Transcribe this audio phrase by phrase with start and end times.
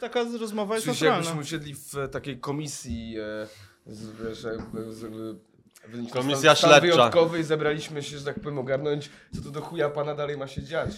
[0.00, 1.16] taka rozmowa jest się naturalna.
[1.16, 3.46] jakbyśmy usiedli w e, takiej komisji, e,
[3.94, 5.06] z, wiesz, jakby z,
[6.12, 6.80] Komisja stan, stan śledcza.
[6.96, 10.46] wyjątkowy i zebraliśmy się, że tak powiem, ogarnąć, co to do chuja pana dalej ma
[10.46, 10.90] się dziać.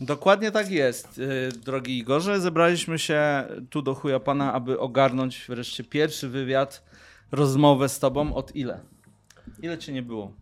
[0.00, 2.40] Dokładnie tak jest, yy, drogi Igorze.
[2.40, 6.84] Zebraliśmy się tu do chuja pana, aby ogarnąć wreszcie pierwszy wywiad,
[7.32, 8.80] rozmowę z tobą od ile?
[9.62, 10.32] Ile cię nie było?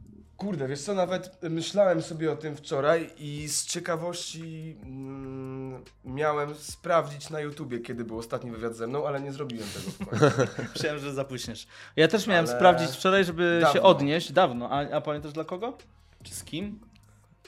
[0.45, 7.31] Kurde, wiesz co, nawet myślałem sobie o tym wczoraj i z ciekawości mm, miałem sprawdzić
[7.31, 10.11] na YouTubie, kiedy był ostatni wywiad ze mną, ale nie zrobiłem tego.
[10.75, 11.67] Myślałem, że zapuśniesz.
[11.97, 13.83] Ja też miałem Ale sprawdzić wczoraj, żeby się dawno.
[13.83, 14.33] odnieść.
[14.33, 14.71] Dawno.
[14.71, 15.79] A, a pamiętasz dla kogo?
[16.23, 16.79] Czy z kim?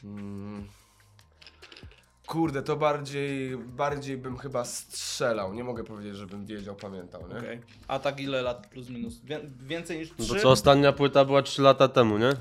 [0.04, 0.66] Mm.
[2.26, 5.54] Kurde, to bardziej, bardziej bym chyba strzelał.
[5.54, 7.38] Nie mogę powiedzieć, żebym wiedział, pamiętał, nie?
[7.38, 7.60] Okej.
[7.88, 9.20] A tak ile lat plus minus?
[9.24, 10.34] Wię- więcej niż No trzy?
[10.34, 12.32] bo co, ostatnia płyta była 3 lata temu, nie?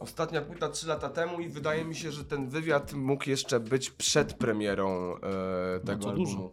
[0.00, 3.90] Ostatnia płyta 3 lata temu i wydaje mi się, że ten wywiad mógł jeszcze być
[3.90, 6.26] przed premierą e, tego to albumu.
[6.26, 6.52] dużo.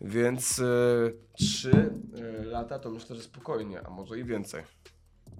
[0.00, 0.64] Więc e,
[1.32, 1.70] 3
[2.40, 4.62] e, lata to myślę, że spokojnie, a może i więcej.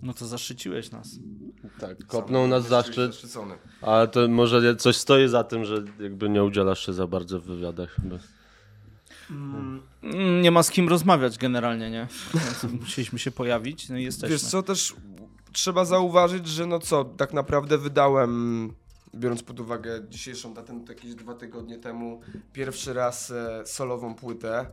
[0.02, 1.08] No to zaszczyciłeś nas.
[1.80, 3.12] Tak, kopnął nas zaszczyt.
[3.12, 3.54] zaszczycony.
[3.82, 7.44] Ale to może coś stoi za tym, że jakby nie udzielasz się za bardzo w
[7.44, 7.90] wywiadach.
[7.90, 8.18] Chyba.
[9.30, 9.82] Mm,
[10.42, 12.08] Nie ma z kim rozmawiać generalnie, nie?
[12.80, 14.28] Musieliśmy się pojawić, no i jesteśmy.
[14.36, 14.94] Wiesz co, też
[15.52, 18.72] trzeba zauważyć, że no co, tak naprawdę wydałem,
[19.14, 22.20] biorąc pod uwagę dzisiejszą datę, no to jakieś dwa tygodnie temu,
[22.52, 24.66] pierwszy raz e, solową płytę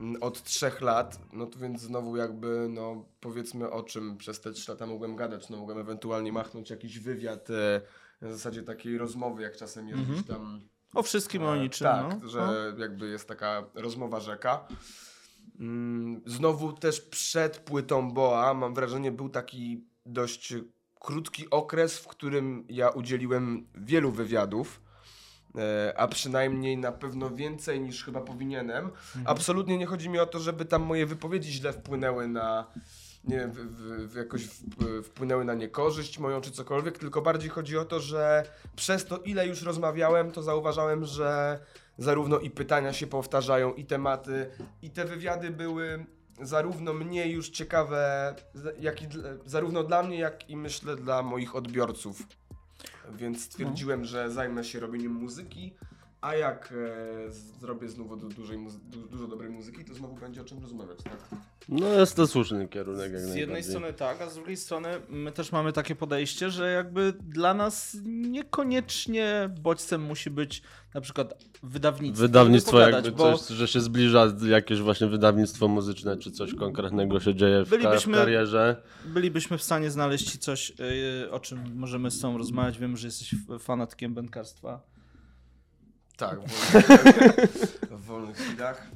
[0.00, 4.52] mm, od trzech lat, no to więc znowu jakby, no powiedzmy o czym przez te
[4.52, 7.80] trzy lata mogłem gadać, no mogłem ewentualnie machnąć jakiś wywiad, e,
[8.20, 10.60] na zasadzie takiej rozmowy, jak czasem jest gdzieś tam...
[10.94, 12.28] O wszystkim o E, niczym, Tak, no.
[12.28, 14.66] że jakby jest taka rozmowa rzeka.
[15.60, 20.54] Mm, Znowu też przed płytą Boa, mam wrażenie, był taki dość
[21.00, 24.80] krótki okres, w którym ja udzieliłem wielu wywiadów.
[25.58, 28.84] e, A przynajmniej na pewno więcej niż chyba powinienem.
[28.84, 29.24] Mhm.
[29.26, 32.66] Absolutnie nie chodzi mi o to, żeby tam moje wypowiedzi źle wpłynęły na.
[33.24, 33.58] Nie wiem, w,
[34.12, 38.44] w jakoś w, wpłynęły na niekorzyść moją czy cokolwiek, tylko bardziej chodzi o to, że
[38.76, 41.58] przez to, ile już rozmawiałem, to zauważałem, że
[41.98, 44.50] zarówno i pytania się powtarzają, i tematy,
[44.82, 46.06] i te wywiady były
[46.42, 48.34] zarówno mnie już ciekawe,
[48.80, 49.06] jak i
[49.46, 52.22] zarówno dla mnie, jak i myślę dla moich odbiorców.
[53.12, 55.74] Więc stwierdziłem, że zajmę się robieniem muzyki,
[56.24, 56.74] a jak
[57.26, 57.30] e,
[57.60, 60.98] zrobię znowu du, dużej muzy- du, dużo dobrej muzyki, to znowu będzie o czym rozmawiać,
[61.02, 61.16] tak?
[61.68, 63.70] No jest to słuszny kierunek jak Z jednej najbardziej.
[63.70, 67.96] strony tak, a z drugiej strony my też mamy takie podejście, że jakby dla nas
[68.04, 70.62] niekoniecznie bodźcem musi być
[70.94, 72.20] na przykład wydawnictwo.
[72.22, 77.20] Wydawnictwo żeby jakby pogadać, coś, że się zbliża jakieś właśnie wydawnictwo muzyczne, czy coś konkretnego
[77.20, 78.82] się dzieje w, w Bylibyśmy- karierze.
[79.04, 80.72] bylibyśmy w stanie znaleźć ci coś,
[81.22, 82.78] yy, o czym możemy z tobą rozmawiać.
[82.78, 84.93] Wiem, że jesteś f- fanatkiem bękarstwa.
[86.16, 88.86] Tak, w wolnych, w wolnych chwilach.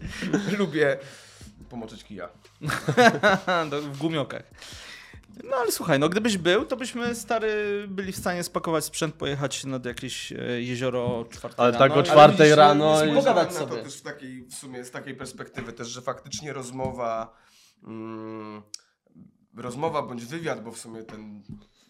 [0.58, 0.98] Lubię
[1.70, 2.28] pomoczyć kija.
[3.70, 4.42] Do- w gumiokach.
[5.44, 9.64] No ale słuchaj, no gdybyś był, to byśmy stary byli w stanie spakować sprzęt, pojechać
[9.64, 11.88] nad jakieś e, jezioro o czwartej Ale rano.
[11.88, 13.76] tak o czwartej rano nie i- Pogadać na sobie.
[13.76, 17.36] To też w takiej, w sumie z takiej perspektywy też, że faktycznie rozmowa,
[17.84, 18.62] mm,
[19.56, 21.42] rozmowa bądź wywiad, bo w sumie ten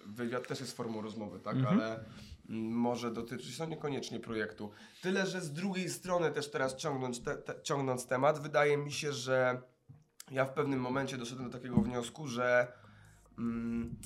[0.07, 1.81] wywiad też jest formą rozmowy, tak, Mhm.
[1.81, 2.05] ale
[2.49, 4.71] może dotyczyć, no niekoniecznie projektu.
[5.03, 9.13] Tyle, że z drugiej strony też teraz ciągnąć, te, te, ciągnąc temat, wydaje mi się,
[9.13, 9.63] że
[10.31, 12.73] ja w pewnym momencie doszedłem do takiego wniosku, że
[13.39, 13.97] mm,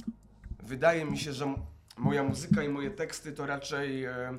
[0.62, 1.54] wydaje mi się, że
[1.96, 4.38] moja muzyka i moje teksty to raczej e,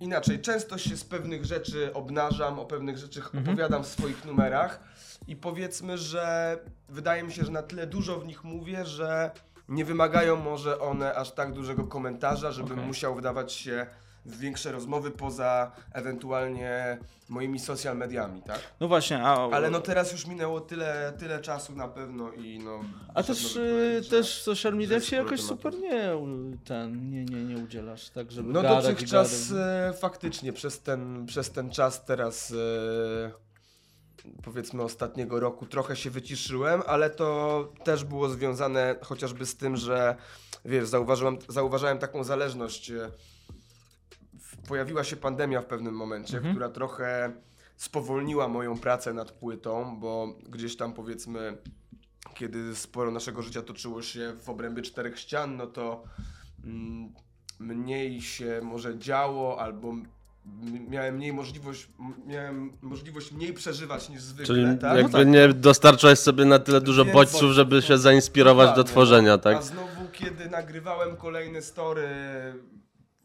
[0.00, 0.40] inaczej.
[0.40, 4.80] Często się z pewnych rzeczy obnażam, o pewnych rzeczach opowiadam w swoich numerach
[5.28, 6.56] i powiedzmy, że
[6.88, 9.30] wydaje mi się, że na tyle dużo w nich mówię, że
[9.68, 12.86] nie wymagają może one aż tak dużego komentarza, żebym Okej.
[12.86, 13.86] musiał wdawać się
[14.26, 18.60] w większe rozmowy poza ewentualnie moimi social mediami, tak?
[18.80, 22.80] No właśnie, a, Ale no teraz już minęło tyle, tyle czasu na pewno i no...
[23.14, 26.10] a też, że- też w social mediach się jakoś sporo super nie,
[26.64, 31.70] ten, nie, nie, nie udzielasz, tak żeby No dotychczas e, faktycznie przez ten, przez ten
[31.70, 33.51] czas teraz e,
[34.42, 40.16] powiedzmy ostatniego roku trochę się wyciszyłem, ale to też było związane chociażby z tym, że
[40.64, 42.90] wiesz, zauważyłem, zauważałem taką zależność.
[42.90, 43.10] e,
[44.68, 46.54] Pojawiła się pandemia w pewnym momencie, Mhm.
[46.54, 47.32] która trochę
[47.76, 51.58] spowolniła moją pracę nad płytą, bo gdzieś tam powiedzmy
[52.34, 56.04] kiedy sporo naszego życia toczyło się w obrębie czterech ścian, no to
[56.64, 57.12] mm,
[57.58, 59.94] mniej się może działo, albo
[60.88, 61.88] miałem mniej możliwość,
[62.26, 64.96] miałem możliwość mniej przeżywać niż zwykle, Czyli tak?
[64.96, 65.28] jakby No tak.
[65.28, 67.98] nie dostarczałeś sobie na tyle dużo Więc bodźców, żeby się no.
[67.98, 69.38] zainspirować do tworzenia, no.
[69.38, 69.56] tak?
[69.56, 72.08] A znowu, kiedy nagrywałem kolejne story,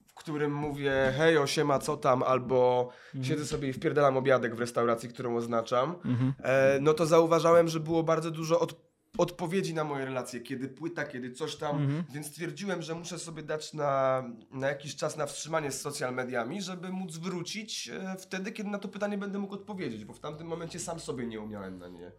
[0.07, 3.23] w którym mówię hej, osiema, co tam, albo Mhm.
[3.25, 5.95] siedzę sobie i wpierdalam obiadek w restauracji, którą oznaczam,
[6.43, 8.75] e, no to zauważałem, że było bardzo dużo od,
[9.17, 12.03] odpowiedzi na moje relacje, kiedy płyta, kiedy coś tam, Mhm.
[12.13, 16.61] więc stwierdziłem, że muszę sobie dać na, na jakiś czas na wstrzymanie z social mediami,
[16.61, 20.47] żeby móc wrócić e, wtedy, kiedy na to pytanie będę mógł odpowiedzieć, bo w tamtym
[20.47, 22.11] momencie sam sobie nie umiałem na nie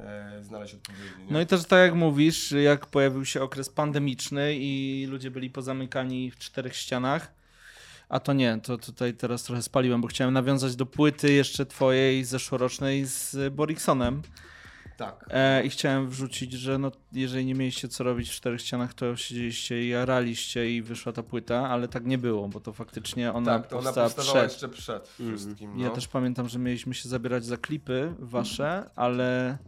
[0.00, 1.02] e, znaleźć odpowiedzi.
[1.04, 1.10] Nie?
[1.10, 1.28] Mhm.
[1.32, 6.30] No i też tak jak mówisz, jak pojawił się okres pandemiczny i ludzie byli pozamykani
[6.30, 7.34] w czterech ścianach,
[8.08, 12.24] a to nie, to tutaj teraz trochę spaliłem, bo chciałem nawiązać do płyty jeszcze twojej
[12.24, 14.22] zeszłorocznej z Boriksonem
[15.02, 15.26] tak.
[15.30, 19.16] e, i chciałem wrzucić, że no, jeżeli nie mieliście co robić w czterech ścianach, to
[19.16, 23.58] siedzieliście i jaraliście i wyszła ta płyta, ale tak nie było, bo to faktycznie ona
[23.58, 24.52] tak, to ona powstała przed.
[24.52, 25.78] jeszcze przed wszystkim.
[25.78, 25.94] Ja no.
[25.94, 29.58] też pamiętam, że mieliśmy się zabierać za klipy wasze, ale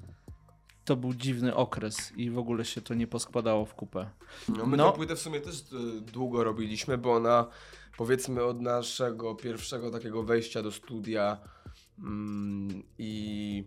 [0.85, 4.11] to był dziwny okres i w ogóle się to nie poskładało w kupę.
[4.49, 4.91] No, my No.
[4.91, 7.47] tę płytę w sumie też e, długo robiliśmy, bo ona
[7.97, 11.39] powiedzmy od naszego pierwszego takiego wejścia do studia
[11.99, 13.65] mm, i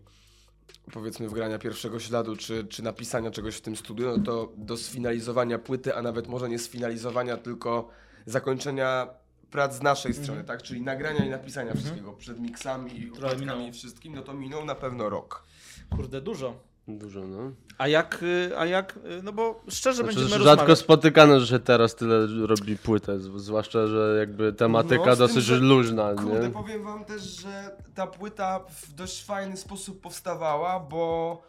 [0.92, 5.58] powiedzmy wgrania pierwszego śladu, czy, czy napisania czegoś w tym studiu, no to do sfinalizowania
[5.58, 7.90] płyty, a nawet może nie sfinalizowania, tylko
[8.26, 9.08] zakończenia
[9.50, 10.62] prac z naszej strony, tak?
[10.62, 15.44] Czyli nagrania i napisania wszystkiego przed miksami, i wszystkim, no to minął na pewno rok.
[15.90, 16.67] Kurde, dużo.
[16.88, 17.52] Dużo, no.
[17.78, 20.78] A jak, y, a jak, y, no bo szczerze Znaczy, będziemy rzadko rozmawiać.
[20.78, 25.44] spotykane, że się teraz tyle robi płytę, zwłaszcza, że jakby tematyka No, z tym, dosyć
[25.44, 26.50] że- luźna, Kurde, nie?
[26.50, 31.42] powiem wam też, że ta płyta w dość fajny sposób powstawała, bo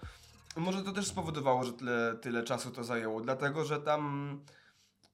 [0.57, 4.39] może to też spowodowało, że tyle, tyle czasu to zajęło, dlatego że tam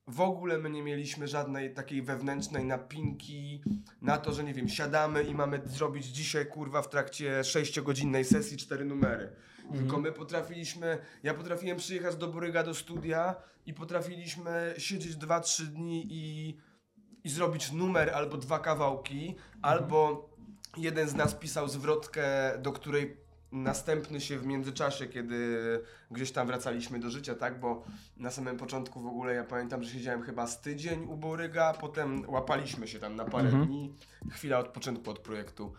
[0.07, 3.62] w ogóle my nie mieliśmy żadnej takiej wewnętrznej napinki
[4.01, 8.57] na to, że nie wiem, siadamy i mamy zrobić dzisiaj kurwa w trakcie 6-godzinnej sesji
[8.57, 9.30] cztery numery.
[9.73, 13.35] Tylko my potrafiliśmy, ja potrafiłem przyjechać do Boryga do studia
[13.65, 16.57] i potrafiliśmy siedzieć 2-3 dni i
[17.25, 20.29] i zrobić numer albo dwa kawałki, albo
[20.77, 22.23] jeden z nas pisał zwrotkę,
[22.62, 23.17] do której
[23.51, 25.59] następny się w międzyczasie, kiedy
[26.12, 27.59] gdzieś tam wracaliśmy do życia, tak?
[27.59, 27.83] Bo
[28.17, 32.29] na samym początku w ogóle ja pamiętam, że siedziałem chyba z tydzień u Boryga, potem
[32.29, 33.94] łapaliśmy się tam na parę dni,
[34.31, 35.73] chwila odpoczynku od projektu.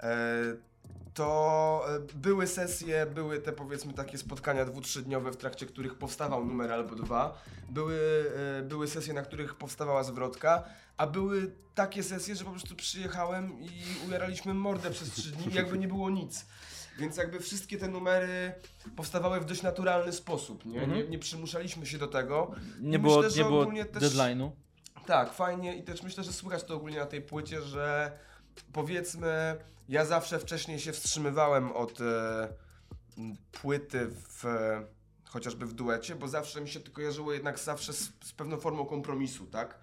[0.00, 0.12] E,
[1.14, 6.44] to e, były sesje, były te powiedzmy takie spotkania dwu, trzydniowe, w trakcie których powstawał
[6.44, 7.42] numer albo dwa.
[7.68, 8.24] Były,
[8.58, 10.64] e, były sesje, na których powstawała zwrotka,
[10.96, 13.70] a były takie sesje, że po prostu przyjechałem i
[14.08, 16.46] ujaraliśmy mordę przez trzy dni jakby nie było nic.
[16.98, 18.52] Więc jakby wszystkie te numery
[18.96, 20.86] powstawały w dość naturalny sposób, nie?
[20.86, 22.50] Nie, nie przymuszaliśmy się do tego.
[22.80, 24.50] Nie było, myślę, nie było deadline'u.
[25.06, 28.12] Tak, fajnie i też myślę, że słychać to ogólnie na tej płycie, że
[28.72, 29.56] powiedzmy,
[29.88, 32.48] ja zawsze wcześniej się wstrzymywałem od e,
[33.52, 34.86] płyty w, e,
[35.24, 38.86] chociażby w duecie, bo zawsze mi się to kojarzyło jednak zawsze z, z pewną formą
[38.86, 39.78] kompromisu, tak?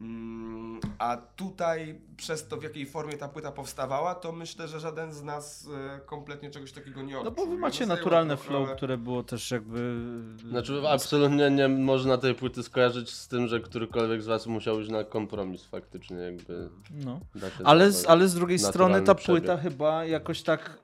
[0.00, 5.12] Mm, a tutaj przez to, w jakiej formie ta płyta powstawała, to myślę, że żaden
[5.12, 7.34] z nas e, kompletnie czegoś takiego nie No odczuł.
[7.34, 10.00] bo wy macie naturalne flow, które było też jakby...
[10.48, 14.90] Znaczy absolutnie nie można tej płyty skojarzyć z tym, że którykolwiek z was musiał iść
[14.90, 16.68] na kompromis faktycznie jakby.
[16.90, 17.20] No.
[17.64, 19.42] Ale z, ale z drugiej strony ta przebieg.
[19.42, 20.78] płyta chyba jakoś tak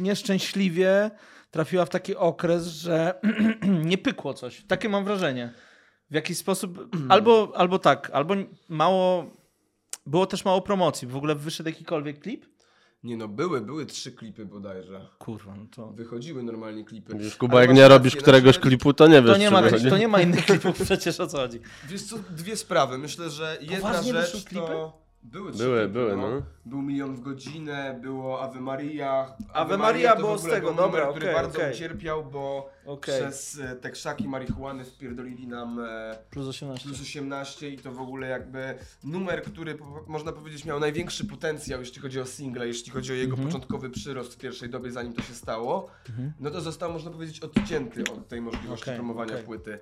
[0.00, 1.10] nieszczęśliwie
[1.50, 3.20] trafiła w taki okres, że
[3.90, 4.64] nie pykło coś.
[4.68, 5.52] Takie mam wrażenie.
[6.10, 8.34] W jakiś sposób, albo, albo tak, albo
[8.68, 9.30] mało,
[10.06, 11.08] było też mało promocji.
[11.08, 12.46] W ogóle wyszedł jakikolwiek klip?
[13.04, 15.08] Nie no, były, były trzy klipy bodajże.
[15.18, 15.86] Kurwa, no to...
[15.86, 17.18] Wychodziły normalnie klipy.
[17.18, 19.62] Wiesz, Kuba, Ale jak nie robisz któregoś znaczy- klipu, to nie wiesz, To nie, ma,
[19.90, 21.60] to nie ma innych klipów przecież, o co chodzi.
[21.88, 22.98] Wiesz co, dwie sprawy.
[22.98, 24.72] Myślę, że jedna Poważnie rzecz klipy?
[25.22, 26.42] Były, trzy Były, były, no.
[26.66, 29.36] Był Milion w godzinę, było Ave Maria.
[29.52, 31.72] Ave Maria to było z ogóle tego, był dobra, numer, który okej, bardzo okej.
[31.74, 33.20] ucierpiał, bo Okej.
[33.20, 36.88] przez e, te krzaki marihuany wpierdolili nam e, Plus 18.
[36.88, 38.74] plus 18 i to w ogóle jakby
[39.04, 43.14] numer, który po, można powiedzieć miał największy potencjał, jeśli chodzi o single, jeśli chodzi o
[43.14, 43.48] jego Mhm.
[43.48, 45.90] początkowy przyrost w pierwszej dobie, zanim to się stało,
[46.40, 49.44] no to został, można powiedzieć, odcięty od tej możliwości Okej, promowania okej.
[49.44, 49.78] płyty.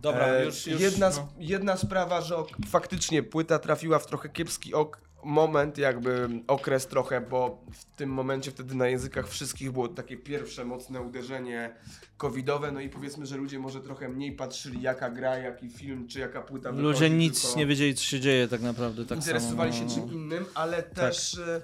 [0.00, 1.28] Dobra, E, już, już jedna, no.
[1.38, 7.20] jedna sprawa, że ok, faktycznie płyta trafiła w trochę kiepski ok, moment, jakby okres trochę,
[7.20, 11.74] bo w tym momencie wtedy na językach wszystkich było takie pierwsze mocne uderzenie
[12.16, 16.18] covidowe, no i powiedzmy, że ludzie może trochę mniej patrzyli jaka gra, jaki film, czy
[16.18, 19.06] jaka płyta Ludzie wychodzi, nic nie wiedzieli, co się dzieje tak naprawdę.
[19.06, 20.06] Tak interesowali samo, się no.
[20.06, 21.60] czym innym, ale też e,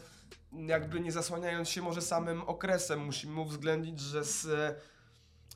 [0.52, 4.46] jakby nie zasłaniając się może samym okresem, musimy uwzględnić, że z,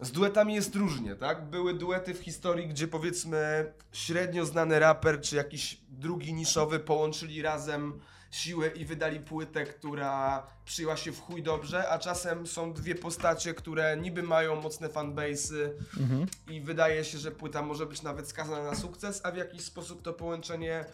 [0.03, 1.51] z duetami jest różnie, tak?
[1.51, 8.01] Były duety w historii, gdzie powiedzmy średnio znany raper czy jakiś drugi niszowy połączyli razem
[8.31, 13.55] siłę i wydali płytę, która przyjęła się w chuj dobrze, a czasem są dwie postacie,
[13.55, 15.71] które niby mają mocne fanbase'y
[16.51, 20.03] i wydaje się, że płyta może być nawet skazana na sukces, a w jakiś sposób
[20.03, 20.85] to połączenie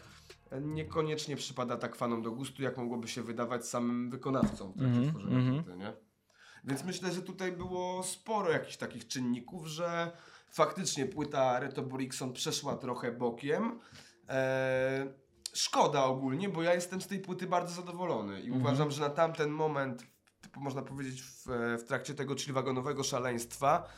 [0.60, 5.10] niekoniecznie przypada tak fanom do gustu, jak mogłoby się wydawać samym wykonawcom w trakcie Mhm,
[5.10, 5.64] tworzenia mhm.
[5.64, 6.07] płyty, nie?
[6.64, 10.12] Więc myślę, że tutaj było sporo jakichś takich czynników, że
[10.50, 13.80] faktycznie płyta Reto Borikson przeszła trochę bokiem.
[14.28, 15.08] Eee,
[15.54, 18.60] szkoda ogólnie, bo ja jestem z tej płyty bardzo zadowolony i Mhm.
[18.62, 20.06] uważam, że na tamten moment,
[20.56, 21.44] można powiedzieć w,
[21.78, 23.88] w trakcie tego chillwagonowego szaleństwa,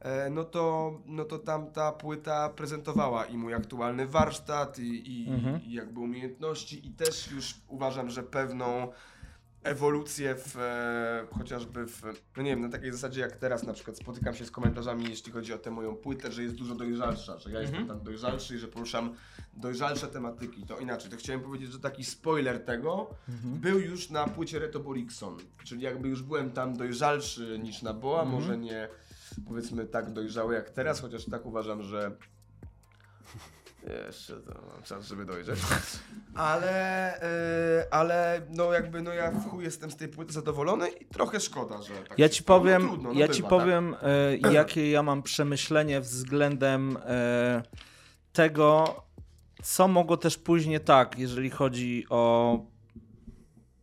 [0.00, 5.62] e, no to, no to tamta płyta prezentowała i mój aktualny warsztat i, i, Mhm.
[5.62, 8.92] i jakby umiejętności i też już uważam, że pewną
[9.62, 12.02] ewolucję w, e, chociażby w,
[12.36, 15.32] no nie wiem, na takiej zasadzie jak teraz na przykład spotykam się z komentarzami, jeśli
[15.32, 18.58] chodzi o tę moją płytę, że jest dużo dojrzalsza, że ja jestem tam dojrzalszy i
[18.58, 19.14] że poruszam
[19.52, 20.66] dojrzalsze tematyki.
[20.66, 23.10] To inaczej, to chciałem powiedzieć, że taki spoiler tego
[23.44, 28.24] był już na płycie Reto Borikson, czyli jakby już byłem tam dojrzalszy niż na Boa,
[28.24, 28.88] może nie
[29.48, 32.16] powiedzmy tak dojrzały jak teraz, chociaż tak uważam, że
[34.06, 35.58] jeszcze to mam czas, żeby dojrzeć.
[36.34, 41.06] Ale, e, ale no jakby no ja w chuj jestem z tej płyty zadowolony i
[41.06, 42.60] trochę szkoda, że tak Ja ci stało.
[42.60, 43.50] powiem, no, trudno, no ja bywa, ci tak.
[43.50, 47.62] powiem e, jakie ja mam przemyślenie względem e,
[48.32, 48.96] tego,
[49.62, 52.58] co mogło też później tak, jeżeli chodzi o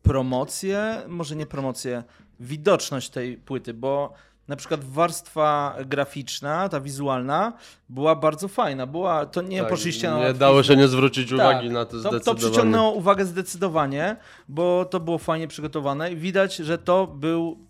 [0.02, 2.04] promocję, może nie promocję,
[2.40, 4.14] widoczność tej płyty, bo
[4.48, 7.54] na przykład warstwa graficzna, ta wizualna,
[7.90, 8.86] była bardzo fajna.
[8.88, 11.92] Była, to nie Tak, poszliście na Nie dało się nie zwrócić uwagi Tak, na to
[11.92, 12.24] to, zdecydowanie.
[12.24, 14.16] to przyciągnęło uwagę zdecydowanie,
[14.48, 17.68] bo to było fajnie przygotowane i widać, że to był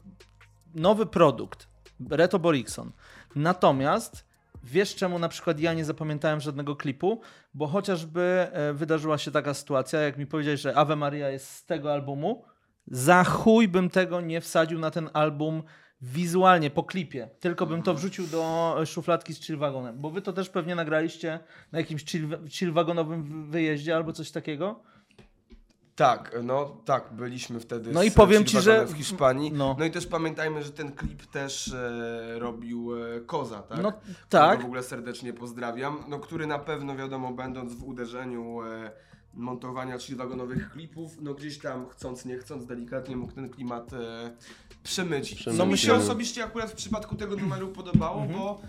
[0.76, 1.68] nowy produkt,
[2.10, 2.92] Reto Borikson.
[3.36, 4.28] Natomiast
[4.64, 7.22] wiesz czemu na przykład ja nie zapamiętałem żadnego klipu?
[7.54, 11.66] Bo chociażby e, wydarzyła się taka sytuacja, jak mi powiedziałeś, że Ave Maria jest z
[11.66, 12.46] tego albumu,
[12.88, 15.64] za chuj bym tego nie wsadził na ten album
[16.02, 17.30] wizualnie, po klipie.
[17.40, 19.98] Tylko bym to wrzucił do szufladki z chillwagonem.
[20.02, 21.40] Bo wy to też pewnie nagraliście
[21.72, 24.80] na jakimś chill, chillwagonowym wyjeździe albo coś takiego.
[25.96, 29.52] Tak, no tak, byliśmy wtedy No i powiem ci, że- w Hiszpanii.
[29.52, 29.76] no.
[29.80, 29.86] No.
[29.86, 33.82] i też pamiętajmy, że ten klip też e, robił e, Koza, tak?
[33.82, 34.62] No Którego tak.
[34.62, 36.04] w ogóle serdecznie pozdrawiam.
[36.08, 38.92] No, który na pewno, wiadomo, będąc w uderzeniu e,
[39.38, 44.32] montowania chillwagonowych klipów, no gdzieś tam chcąc, nie chcąc, delikatnie mógł ten klimat e,
[44.84, 45.40] przemycić.
[45.40, 45.58] Przemycić.
[45.58, 46.02] Co mi się Mhm.
[46.10, 48.40] osobiście akurat w przypadku tego numeru podobało, Mhm.
[48.40, 48.62] bo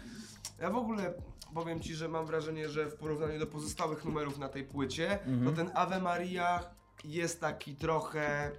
[0.60, 1.14] ja w ogóle
[1.54, 5.44] powiem Ci, że mam wrażenie, że w porównaniu do pozostałych numerów na tej płycie, Mhm.
[5.44, 6.60] to ten Ave Maria
[7.04, 8.50] jest taki trochę...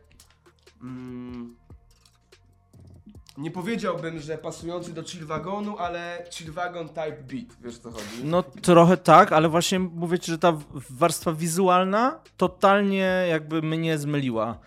[0.81, 1.55] Mm,
[3.39, 8.23] nie powiedziałbym, że pasujący do chillwagonu, ale chillwagon type beat, wiesz co chodzi?
[8.23, 10.57] No trochę tak, ale właśnie mówię ci, że ta
[10.89, 14.59] warstwa wizualna totalnie jakby mnie zmyliła.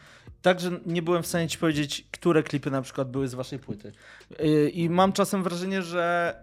[0.43, 3.93] Także nie byłem w stanie ci powiedzieć, które klipy na przykład były z waszej płyty.
[4.38, 6.35] Yy, I mam czasem wrażenie, że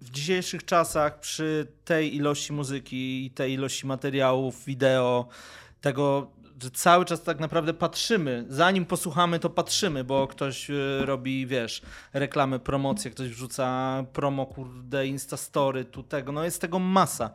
[0.00, 5.28] w dzisiejszych czasach przy tej ilości muzyki i tej ilości materiałów, wideo,
[5.80, 6.30] tego,
[6.64, 11.82] że cały czas tak naprawdę patrzymy, zanim posłuchamy, to patrzymy, bo ktoś y, robi, wiesz,
[12.12, 17.30] reklamy, promocje, ktoś wrzuca promo, kurde, instastory, tu tego, no jest tego masa.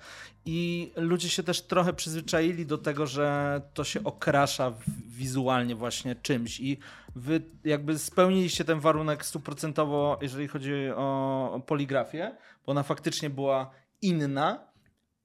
[0.45, 4.73] I ludzie się też trochę przyzwyczaili do tego, że to się okrasza
[5.07, 6.59] wizualnie właśnie czymś.
[6.59, 6.77] I
[7.15, 13.71] wy jakby spełniliście ten warunek stuprocentowo, jeżeli chodzi o poligrafię, bo ona faktycznie była
[14.01, 14.69] inna.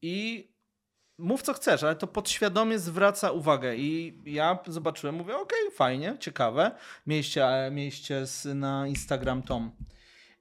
[0.03, 0.49] I
[1.19, 6.71] mów co chcesz, ale to podświadomie zwraca uwagę i ja zobaczyłem, mówię, okej, fajnie, ciekawe.
[7.07, 9.71] Mieliście, e, mieliście z, na Instagram Tom,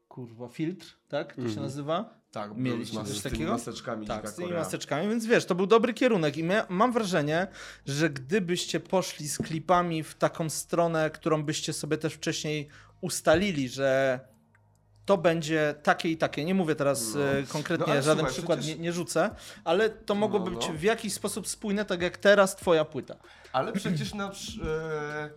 [0.08, 1.30] kurwa, filtr, tak?
[1.36, 1.64] To się Mhm.
[1.66, 2.24] nazywa?
[2.32, 3.52] Tak, Mieliście z, coś z takiego?
[3.52, 4.64] maseczkami Tak, z tymi Korea.
[4.64, 7.48] maseczkami, więc wiesz, to był dobry kierunek i mam wrażenie,
[7.86, 12.68] że gdybyście poszli z klipami w taką stronę, którą byście sobie też wcześniej
[13.02, 14.20] ustalili, że
[15.06, 16.46] to będzie takie i takie.
[16.46, 17.22] Nie mówię teraz No.
[17.26, 20.74] e, konkretnie, No, żaden słuchaj, przykład przecież- nie, nie rzucę, ale to No, być no.
[20.74, 23.16] w jakiś sposób spójne, tak jak teraz twoja płyta.
[23.54, 24.32] Ale przecież na,
[24.66, 25.30] e,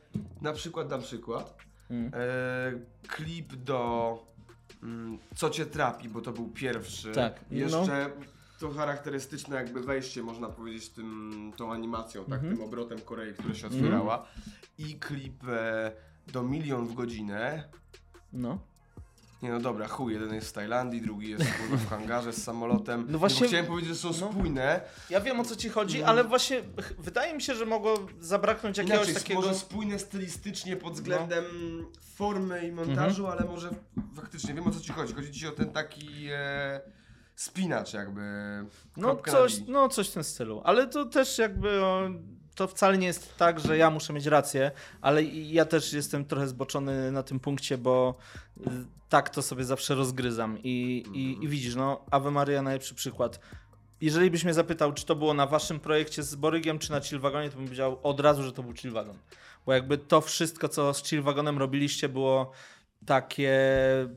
[0.42, 1.56] na przykład, na przykład,
[1.90, 2.12] Mm.
[2.14, 4.18] e, klip do
[4.82, 7.12] mm, Co Cię trapi, bo to był pierwszy.
[7.12, 7.56] Tak, no.
[7.58, 8.11] Jeszcze
[8.61, 12.56] to charakterystyczne jakby wejście, można powiedzieć, tym, tą animacją, tak, Mhm.
[12.56, 14.26] tym obrotem Korei, która się otwierała.
[14.78, 15.92] I klip e,
[16.32, 17.68] do Milion w godzinę.
[18.32, 18.58] No.
[19.43, 23.00] Nie no dobra, chuj, jeden jest w Tajlandii, drugi jest kurwa, w hangarze z samolotem.
[23.07, 24.33] No No właśnie- właśnie, chciałem powiedzieć, że są no.
[24.33, 24.81] spójne.
[25.11, 26.07] Ja wiem o co ci chodzi, No.
[26.07, 26.62] ale właśnie
[26.99, 29.40] wydaje mi się, że mogło zabraknąć jakiegoś Inaczej, takiego...
[29.40, 31.45] może spójne stylistycznie pod względem
[32.14, 33.71] formy i montażu, ale może
[34.16, 35.14] faktycznie wiem o co ci chodzi.
[35.14, 36.81] Chodzi ci o ten taki e,
[37.35, 38.23] spinacz jakby.
[38.97, 40.61] No coś, no coś w tym stylu.
[40.64, 42.11] Ale to też jakby o,
[42.56, 44.70] to wcale nie jest tak, że ja muszę mieć rację,
[45.00, 48.14] ale ja też jestem trochę zboczony na tym punkcie, bo
[48.56, 48.70] y,
[49.08, 50.58] tak to sobie zawsze rozgryzam.
[50.62, 53.40] I, i, i widzisz, no Ave Maria najlepszy przykład.
[54.00, 57.50] jeżeli byś mnie zapytał, czy to było na waszym projekcie z Borygiem, czy na Chillwagonie,
[57.50, 59.18] to bym powiedział od razu, że to był Chillwagon.
[59.66, 62.52] Bo jakby to wszystko, co z Chillwagonem robiliście, było
[63.06, 63.58] takie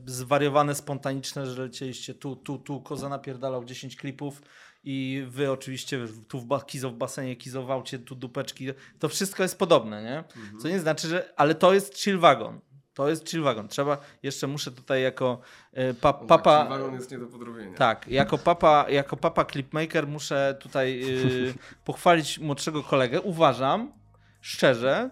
[0.06, 4.42] zwariowane, spontaniczne, że lecieliście tu, tu, tu, Koza napierdalał 10 klipów
[4.84, 8.66] i wy oczywiście tu w ba- Kizo w basenie kizowałcie, tu dupeczki.
[8.98, 10.24] To wszystko jest podobne, nie?
[10.62, 11.32] Co nie znaczy, że...
[11.36, 12.60] Ale to jest Chillwagon.
[12.94, 13.68] To jest Chillwagon.
[13.68, 13.98] Trzeba...
[14.22, 15.40] Jeszcze muszę tutaj jako
[15.72, 16.58] e, pa, No papa...
[16.58, 17.76] Tak, wagon jest nie do podrobienia.
[17.76, 23.20] Tak, jako papa, jako papa clipmaker muszę tutaj yy, pochwalić młodszego kolegę.
[23.20, 23.92] Uważam
[24.40, 25.10] szczerze,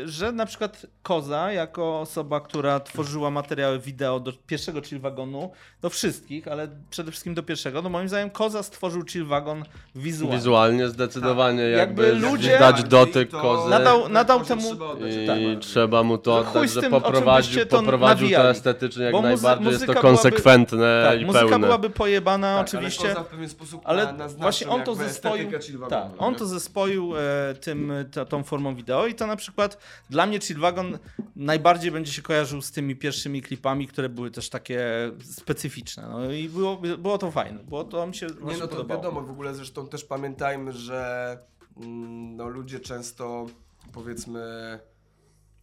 [0.00, 5.50] yy, że na przykład Koza, jako osoba, która tworzyła materiały wideo do pierwszego chill wagonu,
[5.80, 10.36] do wszystkich, ale przede wszystkim do pierwszego, no moim zdaniem Koza stworzył chill wagon wizualnie.
[10.38, 11.78] Wizualnie zdecydowanie Tak.
[11.78, 13.70] jakby, Jakby ludzie- dać dotyk To- kozy.
[13.70, 15.58] Nadał- nadał temu- trzeba oddać, I najbardziej.
[15.58, 19.48] trzeba mu to No oddać, że tym, poprowadził, to poprowadził to estetycznie jak Bo najbardziej,
[19.48, 21.66] jest to muzyka byłaby- konsekwentne Tak, i muzyka pełne.
[21.66, 23.04] byłaby pojebana Tak, oczywiście.
[23.04, 25.50] Ale Koza w pewien sposób Ale na, właśnie on to zespoił.
[25.52, 29.78] Tak, wagonu, on to zespoił e, tym, ta, tą formą wideo i to na przykład
[30.10, 30.98] dla mnie Chillwagon
[31.36, 34.80] najbardziej będzie się kojarzył z tymi pierwszymi klipami, które były też takie
[35.24, 36.08] specyficzne.
[36.10, 39.00] No i było, było to fajne, było to mi się Nie no to podobało.
[39.02, 41.38] wiadomo, w ogóle zresztą też pamiętajmy, że
[41.76, 43.46] mm, no, ludzie często
[43.92, 44.42] powiedzmy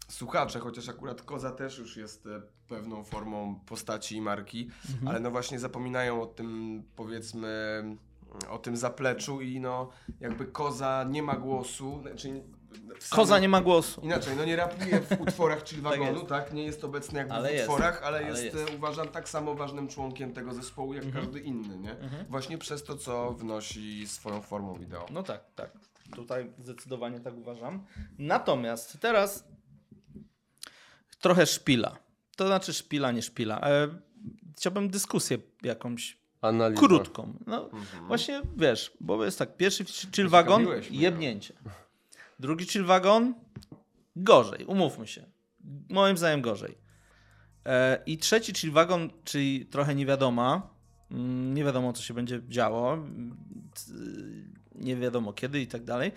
[0.08, 5.08] słuchacze, chociaż akurat Koza też już jest e, pewną formą postaci i marki, Mhm.
[5.08, 7.84] ale no właśnie zapominają o tym powiedzmy
[8.50, 12.44] o tym zapleczu i no jakby Koza nie ma głosu, znaczy
[13.10, 14.02] Koza samym- nie ma głosu.
[14.02, 16.28] Inaczej, no nie rapuje w utworach Chill Tak Wagonu, jest.
[16.30, 18.70] tak, Nie jest obecny jakby Ale w utworach, ale, Ale jest, jest.
[18.72, 21.26] e, uważam, tak samo ważnym członkiem tego zespołu, jak Mhm.
[21.26, 21.96] każdy inny, nie?
[22.30, 25.06] Właśnie przez to, co wnosi swoją formą wideo.
[25.12, 25.72] No tak, tak.
[26.16, 27.86] Tutaj zdecydowanie tak uważam.
[28.18, 29.44] Natomiast teraz
[31.22, 31.98] trochę szpila.
[32.36, 33.62] To znaczy szpila, nie szpila.
[33.62, 33.88] E,
[34.58, 36.80] chciałbym dyskusję jakąś Analiza.
[36.82, 37.34] krótką.
[37.48, 38.08] No, Mhm.
[38.08, 41.40] Właśnie wiesz, bo jest tak, pierwszy chill wagon, mnie.
[42.40, 43.34] Drugi chill wagon,
[44.16, 45.26] gorzej, umówmy się.
[45.90, 46.78] Moim zdaniem gorzej.
[47.66, 50.70] E, I trzeci chill wagon, czyli trochę niewiadoma,
[51.12, 53.38] mm, nie wiadomo co się będzie działo, mm,
[54.76, 56.12] nie wiadomo kiedy i tak dalej.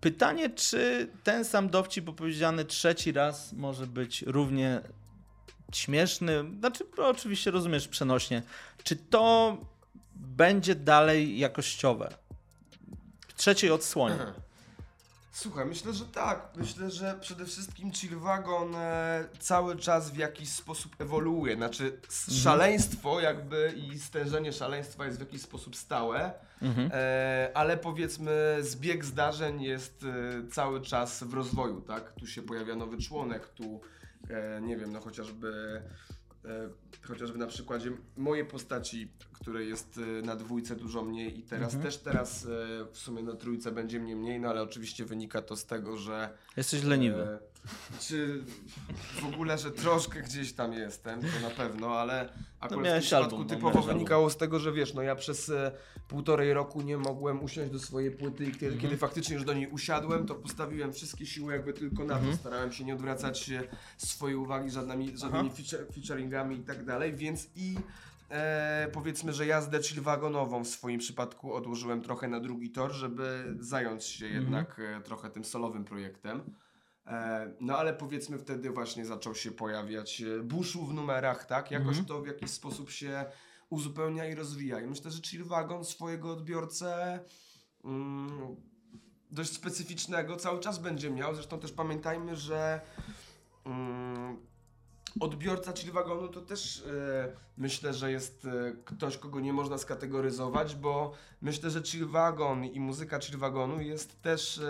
[0.00, 4.80] Pytanie, czy ten sam dowcip opowiedziany trzeci raz może być równie
[5.72, 8.42] śmieszny, znaczy no, oczywiście rozumiesz przenośnie,
[8.84, 9.56] czy to
[10.14, 12.14] będzie dalej jakościowe?
[13.36, 14.16] Trzeciej odsłonie.
[15.38, 16.48] Słuchaj, myślę, że tak.
[16.56, 21.56] Myślę, że przede wszystkim Chill Wagon e, cały czas w jakiś sposób ewoluuje.
[21.56, 22.38] Znaczy Mhm.
[22.40, 26.90] szaleństwo jakby i stężenie szaleństwa jest w jakiś sposób stałe, Mhm.
[26.94, 32.12] e, ale powiedzmy zbieg zdarzeń jest e, cały czas w rozwoju, tak?
[32.12, 33.80] Tu się pojawia nowy członek, tu
[34.30, 35.82] e, nie wiem, no chociażby
[37.02, 41.82] chociażby na przykładzie mojej postaci, której jest e, na dwójce dużo mniej i teraz Mhm.
[41.82, 42.48] też teraz e,
[42.92, 46.30] w sumie na trójce będzie mnie mniej, no ale oczywiście wynika to z tego, że
[46.56, 47.38] Jesteś leniwy.
[48.00, 48.44] Czy
[49.20, 53.24] w ogóle, że troszkę gdzieś tam jestem, to na pewno, ale akurat w tym przypadku
[53.24, 55.72] album, no, typowo wynikało z tego, że wiesz, no ja przez e,
[56.08, 58.80] półtorej roku nie mogłem usiąść do swojej płyty i kiedy, Mhm.
[58.82, 62.32] kiedy faktycznie już do niej usiadłem, to postawiłem wszystkie siły jakby tylko na to.
[62.36, 63.62] Starałem się nie odwracać e,
[63.96, 67.76] swojej uwagi żadnymi, żadnymi feature, featuringami i tak dalej, więc i
[68.30, 73.44] e, powiedzmy, że jazdę chill wagonową w swoim przypadku odłożyłem trochę na drugi tor, żeby
[73.60, 74.42] zająć się Mhm.
[74.44, 76.40] jednak e, trochę tym solowym projektem.
[77.06, 81.70] E, No ale powiedzmy wtedy właśnie zaczął się pojawiać e, buszu w numerach, tak?
[81.70, 82.06] Jakoś Mhm.
[82.06, 83.24] to w jakiś sposób się
[83.70, 84.80] uzupełnia i rozwija.
[84.80, 87.20] I myślę, że Chill Wagon swojego odbiorcę
[87.84, 88.56] mm,
[89.30, 91.34] dość specyficznego cały czas będzie miał.
[91.34, 92.80] Zresztą też pamiętajmy, że
[93.64, 94.36] mm,
[95.20, 98.46] odbiorca Chill Wagonu to też e, myślę, że jest
[98.84, 104.22] ktoś, kogo nie można skategoryzować, bo myślę, że Chill Wagon i muzyka Chill Wagonu jest
[104.22, 104.60] też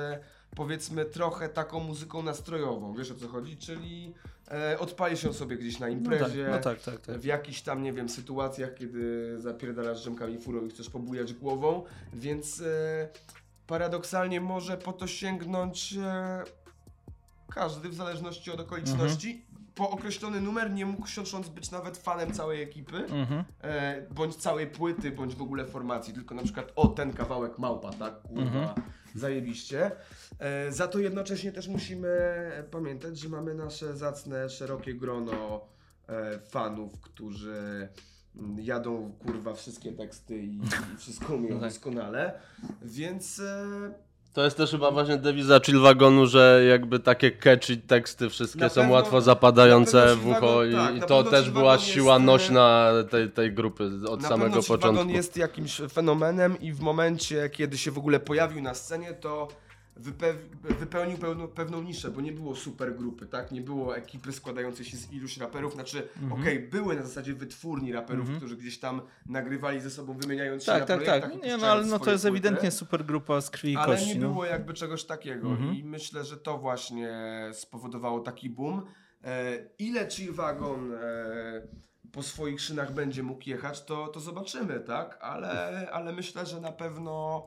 [0.57, 3.57] powiedzmy trochę taką muzyką nastrojową, wiesz o co chodzi?
[3.57, 4.15] Czyli
[4.51, 7.19] e, odpali się sobie gdzieś na No tak, imprezie, no tak, tak, tak.
[7.19, 11.83] w jakichś tam, nie wiem, sytuacjach, kiedy zapierdalasz drzemkami furą i chcesz pobujać głową,
[12.15, 13.09] więc e,
[13.67, 16.45] paradoksalnie może po to sięgnąć e,
[17.51, 19.47] każdy w zależności od okoliczności.
[19.75, 23.45] Po określony numer nie mógł siącząc być nawet fanem całej ekipy, Mhm.
[23.63, 27.91] e, bądź całej płyty, bądź w ogóle formacji, tylko na przykład o ten kawałek małpa,
[27.93, 28.69] tak, kurwa, Mhm.
[29.19, 29.91] Zajebiście.
[30.39, 32.09] E, za to jednocześnie też musimy
[32.71, 35.67] pamiętać, że mamy nasze zacne, szerokie grono
[36.09, 37.89] e, fanów, którzy
[38.37, 40.57] mm, jadą kurwa wszystkie teksty i,
[40.95, 41.71] i wszystko umieją No tak.
[41.71, 42.41] doskonale,
[42.83, 48.61] więc e, To jest też chyba właśnie dewiza Chillwagonu, że jakby takie catchy teksty wszystkie
[48.61, 52.23] Na są pewno- łatwo zapadające w ucho Chillwagon- tak, i to też była siła jest,
[52.23, 54.97] e, nośna tej, tej grupy od Na samego pewno początku.
[54.99, 59.49] Wagon jest jakimś fenomenem i w momencie, kiedy się w ogóle pojawił na scenie, to
[60.81, 63.53] wypełnił pełną, pewną niszę, bo nie było super grupy, tak?
[63.53, 66.41] Nie było ekipy składającej się z iluś raperów, znaczy Mhm.
[66.43, 70.81] okej, były na zasadzie wytwórni raperów, którzy gdzieś tam nagrywali ze sobą, wymieniając się Tak,
[70.81, 71.43] na tak, projektach tak.
[71.43, 72.29] Nie, no ale no to jest płyty.
[72.39, 74.09] ewidentnie super grupa z krwi i Ale kości.
[74.15, 74.29] nie no.
[74.29, 75.75] było jakby czegoś takiego Mhm.
[75.75, 77.11] i myślę, że to właśnie
[77.53, 78.83] spowodowało taki boom.
[79.25, 80.99] E, ile Chillwagon e,
[82.13, 85.19] po swoich szynach będzie mógł jechać, to, to zobaczymy, tak?
[85.21, 87.43] Ale, ale myślę, że na pewno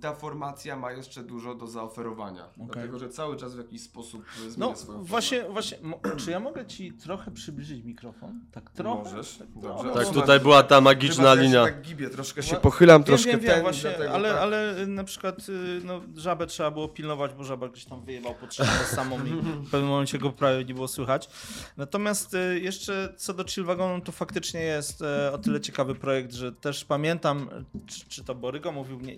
[0.00, 2.48] ta formacja ma jeszcze dużo do zaoferowania.
[2.56, 5.78] Dlatego, że cały czas w jakiś sposób e, zmienia No swoją właśnie, właśnie,
[6.24, 8.40] czy ja mogę ci trochę przybliżyć mikrofon?
[8.52, 9.10] Tak trochę?
[9.10, 9.68] Możesz, Tak, dobrze.
[9.68, 9.88] trochę.
[9.94, 11.66] Tak, Chyba- tutaj była ta Chyba, magiczna ja linia.
[11.66, 14.28] się tak gibię, troszkę się No, pochylam, Wiem, troszkę wiem, ten, wiem, właśnie, dlatego ale,
[14.28, 14.38] tak.
[14.38, 18.34] ale y, na przykład y, no, żabę trzeba było pilnować, bo żaba gdzieś tam wyjebał
[18.34, 18.54] pod
[18.86, 19.30] samą i
[19.66, 21.28] w pewnym momencie go prawie nie było słychać.
[21.76, 26.52] Natomiast y, jeszcze co do Chillwagonu, to faktycznie jest e, o tyle ciekawy projekt, że
[26.52, 27.48] też pamiętam,
[27.86, 29.16] czy, czy to Borygo mówił, nie,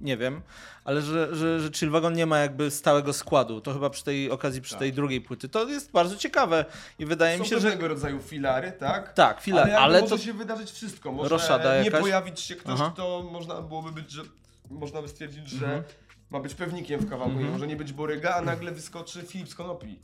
[0.00, 0.40] nie wiem,
[0.84, 3.60] ale że, że, że Chillwagon nie ma jakby stałego składu.
[3.60, 4.78] To chyba przy tej okazji, przy Tak.
[4.80, 5.48] tej drugiej płyty.
[5.48, 6.64] To jest bardzo ciekawe
[6.98, 7.68] i wydaje Są mi się, że...
[7.70, 9.12] pewnego rodzaju filary, tak?
[9.12, 10.14] Tak, chwilę, ale, ale, jakby to...
[10.14, 11.12] może się wydarzyć wszystko.
[11.12, 12.00] Może Roszada nie jakaś?
[12.00, 12.90] pojawić się ktoś, Aha.
[12.94, 14.22] kto można byłoby być, że
[14.70, 15.82] można by stwierdzić, że Mhm.
[16.30, 17.32] ma być pewnikiem w kawałku.
[17.32, 17.48] Mhm.
[17.48, 19.98] i Może nie być Boryga, a nagle wyskoczy Filip z Konopi.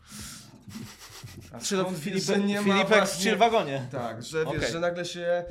[1.52, 1.90] A Czy to
[2.26, 3.86] że nie ma Filipek w właśnie- Chillwagonie.
[3.92, 4.72] Tak, że wiesz, Okej.
[4.72, 5.44] że nagle się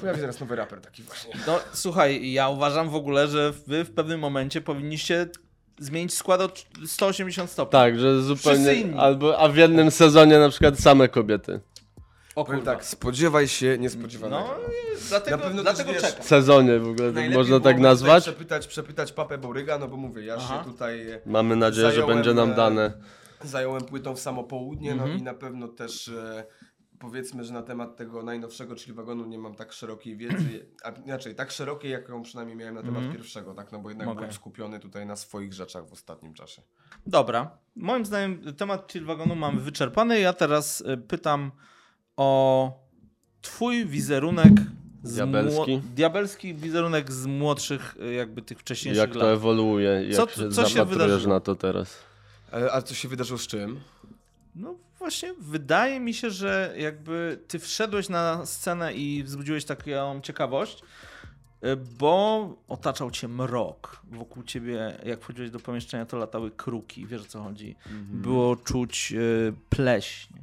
[0.00, 1.32] pojawi zaraz nowy raper taki właśnie.
[1.46, 5.26] No słuchaj, ja uważam w ogóle, że wy w pewnym momencie powinniście
[5.78, 6.50] zmienić skład o
[6.86, 7.72] 180 stopni.
[7.72, 8.84] Tak, że zupełnie.
[8.98, 11.60] Albo, a w jednym sezonie na przykład same kobiety.
[12.34, 12.62] O kurwa.
[12.64, 14.42] tak, spodziewaj się niespodziewanego.
[14.46, 18.22] No i dlatego, Na pewno dlatego też wiesz- sezonie w ogóle tak można tak nazwać.
[18.22, 20.58] Przepytać, przepytać papę Boryga, no bo mówię, ja Aha.
[20.64, 22.92] się tutaj e, Mamy nadzieję, że Zająłem, będzie nam e, dane.
[23.44, 25.18] zająłem płytą w samo południe, no Mhm.
[25.20, 26.44] i na pewno też e,
[27.00, 31.34] powiedzmy, że na temat tego najnowszego, czyli wagonu nie mam tak szerokiej wiedzy, a inaczej,
[31.34, 33.12] tak szerokiej, jaką przynajmniej miałem na temat Mhm.
[33.16, 34.16] pierwszego, tak, no bo jednak Okej.
[34.16, 36.62] byłem skupiony tutaj na swoich rzeczach w ostatnim czasie.
[37.06, 40.20] Dobra, moim zdaniem temat chill wagonu mamy wyczerpany.
[40.20, 41.50] Ja teraz y, pytam
[42.16, 42.72] o
[43.42, 44.52] twój wizerunek
[45.02, 45.60] z Diabelski?
[45.60, 49.28] mło- diabelski wizerunek z młodszych y, jakby tych wcześniejszych Jak to lat.
[49.28, 51.34] ewoluuje, jak Co- się co się zapatrujesz wydarzyło?
[51.34, 51.96] na to teraz.
[52.52, 53.80] E, a co się wydarzyło z czym?
[54.54, 60.82] No właśnie, wydaje mi się, że jakby ty wszedłeś na scenę i wzbudziłeś taką ciekawość,
[61.64, 64.02] y, bo otaczał cię mrok.
[64.10, 67.76] Wokół ciebie, jak wchodziłeś do pomieszczenia, to latały kruki, wiesz o co chodzi.
[68.10, 70.34] Było czuć y, pleśń,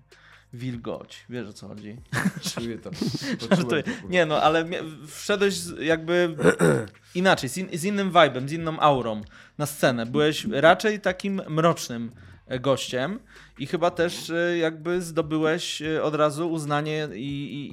[0.54, 1.98] wilgoć, wiesz o co chodzi.
[2.54, 2.91] Czuję to.
[3.56, 3.84] Żartuję.
[4.10, 4.65] Nie no, ale
[5.08, 6.36] wszedłeś jakby
[7.15, 9.22] inaczej, z, in, z innym vibe'em, z inną aurą
[9.58, 10.06] na scenę.
[10.06, 12.28] Byłeś raczej takim mrocznym e,
[12.60, 13.19] gościem.
[13.60, 17.19] I chyba też e, jakby zdobyłeś e, od razu uznanie i,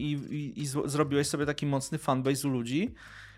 [0.01, 2.95] i, i, i, zrobiłeś sobie taki mocny fanbase u ludzi,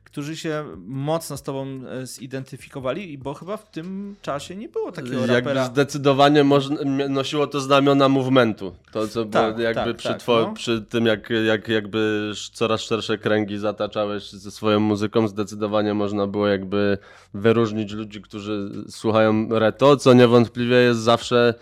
[0.06, 1.66] którzy się mocno z tobą
[2.02, 5.64] e, zidentyfikowali, i bo chyba w tym czasie nie było takiego Jakby rapera.
[5.64, 8.74] zdecydowanie można, m- nosiło to znamiona movementu.
[8.92, 10.52] To, co Tak, jakby tak, przy, tak, no.
[10.54, 16.46] przy tym, jak, jak jakby coraz szersze kręgi zataczałeś ze swoją muzyką, zdecydowanie można było
[16.48, 16.98] jakby
[17.34, 21.54] wyróżnić ludzi, którzy słuchają reto, co niewątpliwie jest zawsze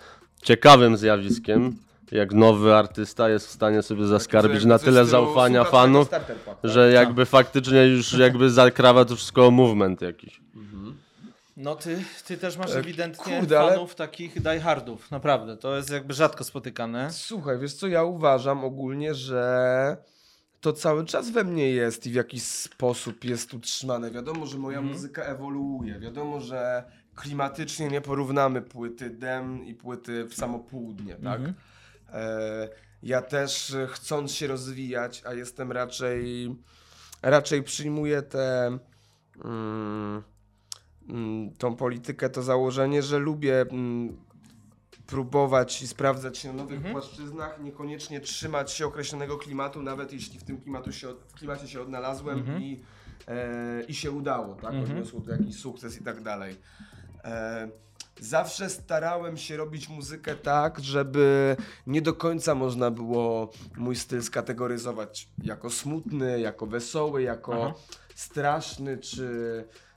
[0.42, 1.76] ciekawym zjawiskiem.
[2.14, 6.08] Jak nowy artysta jest w stanie sobie zaskarbić na tyle zaufania fanów,
[6.64, 10.40] że jakby faktycznie już jakby zakrawa to wszystko movement jakiś.
[11.56, 15.56] No ty, ty też masz E, ewidentnie kurde, ale- fanów takich diehardów, naprawdę.
[15.56, 17.08] To jest jakby rzadko spotykane.
[17.12, 19.96] Słuchaj, wiesz co, ja uważam ogólnie, że
[20.60, 24.10] to cały czas we mnie jest i w jakiś sposób jest utrzymane.
[24.10, 24.94] Wiadomo, że moja Mhm.
[24.96, 25.98] muzyka ewoluuje.
[26.00, 31.38] Wiadomo, że klimatycznie nie porównamy płyty Dem i płyty w samo południe, tak?
[31.40, 31.50] Mhm.
[31.50, 31.73] E,
[33.02, 36.54] ja też e, chcąc się rozwijać, a jestem raczej
[37.22, 38.78] raczej przyjmuję tę
[39.44, 40.22] mm,
[41.08, 44.16] mm, tą politykę, to założenie, że lubię mm,
[45.06, 46.94] próbować i sprawdzać się na nowych Mhm.
[46.94, 52.38] płaszczyznach, niekoniecznie trzymać się określonego klimatu, nawet jeśli w tym klimatu się, klimacie się odnalazłem
[52.38, 52.62] Mhm.
[52.62, 52.82] i,
[53.28, 54.74] e, i się udało, tak?
[54.74, 54.84] Mhm.
[54.84, 56.56] Odniosło to jakiś sukces i tak dalej.
[57.24, 57.68] E,
[58.24, 61.56] Zawsze starałem się robić muzykę tak, żeby
[61.86, 67.74] nie do końca można było mój styl skategoryzować jako smutny, jako wesoły, jako Aha.
[68.14, 69.28] straszny czy,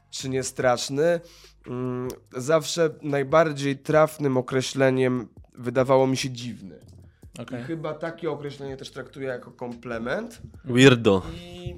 [0.09, 1.19] czy niestraszny.
[1.67, 6.79] Mm, Zawsze najbardziej trafnym określeniem wydawało mi się dziwny.
[7.39, 7.61] Okej.
[7.61, 10.41] I chyba takie określenie też traktuję jako komplement.
[10.65, 11.21] Weirdo.
[11.35, 11.75] I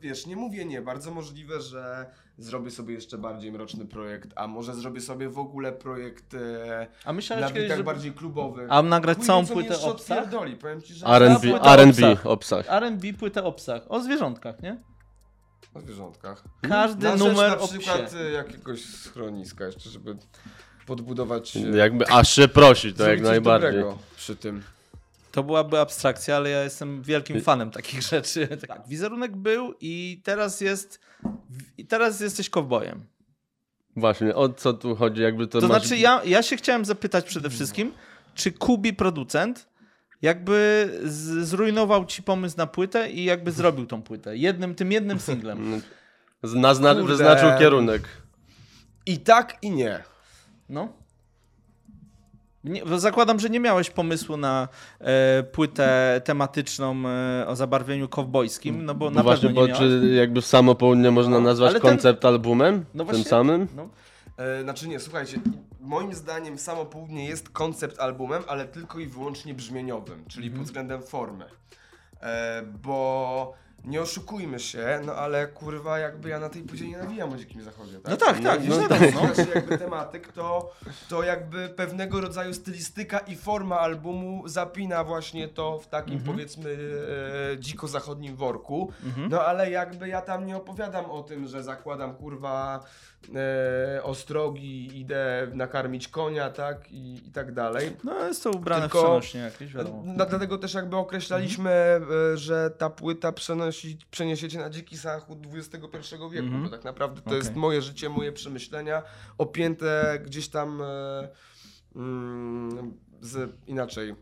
[0.00, 2.06] wiesz, nie mówię nie, bardzo możliwe, że
[2.44, 7.12] zrobię sobie jeszcze bardziej mroczny projekt, a może zrobię sobie w ogóle projekt e, A
[7.12, 7.84] myślałeś na kiedyś, bitach że...
[7.84, 8.66] bardziej klubowych.
[8.70, 10.24] A nagrać Chuj całą płytę jeszcze o psach?
[10.60, 11.06] powiem ci, że...
[11.06, 12.64] R&B, o R&B, psach.
[12.68, 14.82] R&B płytę o psach, o zwierzątkach, nie?
[15.74, 16.44] O zwierzątkach.
[16.68, 18.18] Każdy Na numer na przykład psie.
[18.18, 20.16] e, jakiegoś schroniska jeszcze, żeby
[20.86, 21.56] podbudować...
[21.56, 23.84] e, Jakby aż się prosi, to jak najbardziej.
[24.16, 24.62] przy tym.
[25.32, 28.48] To byłaby abstrakcja, ale ja jestem wielkim fanem takich rzeczy.
[28.68, 31.00] Tak, wizerunek był i teraz jest.
[31.78, 33.06] I teraz jesteś kowbojem.
[33.96, 35.22] Właśnie, o co tu chodzi?
[35.22, 35.82] Jakby to, To masz...
[35.82, 37.92] znaczy, ja, ja się chciałem zapytać przede wszystkim,
[38.34, 39.72] czy Kubi producent
[40.22, 44.36] jakby z, zrujnował ci pomysł na płytę i jakby zrobił tą płytę.
[44.36, 45.80] Jednym, tym jednym singlem.
[46.42, 47.08] Zna, zna, Kurde.
[47.08, 48.02] wyznaczył kierunek.
[49.06, 50.02] I tak, i nie.
[50.68, 50.92] No.
[52.64, 54.68] Nie, zakładam, że nie miałeś pomysłu na
[55.00, 59.78] e, płytę tematyczną e, o zabarwieniu kowbojskim, no bo na No właśnie, pewno nie bo
[59.80, 60.00] miałeś.
[60.02, 62.84] czy jakby samo południe można No, nazwać ale ten- koncept albumem?
[62.94, 63.68] No tym właśnie- samym?
[63.76, 63.88] No.
[64.36, 65.40] E, znaczy nie, słuchajcie,
[65.80, 70.58] moim zdaniem Samo Południe jest koncept albumem, ale tylko i wyłącznie brzmieniowym, czyli Mhm.
[70.58, 71.44] pod względem formy.
[72.22, 77.32] E, bo nie oszukujmy się, no ale kurwa jakby ja na tej płycie nie nawijam
[77.32, 78.10] o dzikim zachodzie, tak?
[78.10, 80.72] No tak, tak, no tam tak, słuchasz jakby tematyk, to,
[81.08, 86.32] to jakby pewnego rodzaju stylistyka i forma albumu zapina właśnie to w takim Mhm.
[86.32, 86.70] powiedzmy
[87.52, 88.92] e, dziko zachodnim worku.
[89.30, 92.80] No ale jakby ja tam nie opowiadam o tym, że zakładam kurwa
[93.34, 96.92] e, ostrogi, idę nakarmić konia, tak?
[96.92, 97.96] I, i tak dalej.
[98.04, 100.02] no jest to ubrane Tylko- w przenośnie jakieś, wiadomo.
[100.06, 102.36] No, dlatego też jakby określaliśmy, Mhm.
[102.36, 106.62] że ta płyta przenosi, przeniesiecie na dziki zachód XXI wieku, Mhm.
[106.64, 107.38] bo tak naprawdę to Okej.
[107.38, 109.02] jest moje życie, moje przemyślenia,
[109.38, 111.28] opięte gdzieś tam e,
[111.96, 114.14] mm, z, inaczej,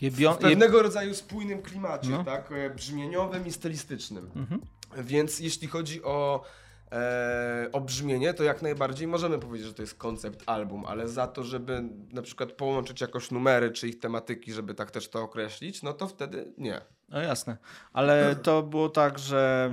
[0.00, 0.32] Jebio...
[0.34, 2.24] w pewnego rodzaju spójnym klimacie, No.
[2.24, 4.30] tak, e, brzmieniowym i stylistycznym.
[4.36, 4.60] Mhm.
[4.98, 6.44] Więc jeśli chodzi o,
[6.92, 11.82] e, to jak najbardziej możemy powiedzieć, że to jest koncept album, ale za to, żeby
[12.12, 16.06] na przykład połączyć jakoś numery czy ich tematyki, żeby tak też to określić, no to
[16.06, 16.80] wtedy nie.
[17.08, 17.56] No jasne.
[17.92, 19.72] Ale to było tak, że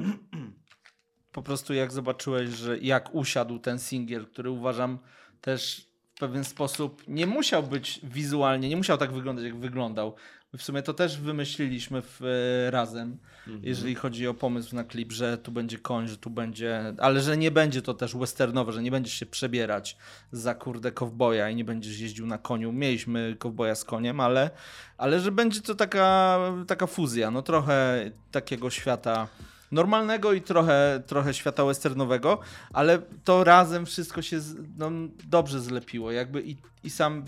[1.31, 4.99] po prostu jak zobaczyłeś, że jak usiadł ten singiel, który uważam
[5.41, 10.15] też w pewien sposób nie musiał być wizualnie, nie musiał tak wyglądać, jak wyglądał.
[10.57, 13.17] W sumie to też wymyśliliśmy w, e, razem,
[13.61, 17.37] jeżeli chodzi o pomysł na klip, że tu będzie koń, że tu będzie, ale że
[17.37, 19.97] nie będzie to też westernowe, że nie będziesz się przebierać
[20.31, 22.73] za kurde kowboja i nie będziesz jeździł na koniu.
[22.73, 24.49] Mieliśmy kowboja z koniem, ale,
[24.97, 29.27] ale że będzie to taka, taka fuzja, no trochę takiego świata
[29.71, 32.39] normalnego i trochę, trochę świata westernowego,
[32.73, 34.39] ale to razem wszystko się
[34.77, 34.91] no,
[35.25, 36.11] dobrze zlepiło.
[36.11, 37.25] Jakby i, i sam,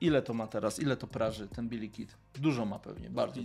[0.00, 2.14] ile to ma teraz, ile to praży ten Billy Kid?
[2.34, 3.40] Dużo ma pewnie, bardzo.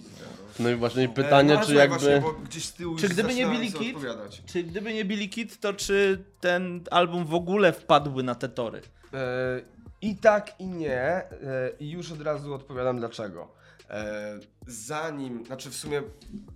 [0.60, 1.98] No i właśnie pytanie, E, no, czy ale jakby...
[1.98, 3.96] Właśnie, bo gdzieś z tyłu Czy gdyby nie Billy Kid?
[3.96, 4.44] odpowiadać.
[4.46, 8.82] Czy gdyby nie Billy Kid, to czy ten album w ogóle wpadłby na te tory?
[9.14, 9.62] E,
[10.02, 11.02] I tak, i nie.
[11.02, 11.32] E,
[11.80, 13.52] I już od razu odpowiadam dlaczego.
[13.90, 16.02] E, zanim, znaczy w sumie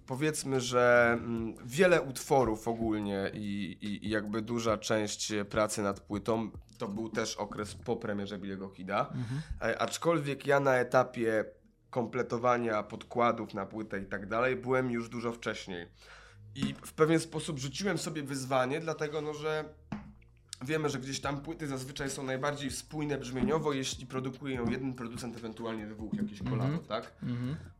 [0.08, 6.50] powiedzmy, że mm, wiele utworów ogólnie i, i, i jakby duża część pracy nad płytą
[6.78, 9.14] to był też okres po premierze Billy'ego Kida.
[9.62, 11.46] E, aczkolwiek ja na etapie
[11.90, 15.88] kompletowania podkładów na płytę i tak dalej byłem już dużo wcześniej.
[16.56, 19.66] I w pewien sposób rzuciłem sobie wyzwanie, dlatego no, że
[20.62, 25.38] Wiemy, że gdzieś tam płyty zazwyczaj są najbardziej spójne brzmieniowo, jeśli produkuje ją jeden producent,
[25.38, 27.14] ewentualnie dwóch, jakieś kolano, tak?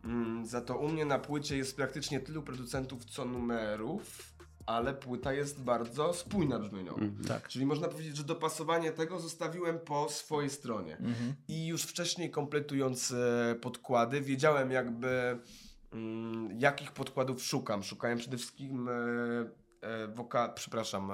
[0.04, 4.35] Mm, za to u mnie na płycie jest praktycznie tylu producentów co numerów,
[4.66, 7.00] ale płyta jest bardzo spójna brzmieniowo.
[7.28, 7.48] Tak.
[7.48, 10.98] Czyli można powiedzieć, że dopasowanie tego zostawiłem po swojej stronie.
[11.48, 15.40] I już wcześniej kompletując e, podkłady, wiedziałem jakby
[15.94, 17.84] mm, jakich podkładów szukam.
[17.84, 18.92] Szukałem przede wszystkim e,
[19.82, 21.12] e, woka, przepraszam,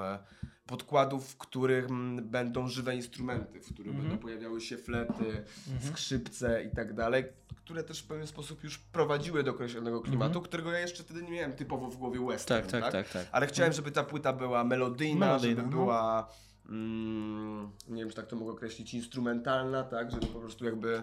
[0.66, 5.44] podkładów, w których mm, będą żywe instrumenty, w których będą pojawiały się flety,
[5.80, 7.24] skrzypce i tak dalej,
[7.64, 11.30] które też w pewien sposób już prowadziły do określonego klimatu, którego ja jeszcze wtedy nie
[11.30, 13.26] miałem typowo w głowie western, Tak, tak, tak, tak.
[13.32, 15.76] ale chciałem, żeby ta płyta była melodyjna, Melodyjna, żeby no.
[15.82, 16.28] była,
[16.68, 21.02] mm, nie wiem, czy tak to mogę określić, instrumentalna, tak, żeby po prostu jakby...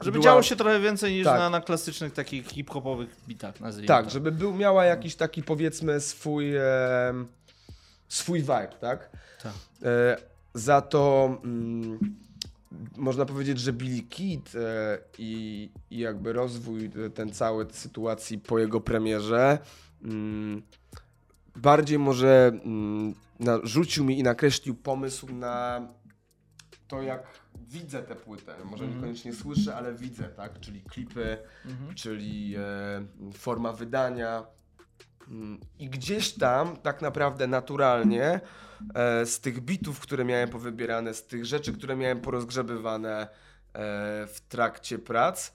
[0.00, 1.38] Żeby była- działo się trochę więcej niż Tak.
[1.38, 4.10] na, na klasycznych takich hip-hopowych bitach, nazwijmy Tak, to.
[4.10, 7.26] żeby był, miała jakiś taki powiedzmy swój, em,
[8.08, 9.10] swój vibe, tak?
[9.42, 9.52] Tak.
[9.82, 10.16] E,
[10.54, 12.05] za to mm,
[13.06, 18.58] można powiedzieć, że Billy Kid e, i, i jakby rozwój e, ten cały sytuacji po
[18.58, 19.58] jego premierze
[20.04, 20.62] mm,
[21.56, 25.88] bardziej może mm, narzucił mi i nakreślił pomysł na
[26.88, 27.22] to, jak
[27.68, 28.54] widzę tę płytę.
[28.64, 28.94] Może Mhm.
[28.94, 30.60] niekoniecznie słyszę, ale widzę, tak?
[30.60, 31.38] Czyli klipy,
[31.94, 34.46] czyli e, forma wydania.
[35.28, 38.40] Mm, I gdzieś tam, tak naprawdę naturalnie,
[39.24, 43.28] z tych bitów, które miałem powybierane, z tych rzeczy, które miałem porozgrzebywane e,
[44.26, 45.52] w trakcie prac,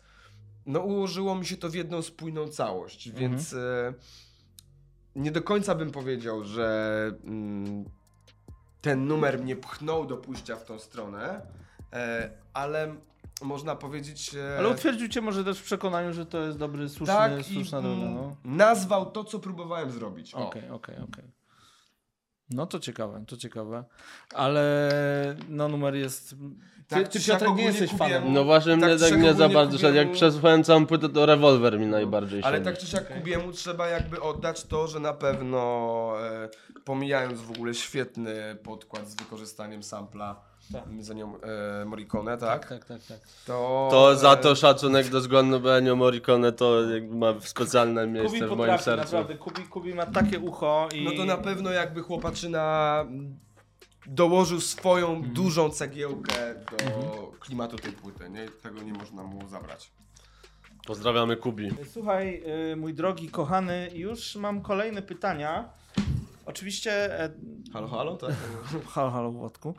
[0.66, 3.32] no ułożyło mi się to w jedną spójną całość, Mhm.
[3.32, 3.94] więc e,
[5.16, 7.86] nie do końca bym powiedział, że mm,
[8.82, 11.42] ten numer mnie pchnął do pójścia w tą stronę,
[11.94, 12.96] e, ale
[13.42, 14.36] można powiedzieć...
[14.36, 17.82] e, Ale utwierdził cię może też w przekonaniu, że to jest dobry, słuszny, tak słuszna
[17.82, 18.02] droga.
[18.02, 18.36] No.
[18.46, 20.34] nazwał to, co próbowałem zrobić.
[20.34, 21.24] Okej, okej, okej.
[22.52, 23.84] No to ciekawe, to ciekawe.
[24.34, 24.90] Ale
[25.50, 26.30] no numer jest...
[26.88, 28.34] Ty, Tak, ty czy siak Piotrek nie jesteś kupiłem- fanem.
[28.34, 29.96] No właśnie Tak mnie tak nie za bardzo szedł.
[29.96, 33.18] Jak kupiłem- przesłuchałem całą płytę, to rewolwer mi najbardziej Ale tak czy siak Okej.
[33.18, 36.50] Kubiemu trzeba jakby oddać to, że na pewno e,
[36.86, 40.42] pomijając w ogóle świetny podkład z wykorzystaniem sampla
[40.74, 40.84] Tak.
[41.04, 41.34] za nią
[41.82, 42.68] e, Morricone, tak?
[42.70, 43.20] Tak, tak, tak.
[43.48, 48.14] To, To za e, to szacunek do zgonu Ennio Morricone to jakby ma specjalne Kubi
[48.14, 49.04] miejsce w moim potrafi, sercu.
[49.04, 49.36] naprawdę.
[49.36, 51.04] Kubi, Kubi ma takie ucho i...
[51.06, 53.06] No to na pewno jakby chłopaczyna
[54.06, 55.34] dołożył swoją Mhm.
[55.34, 58.50] dużą cegiełkę do klimatu tej płyty, nie?
[58.50, 59.92] Tego nie można mu zabrać.
[60.88, 61.70] Pozdrawiamy Kubi.
[61.94, 65.70] Słuchaj, y, mój drogi, kochany, już mam kolejne pytania.
[66.46, 67.30] Oczywiście, e,
[67.74, 68.32] Halo, halo, tak?
[68.94, 69.76] halo, halo Włodku.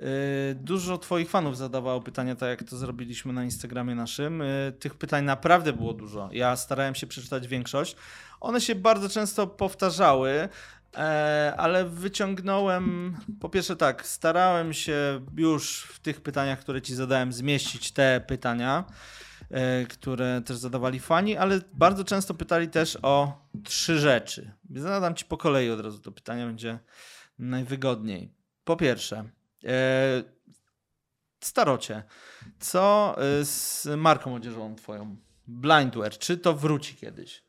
[0.00, 4.42] Y, Dużo twoich fanów zadawało pytania, tak jak to zrobiliśmy na Instagramie naszym.
[4.42, 6.28] Y, Tych pytań naprawdę było dużo.
[6.32, 7.96] Ja starałem się przeczytać większość.
[8.40, 10.48] One się bardzo często powtarzały,
[10.96, 17.32] e, ale wyciągnąłem, po pierwsze tak, starałem się już w tych pytaniach, które ci zadałem,
[17.32, 19.25] zmieścić te pytania, e,
[19.88, 24.52] które też zadawali fani, ale bardzo często pytali też o trzy rzeczy.
[24.70, 26.78] Zadam ci po kolei od razu to pytanie, będzie
[27.38, 28.32] najwygodniej.
[28.64, 29.24] Po pierwsze,
[29.64, 30.22] e,
[31.40, 32.02] starocie,
[32.60, 35.16] co e, z marką odzieżową twoją?
[35.46, 37.42] Blindwear, czy to wróci kiedyś?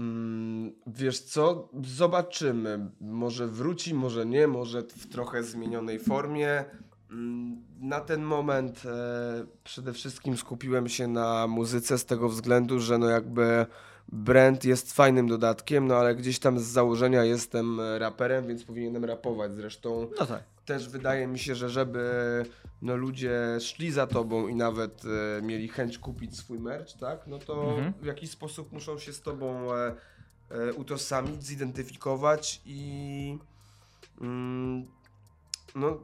[0.00, 2.90] Mm, Wiesz co, zobaczymy.
[3.00, 6.64] Może wróci, może nie, może w trochę zmienionej formie.
[7.10, 12.98] Mm, Na ten moment e, przede wszystkim skupiłem się na muzyce z tego względu, że
[12.98, 13.66] no jakby
[14.12, 19.54] brand jest fajnym dodatkiem, no ale gdzieś tam z założenia jestem raperem, więc powinienem rapować.
[19.54, 20.42] Zresztą No tak.
[20.64, 22.10] też wydaje mi się, że żeby
[22.82, 25.02] no, ludzie szli za tobą i nawet
[25.38, 27.92] e, mieli chęć kupić swój merch, tak, no to Mhm.
[28.02, 29.94] w jakiś sposób muszą się z tobą e,
[30.50, 33.38] e, utożsamić, zidentyfikować i
[34.20, 34.86] mm,
[35.74, 35.98] no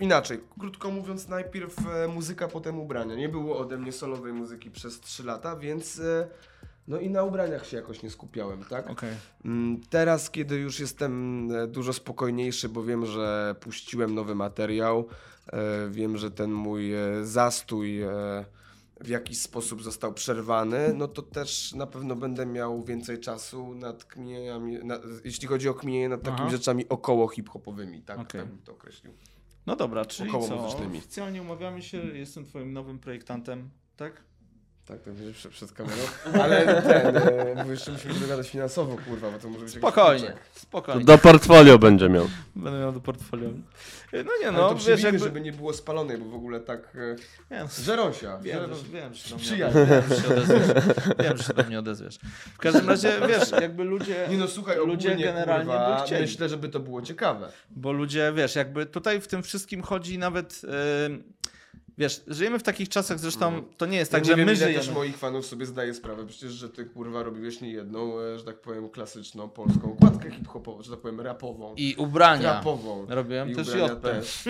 [0.00, 3.14] inaczej, krótko mówiąc, najpierw e, muzyka, potem ubrania.
[3.14, 6.28] Nie było ode mnie solowej muzyki przez 3 lata, więc e,
[6.88, 8.90] no i na ubraniach się jakoś nie skupiałem, tak?
[8.90, 9.14] Okej.
[9.44, 15.08] Mm, Teraz, kiedy już jestem e, dużo spokojniejszy, bo wiem, że puściłem nowy materiał,
[15.90, 18.00] wiem, że ten mój zastój
[19.00, 24.04] w jakiś sposób został przerwany, no to też na pewno będę miał więcej czasu nad
[24.04, 26.50] kminieniami, na, jeśli chodzi o kminienie nad takimi Aha.
[26.50, 28.40] rzeczami około hip-hopowymi, tak, Okej.
[28.40, 29.12] tak bym to określił.
[29.66, 30.66] No dobra, czyli Około co?
[30.66, 34.22] Oficjalnie umawiamy się, jestem twoim nowym projektantem, tak?
[34.90, 36.02] Tak, to będzie przed, kamerą.
[36.42, 40.32] Ale ten, e, bo jeszcze musimy dogadać finansowo, kurwa, bo to może być jakiś Spokojnie,
[40.52, 41.04] spokojnie.
[41.04, 42.28] Do portfolio będzie miał.
[42.56, 43.48] Będę miał do portfolio.
[44.12, 45.18] No nie Ale no, to wiesz jakby...
[45.18, 46.96] żeby nie było spalonej, bo w ogóle tak...
[47.50, 48.38] e, no, Żerosia.
[48.38, 49.78] Wiem, Żero- że, wiem, że się do mnie Przyjaźń.
[49.78, 50.08] odezwiesz.
[50.08, 50.84] Wiem, że się odezwiesz.
[51.18, 52.18] Wiem, że się do mnie odezwiesz.
[52.54, 54.26] W każdym razie, wiesz, jakby ludzie...
[54.30, 56.22] Nie no słuchaj, Ludzie ogólnie, generalnie kurwa, by chcieli.
[56.22, 57.52] myślę, żeby to było ciekawe.
[57.70, 60.62] Bo ludzie, wiesz, jakby tutaj w tym wszystkim chodzi nawet...
[60.62, 61.22] Yy,
[62.00, 64.56] wiesz, żyjemy w takich czasach, zresztą to nie jest tak, ja że nie wiem, my
[64.56, 64.74] żyjemy.
[64.74, 68.44] też moich fanów sobie zdaje sprawę, przecież, że ty kurwa robiłeś nie jedną, e, że
[68.44, 72.52] tak powiem, klasyczną polską okładkę hip-hopową, że tak powiem rapową, I ubrania.
[72.54, 73.06] rapową.
[73.08, 74.02] Robiłem I też ubrania JP.
[74.02, 74.44] też.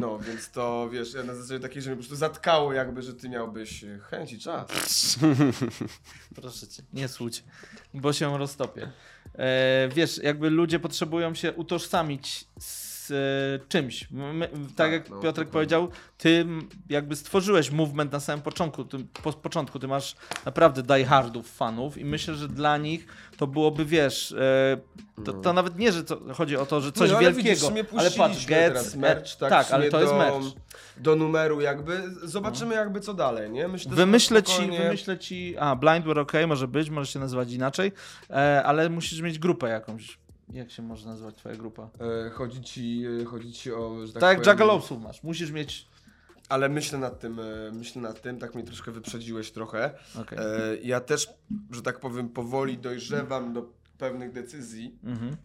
[0.00, 3.14] No, więc to wiesz, ja na zasadzie takiej, że mnie po prostu zatkało jakby, że
[3.14, 5.18] ty miałbyś e, chęć i czas.
[6.40, 7.44] Proszę cię, nie słuć,
[7.94, 8.90] bo się roztopię.
[9.34, 13.14] E, wiesz, jakby ludzie potrzebują się utożsamić z e,
[13.68, 14.08] czymś.
[14.10, 15.52] My, tak, Tak, jak no, Piotrek dokładnie.
[15.52, 15.88] powiedział,
[16.18, 16.46] ty
[16.88, 18.84] jakby stworzyłeś movement na samym początku.
[18.84, 23.84] Ty, po początku ty masz naprawdę diehardów fanów i myślę, że dla nich to byłoby,
[23.84, 24.76] wiesz, e,
[25.24, 27.92] to, to nawet nie, że to, chodzi o to, że coś no, ale wielkiego, Widzisz,
[27.96, 30.46] ale patrz, teraz merch, tak, tak ale to jest do, merch.
[30.96, 33.68] Do numeru jakby, zobaczymy jakby co dalej, nie?
[33.68, 35.54] Myślę, Wymyślę to ci, spokojnie- wymyślę ci.
[35.58, 37.92] A, Blindware ok, może być, może się nazywać inaczej,
[38.30, 40.18] e, ale musisz mieć grupę jakąś.
[40.52, 41.90] Jak się może nazywać twoja grupa?
[42.26, 45.22] E, chodzi ci, e, chodzi ci o, tak, Tak, jak powiem, Jaggalowsów masz.
[45.22, 45.88] Musisz mieć.
[46.48, 49.90] Ale myślę nad tym, e, myślę nad tym, tak mnie troszkę wyprzedziłeś trochę.
[50.20, 50.38] Okay.
[50.38, 51.30] E, ja też,
[51.70, 54.98] że tak powiem, powoli dojrzewam do pewnych decyzji.
[55.04, 55.36] Mhm.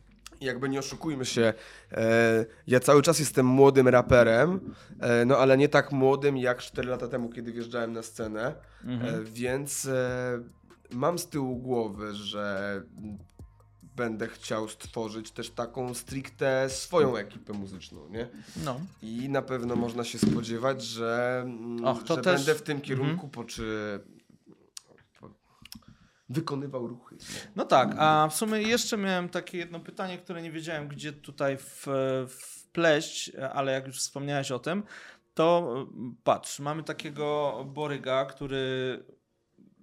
[0.41, 1.53] Jakby nie oszukujmy się,
[1.91, 6.87] e, ja cały czas jestem młodym raperem, e, no ale nie tak młodym jak 4
[6.89, 9.15] lata temu, kiedy wjeżdżałem na scenę, Mhm.
[9.15, 10.39] e, więc e,
[10.91, 12.83] mam z tyłu głowy, że
[13.97, 18.27] będę chciał stworzyć też taką stricte swoją ekipę muzyczną, nie?
[18.63, 18.79] No.
[19.01, 22.81] I na pewno można się spodziewać, że, mm, Och, to że też- będę w tym
[22.81, 23.29] kierunku Mhm.
[23.29, 23.99] po czy
[25.19, 25.29] po,
[26.29, 27.17] wykonywał ruchy.
[27.55, 31.57] No tak, a w sumie jeszcze miałem takie jedno pytanie, które nie wiedziałem, gdzie tutaj
[31.57, 31.87] w,
[32.29, 34.83] wpleść, ale jak już wspomniałeś o tym,
[35.33, 35.75] to
[36.23, 39.03] patrz, mamy takiego Boryga, który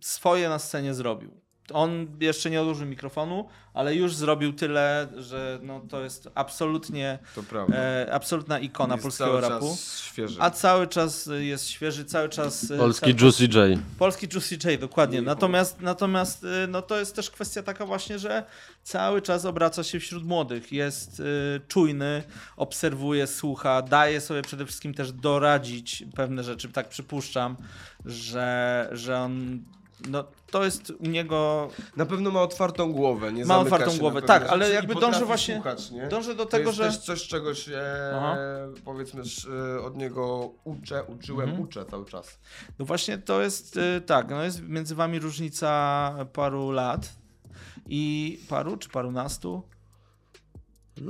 [0.01, 1.44] swoje na scenie zrobił.
[1.73, 7.43] On jeszcze nie odłożył mikrofonu, ale już zrobił tyle, że no, to jest absolutnie To
[7.73, 9.69] e, absolutna ikona Jest polskiego cały rapu.
[9.71, 10.37] czas świeży.
[10.41, 12.71] A cały czas jest świeży, cały czas.
[12.71, 13.81] e, Polski cały Juicy J.
[13.99, 15.23] Polski Juicy J, dokładnie.
[15.23, 18.45] Natomiast, natomiast y, no to jest też kwestia taka właśnie, że
[18.83, 20.73] cały czas obraca się wśród młodych.
[20.73, 21.25] Jest y,
[21.69, 22.23] czujny,
[22.57, 26.69] obserwuje, słucha, daje sobie przede wszystkim też doradzić pewne rzeczy.
[26.69, 27.57] Tak przypuszczam,
[28.05, 29.62] że, że on.
[30.09, 31.69] No, to jest u niego.
[31.97, 35.91] Na pewno ma otwartą głowę, nie Ma otwartą głowę, tak, ale jakby dąży właśnie- Słuchać,
[35.91, 36.07] nie?
[36.09, 36.85] Dąży do to tego, jest że.
[36.85, 37.83] też coś, czego się
[38.17, 38.37] Aha.
[38.85, 41.69] powiedzmy sz- od niego uczę, uczyłem, Mhm.
[41.69, 42.39] uczę cały czas.
[42.79, 47.09] No właśnie to jest y, tak, no jest między wami różnica paru lat.
[47.89, 49.63] I paru czy parunastu?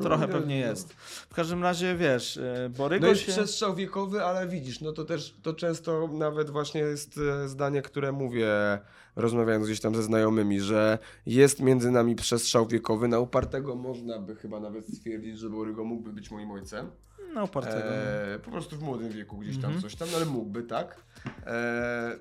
[0.03, 0.67] Trochę No, pewnie no.
[0.71, 0.93] jest.
[1.31, 3.33] W każdym razie wiesz, y, Borygo No jest się...
[3.33, 8.13] przestrzał wiekowy, ale widzisz, no to też to często nawet właśnie jest e, zdanie, które
[8.13, 8.49] mówię
[9.17, 13.09] rozmawiając gdzieś tam ze znajomymi, że jest między nami przestrzał wiekowy.
[13.09, 16.91] Na upartego można by chyba nawet stwierdzić, że Borygo mógłby być moim ojcem.
[17.35, 17.85] No opartego.
[17.95, 19.83] E, po prostu w młodym wieku gdzieś tam Mhm.
[19.83, 21.05] coś tam, no ale mógłby, tak?
[21.47, 22.17] E,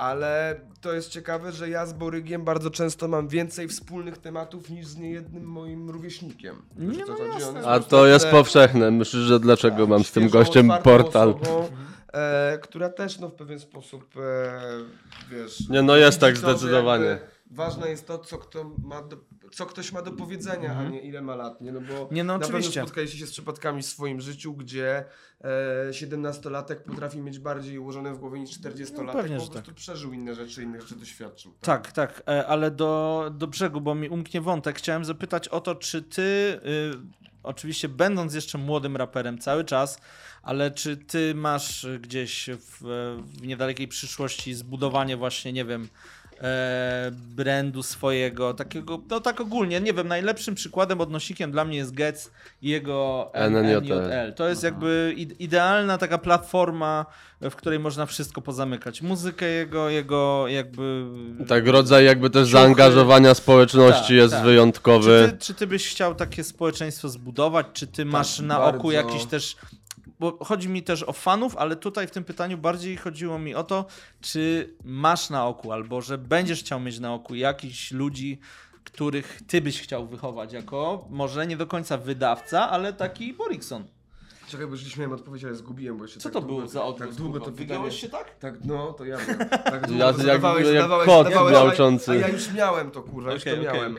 [0.00, 4.86] ale to jest ciekawe, że ja z Borygiem bardzo często mam więcej wspólnych tematów niż
[4.86, 6.62] z niejednym moim rówieśnikiem.
[6.76, 7.38] Wiesz, Nie, no chodzi?
[7.38, 8.90] Jest A to jest prostu powszechne.
[8.90, 11.28] Myślę, że dlaczego mam z tym gościem portal.
[11.28, 11.68] Osobą,
[12.12, 14.60] e, która też no, w pewien sposób, e,
[15.30, 15.68] wiesz...
[15.68, 17.04] Nie, no jest tak zdecydowanie.
[17.04, 19.16] jakby Ważne jest to, co, kto ma do,
[19.52, 20.86] co ktoś ma do powiedzenia, Mhm.
[20.86, 21.72] a nie ile ma lat, nie?
[21.72, 22.70] No bo Nie, no na oczywiście.
[22.72, 25.04] pewno spotkaliście się z przypadkami w swoim życiu, gdzie
[25.40, 30.12] e, 17-latek potrafi mieć bardziej ułożone w głowie niż 40-latek, No pewnie, po prostu przeżył
[30.12, 31.54] inne rzeczy, inne rzeczy doświadczył.
[31.60, 34.78] Tak, tak, e, ale do, do brzegu, bo mi umknie wątek.
[34.78, 36.60] Chciałem zapytać o to, czy ty, y,
[37.42, 39.98] oczywiście będąc jeszcze młodym raperem cały czas,
[40.42, 42.78] ale czy ty masz gdzieś w,
[43.38, 45.88] w niedalekiej przyszłości zbudowanie właśnie, nie wiem,
[46.40, 51.94] e, brandu swojego, takiego, no tak ogólnie, nie wiem, najlepszym przykładem, odnosikiem dla mnie jest
[51.94, 52.30] Getz
[52.62, 53.94] i jego NNJL.
[53.94, 54.32] NNJL.
[54.36, 57.06] To jest jakby ide- idealna taka platforma,
[57.40, 59.02] w której można wszystko pozamykać.
[59.02, 61.04] Muzykę jego, jego jakby...
[61.48, 62.62] Tak, rodzaj jakby też Ciuchy.
[62.62, 64.44] zaangażowania społeczności Tak, jest tak.
[64.44, 65.24] wyjątkowy.
[65.26, 67.66] Czy ty, czy ty byś chciał takie społeczeństwo zbudować?
[67.72, 68.78] Czy ty masz na bardzo.
[68.78, 69.56] oku jakiś też.
[70.20, 73.64] Bo chodzi mi też o fanów, ale tutaj w tym pytaniu bardziej chodziło mi o
[73.64, 73.86] to,
[74.20, 78.40] czy masz na oku, albo że będziesz chciał mieć na oku jakichś ludzi,
[78.84, 83.84] których ty byś chciał wychować jako, może nie do końca wydawca, ale taki Borikson.
[84.48, 86.84] Czekaj, bo już miałem odpowiedź, ale zgubiłem, bo jeszcze Co tak to długo, było za
[86.84, 87.08] odgłos?
[87.08, 87.90] Tak długo to pytanie...
[87.90, 88.38] Się tak?
[88.38, 89.48] Tak, no, to ja miałem.
[89.48, 93.02] Tak długo Ja- to jak- zadawałeś, jak zadawałeś, kot zadawałeś, a- ja już miałem to,
[93.02, 93.96] kurwa, już to miałem.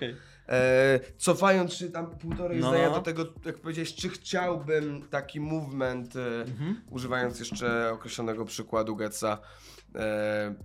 [0.52, 2.96] E, cofając się tam półtorej No, zdania no.
[2.96, 6.82] do tego, jak powiedziałeś, czy chciałbym taki movement, e, Mhm.
[6.90, 9.38] używając jeszcze określonego przykładu Getza,
[9.96, 10.56] e,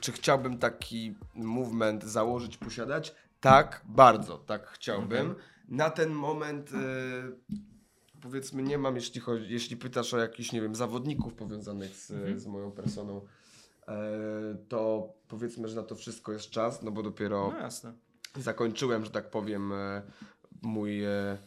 [0.00, 3.14] czy chciałbym taki movement założyć, posiadać?
[3.40, 5.18] Tak, bardzo, tak chciałbym.
[5.26, 5.34] Mhm.
[5.68, 6.76] Na ten moment e,
[8.20, 12.40] powiedzmy nie mam, jeśli, chodzi, jeśli pytasz o jakichś, nie wiem, zawodników powiązanych z, Mhm.
[12.40, 13.20] z moją personą,
[13.88, 13.94] e,
[14.68, 17.92] to powiedzmy, że na to wszystko jest czas, no bo dopiero No jasne.
[18.38, 20.02] Zakończyłem, że tak powiem, e,
[20.62, 21.38] mój, e,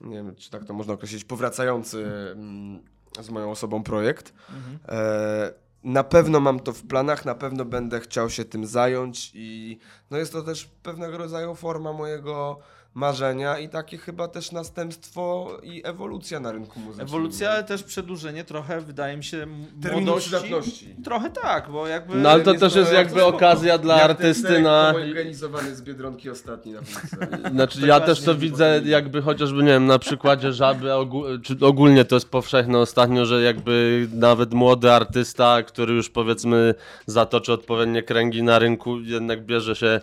[0.00, 2.82] nie wiem, czy tak to można określić, powracający mm,
[3.20, 4.32] z moją osobą projekt.
[4.50, 4.78] Mhm.
[4.88, 5.52] E,
[5.84, 9.78] Na pewno mam to w planach, na pewno będę chciał się tym zająć i
[10.10, 12.58] no jest to też pewnego rodzaju forma mojego
[12.94, 17.06] marzenia i takie chyba też następstwo i ewolucja na rynku muzycznym.
[17.06, 19.46] Ewolucja, ale też przedłużenie trochę, wydaje mi się,
[19.82, 20.30] Terminu młodości.
[20.30, 20.94] przydatności.
[21.04, 22.14] Trochę tak, bo jakby...
[22.16, 23.36] No ale to też jest jakby spoko.
[23.36, 24.94] okazja dla Jak artysty na...
[24.96, 27.50] organizowany z Biedronki ostatni na Polsce.
[27.54, 32.04] Znaczy ja też to widzę jakby chociażby, nie wiem, na przykładzie Żaby, ogó- czy ogólnie
[32.04, 36.74] to jest powszechne ostatnio, że jakby nawet młody artysta, który już powiedzmy
[37.06, 40.00] zatoczy odpowiednie kręgi na rynku, jednak bierze się,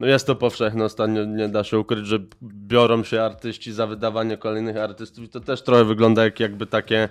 [0.00, 4.36] no jest to powszechne ostatnio, nie da się ukryć, że biorą się artyści za wydawanie
[4.36, 7.08] kolejnych artystów i to też trochę wygląda jak jakby takie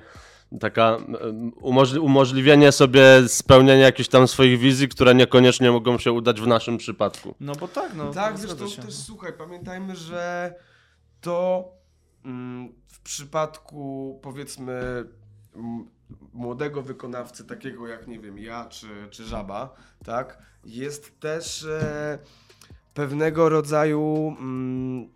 [0.59, 0.97] taka
[1.61, 6.77] umożli- umożliwienie sobie spełnienia jakichś tam swoich wizji, które niekoniecznie mogą się udać w naszym
[6.77, 7.35] przypadku.
[7.39, 8.11] No bo tak, no.
[8.13, 8.81] Tak, zresztą się.
[8.81, 10.53] też słuchaj, pamiętajmy, że
[11.21, 11.67] to
[12.25, 15.05] mm, w przypadku powiedzmy
[16.33, 19.75] młodego wykonawcy, takiego jak nie wiem, ja czy, czy żaba,
[20.05, 22.19] tak, jest też e,
[22.97, 25.09] pewnego rodzaju mm,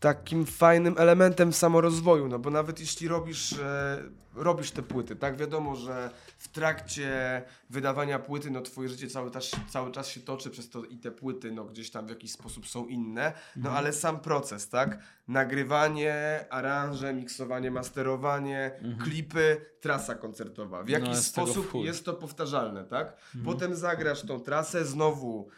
[0.00, 4.02] takim fajnym elementem samorozwoju, no bo nawet jeśli robisz, e,
[4.34, 9.50] robisz te płyty, tak wiadomo, że w trakcie wydawania płyty, no twoje życie cały czas,
[9.68, 12.68] cały czas się toczy przez to i te płyty, no gdzieś tam w jakiś sposób
[12.68, 14.98] są inne, no ale sam proces, tak?
[15.28, 20.82] Nagrywanie, aranże, miksowanie, masterowanie, klipy, trasa koncertowa.
[20.82, 21.16] W jaki Mhm.
[21.16, 23.16] jest tego w sposób jest to powtarzalne, tak?
[23.44, 25.48] Potem zagrasz tą trasę, znowu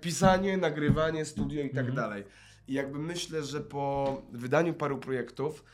[0.00, 1.94] pisanie, nagrywanie, studio i tak Mhm.
[1.96, 2.24] dalej.
[2.68, 5.64] I jakby myślę, że po wydaniu paru projektów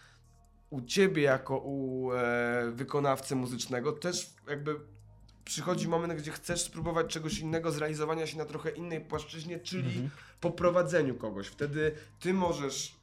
[0.70, 4.76] u ciebie jako u e, wykonawcy muzycznego też jakby
[5.44, 10.10] przychodzi moment, gdzie chcesz spróbować czegoś innego, zrealizowania się na trochę innej płaszczyźnie, czyli Mhm.
[10.40, 11.46] po prowadzeniu kogoś.
[11.46, 12.96] Wtedy ty możesz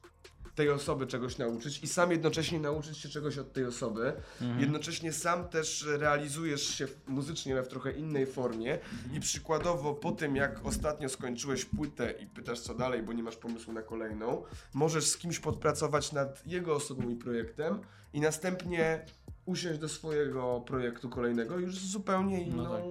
[0.56, 4.14] tej osoby czegoś nauczyć i sam jednocześnie nauczyć się czegoś od tej osoby.
[4.42, 4.60] Mhm.
[4.60, 8.80] Jednocześnie sam też realizujesz się muzycznie, ale w trochę innej formie
[9.14, 13.36] i przykładowo po tym, jak ostatnio skończyłeś płytę i pytasz co dalej, bo nie masz
[13.36, 14.44] pomysłu na kolejną,
[14.74, 17.80] możesz z kimś podpracować nad jego osobą i projektem
[18.14, 19.06] i następnie
[19.46, 22.84] usiąść do swojego projektu kolejnego już z zupełnie inną No tak.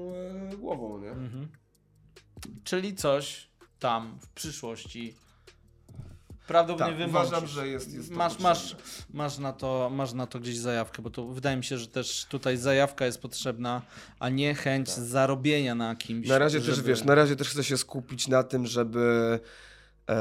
[0.53, 1.11] e, głową, nie?
[1.11, 1.49] Mhm.
[2.65, 5.15] Czyli coś tam w przyszłości
[6.47, 7.29] prawdopodobnie Tak, wymącisz.
[7.31, 8.85] uważam, że jest, jest masz, masz, potrzebne.
[9.19, 12.27] masz, na to, masz na to gdzieś zajawkę, bo to wydaje mi się, że też
[12.29, 13.83] tutaj zajawka jest potrzebna,
[14.19, 16.27] a nie chęć zarobienia na kimś.
[16.27, 16.33] Tak.
[16.33, 16.77] Na razie żeby...
[16.77, 19.41] też wiesz, na razie też chcę się skupić na tym, żeby
[20.09, 20.17] e,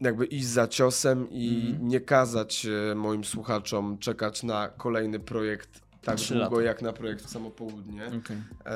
[0.00, 1.88] jakby iść za ciosem i Mhm.
[1.88, 6.62] nie kazać e, moim słuchaczom czekać na kolejny projekt tak długo lata.
[6.62, 8.06] jak na projekt w samo południe.
[8.06, 8.36] Okej.
[8.64, 8.74] E,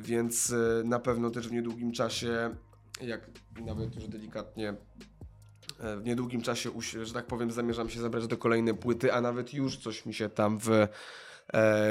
[0.00, 2.54] więc e, na pewno też w niedługim czasie,
[3.02, 3.20] jak
[3.66, 4.74] nawet już delikatnie
[5.78, 6.70] w niedługim czasie,
[7.02, 10.28] że tak powiem, zamierzam się zabrać do kolejnej płyty, a nawet już coś mi się
[10.28, 10.88] tam w, e,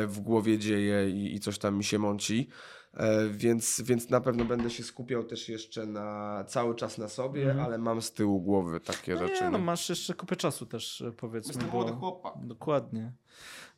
[0.08, 2.48] w głowie dzieje i, i coś tam mi się mąci.
[2.94, 7.42] E, Więc, więc na pewno będę się skupiał też jeszcze na cały czas na sobie,
[7.42, 7.60] Mhm.
[7.66, 9.44] ale mam z tyłu głowy takie No rzeczy.
[9.44, 9.64] nie, no nie?
[9.64, 11.54] masz jeszcze kupę czasu też e, powiedzmy.
[11.54, 12.34] Jestem młody chłopak.
[12.44, 13.12] Dokładnie.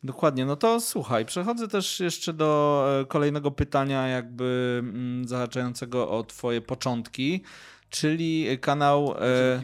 [0.04, 0.46] Dokładnie.
[0.46, 6.62] No to słuchaj, przechodzę też jeszcze do e, kolejnego pytania, jakby mm, zahaczającego o Twoje
[6.62, 7.44] początki,
[7.90, 9.16] czyli kanał.
[9.20, 9.64] E.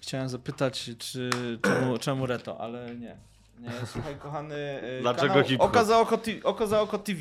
[0.00, 1.30] chciałem zapytać, czy
[1.62, 3.16] czemu, czemu Reto, ale nie.
[3.58, 3.70] nie.
[3.92, 4.54] Słuchaj, kochany.
[4.54, 5.70] e, Dlaczego kanał hip-hop?
[5.70, 7.20] Oko za oko, oko za oko TV.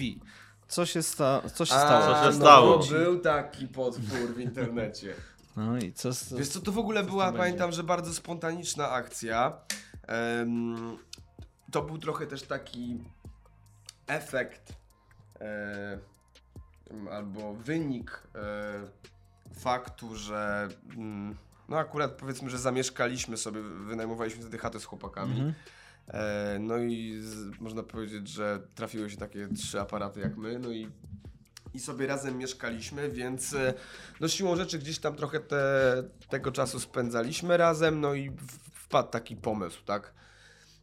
[0.67, 2.15] Co się, sta- co się A, stało?
[2.15, 2.79] Co się no, stało?
[2.79, 5.13] Był taki potwór w internecie.
[5.57, 7.37] No i co, z- Wiesz co, to w ogóle była, będzie?
[7.39, 9.53] pamiętam, że bardzo spontaniczna akcja.
[10.07, 10.97] Em,
[11.71, 12.97] to był trochę też taki
[14.07, 14.73] efekt
[15.41, 15.99] e,
[17.11, 20.67] albo wynik e, faktu, że
[20.97, 21.35] mm,
[21.69, 25.31] no akurat powiedzmy, że zamieszkaliśmy sobie, wynajmowaliśmy wtedy chatę z chłopakami.
[25.31, 25.53] Mhm.
[26.07, 30.71] E, no i z, można powiedzieć, że trafiły się takie trzy aparaty jak my, no
[30.71, 30.89] i,
[31.73, 33.73] i sobie razem mieszkaliśmy, więc e,
[34.19, 38.31] no siłą rzeczy gdzieś tam trochę te, tego czasu spędzaliśmy razem, no i
[38.73, 40.13] wpadł taki pomysł, tak?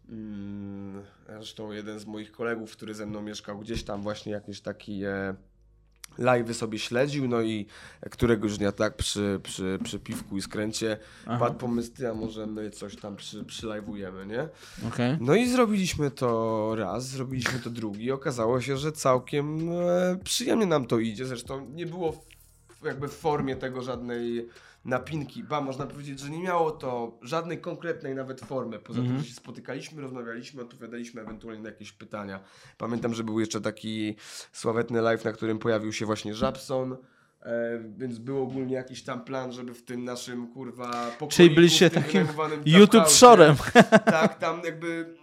[0.09, 5.05] Mm, Zresztą jeden z moich kolegów, który ze mną mieszkał, gdzieś tam właśnie jakiś taki
[5.05, 5.35] e,
[6.19, 7.67] live'y sobie śledził, no i
[8.11, 12.71] któregoś dnia tak przy, przy, przy piwku i skręcie Aha, padł pomysł, a może my
[12.71, 14.49] coś tam przy, przylajwujemy, nie?
[14.89, 15.17] okej.
[15.21, 18.13] No i zrobiliśmy to raz, zrobiliśmy to drugi.
[18.13, 21.27] Okazało się, że całkiem e, przyjemnie nam to idzie.
[21.27, 24.49] Zresztą nie było w, jakby w formie tego żadnej
[24.85, 25.43] napinki.
[25.45, 28.79] Ba, można powiedzieć, że nie miało to żadnej konkretnej nawet formy.
[28.79, 29.17] Poza Mhm.
[29.17, 32.41] tym, że się spotykaliśmy, rozmawialiśmy, odpowiadaliśmy ewentualnie na jakieś pytania.
[32.79, 34.17] Pamiętam, że był jeszcze taki
[34.53, 36.97] sławetny live, na którym pojawił się właśnie Żabson.
[37.43, 41.91] E, więc był ogólnie jakiś tam plan, żeby w tym naszym kurwa pokoiku, Czyli byliście
[41.91, 42.27] takim
[42.67, 43.57] YouTube Shorem.
[44.05, 45.15] tak, tam jakby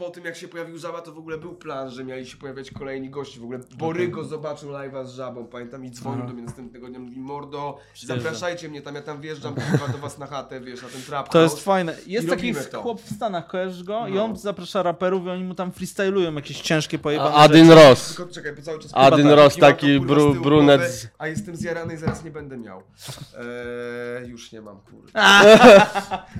[0.00, 2.70] po tym jak się pojawił Żaba, to w ogóle był plan, że mieli się pojawiać
[2.70, 3.40] kolejni goście.
[3.40, 6.28] W ogóle Borygo zobaczył live'a z Żabą, pamiętam, i dzwonił Aha.
[6.28, 8.20] do mnie następnego dnia, mówi Mordo, Przyjeżdżam.
[8.22, 11.28] zapraszajcie mnie tam, ja tam wjeżdżam kurwa, do was na chatę, wiesz, na ten trap
[11.28, 11.92] To jest fajne.
[12.06, 12.82] Jest I taki robimy to.
[12.82, 14.06] chłop w Stanach, kojarzysz go?
[14.08, 14.24] I No.
[14.24, 17.80] on zaprasza raperów i oni mu tam freestylują jakieś ciężkie pojebane Adin rzeczy.
[17.88, 18.14] Ross.
[18.16, 20.80] Tylko czekaj, bo cały czas Adin Chyba Ross, to, taki kurwa, bru- z tyłu brunet
[20.80, 22.82] głowy, z- A jestem zjarany i zaraz nie będę miał.
[24.18, 25.10] Eee, już nie mam, kurwa.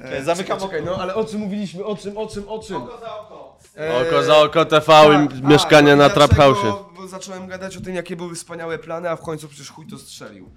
[0.04, 2.76] Eee, Zamykam czekaj, czekaj, no ale o czym mówiliśmy, o czym, o czym, o czym?
[3.00, 3.39] za oko.
[3.76, 6.58] Eee, Oko za oko TV tak, i mieszkanie a, na Trap House.
[6.96, 9.98] Bo zacząłem gadać o tym, jakie były wspaniałe plany, a w końcu przecież chuj to
[9.98, 10.50] strzelił.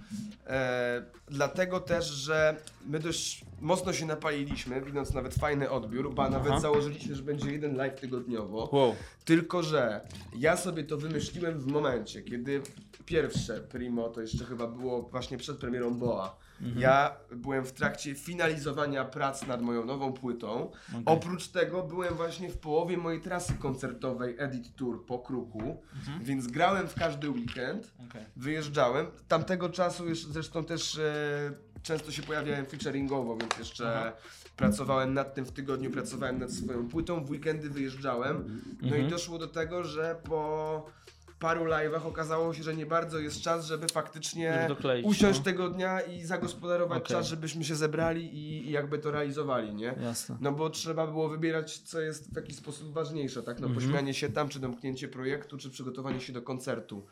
[0.48, 6.62] E, dlatego też, że my dość mocno się napaliliśmy, widząc nawet fajny odbiór, ba nawet
[6.62, 8.70] założyliśmy, że będzie jeden live tygodniowo.
[8.72, 8.96] Wow.
[9.26, 10.02] Tylko, że
[10.36, 12.62] ja sobie to wymyśliłem w momencie, kiedy
[13.06, 16.38] pierwsze Primo, to jeszcze chyba było właśnie przed premierą Boa,
[16.76, 20.72] Ja byłem w trakcie finalizowania prac nad moją nową płytą.
[21.06, 25.82] Oprócz tego byłem właśnie w połowie mojej trasy koncertowej Edit Tour po Kruku,
[26.22, 28.26] więc grałem w każdy weekend, Okej.
[28.36, 29.06] wyjeżdżałem.
[29.28, 34.12] Tamtego czasu już zresztą też e, często się pojawiałem featuringowo, więc jeszcze
[34.56, 38.62] pracowałem nad tym w tygodniu, pracowałem nad swoją płytą, w weekendy wyjeżdżałem.
[38.82, 39.08] No Mhm.
[39.08, 40.86] i doszło do tego, że po
[41.44, 45.46] paru live'ach okazało się, że nie bardzo jest czas, żeby faktycznie Żeby dokleić, usiąść no.
[45.46, 47.16] tego dnia i zagospodarować Okej.
[47.18, 49.96] czas, żebyśmy się zebrali i, i jakby to realizowali, nie?
[50.04, 50.38] Jasne.
[50.42, 53.60] No bo trzeba było wybierać, co jest w jakiś sposób ważniejsze, tak?
[53.60, 53.86] No Mhm.
[53.86, 57.06] pośmianie się tam, czy domknięcie projektu, czy przygotowanie się do koncertu.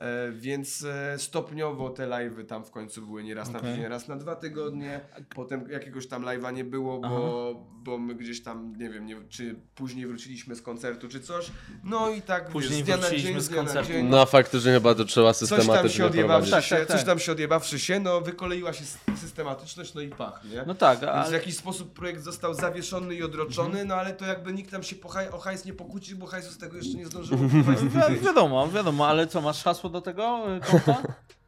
[0.00, 3.70] E, więc e, stopniowo te live'y tam w końcu były nieraz na Okej.
[3.74, 5.00] tydzień, raz na dwa tygodnie.
[5.34, 9.56] Potem jakiegoś tam live'a nie było, bo, bo my gdzieś tam, nie wiem, nie, czy
[9.74, 11.50] później wróciliśmy z koncertu, czy coś.
[11.84, 13.92] No i tak Później wiesz, na wróciliśmy dzień, z na koncertu.
[13.92, 14.06] dzień.
[14.08, 16.68] No a faktycznie chyba to trzeba Coś tam się systematycznie odjebawszy prowadzić.
[16.70, 17.06] się, Tak, tak, coś tak.
[17.06, 18.84] tam się odjebawszy się, no wykoleiła się
[19.16, 20.64] systematyczność, no i pach, nie?
[20.66, 24.52] No tak, Więc w jakiś sposób projekt został zawieszony i odroczony, no ale to jakby
[24.52, 27.06] nikt tam się po haj, o hajs nie pokłócił, bo hajsu z tego jeszcze nie
[27.06, 31.02] zdążyło wi- wiadomo, wiadomo, ale co, masz hasło do tego y, konta?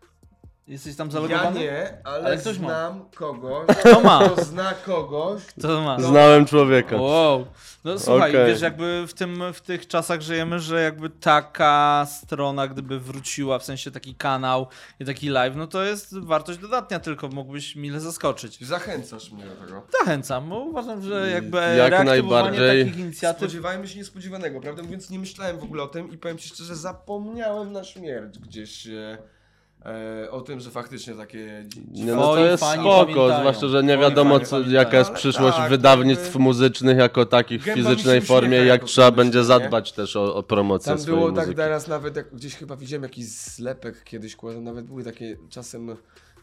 [0.68, 1.60] Jesteś tam Ja zalogowany?
[1.60, 2.68] nie, ale, Ale ktoś ma.
[2.68, 4.28] znam kogoś, Kto ma?
[4.28, 5.42] kto zna kogoś.
[5.60, 6.00] Co ma?
[6.00, 6.96] Znałem człowieka.
[6.96, 7.46] Wow.
[7.84, 8.46] No słuchaj, Okej.
[8.46, 13.64] wiesz, jakby w, tym, w tych czasach żyjemy, że jakby taka strona, gdyby wróciła, w
[13.64, 14.66] sensie taki kanał
[15.00, 18.64] i taki live, no to jest wartość dodatnia, tylko mógłbyś mile zaskoczyć.
[18.66, 19.82] Zachęcasz mnie do tego.
[20.00, 22.84] Zachęcam, bo uważam, że jakby Jak najbardziej.
[22.84, 23.38] takich inicjatyw...
[23.40, 26.76] Spodziewajmy się niespodziewanego, prawdę mówiąc nie myślałem w ogóle o tym i powiem Ci szczerze,
[26.76, 29.18] zapomniałem na śmierć gdzieś e,
[30.30, 31.64] o tym, że faktycznie takie...
[31.90, 33.38] Nie, no to jest spoko, pamiętają.
[33.40, 37.64] zwłaszcza, że nie wiadomo co, jaka jest przyszłość tak, wydawnictw jakby- muzycznych jako takich w
[37.64, 39.44] fizycznej formie, jak trzeba będzie nie?
[39.44, 41.56] zadbać też o, o promocję Tam było tak muzyki.
[41.56, 45.96] teraz nawet, jak gdzieś chyba widziałem jakiś zlepek kiedyś, nawet były takie czasem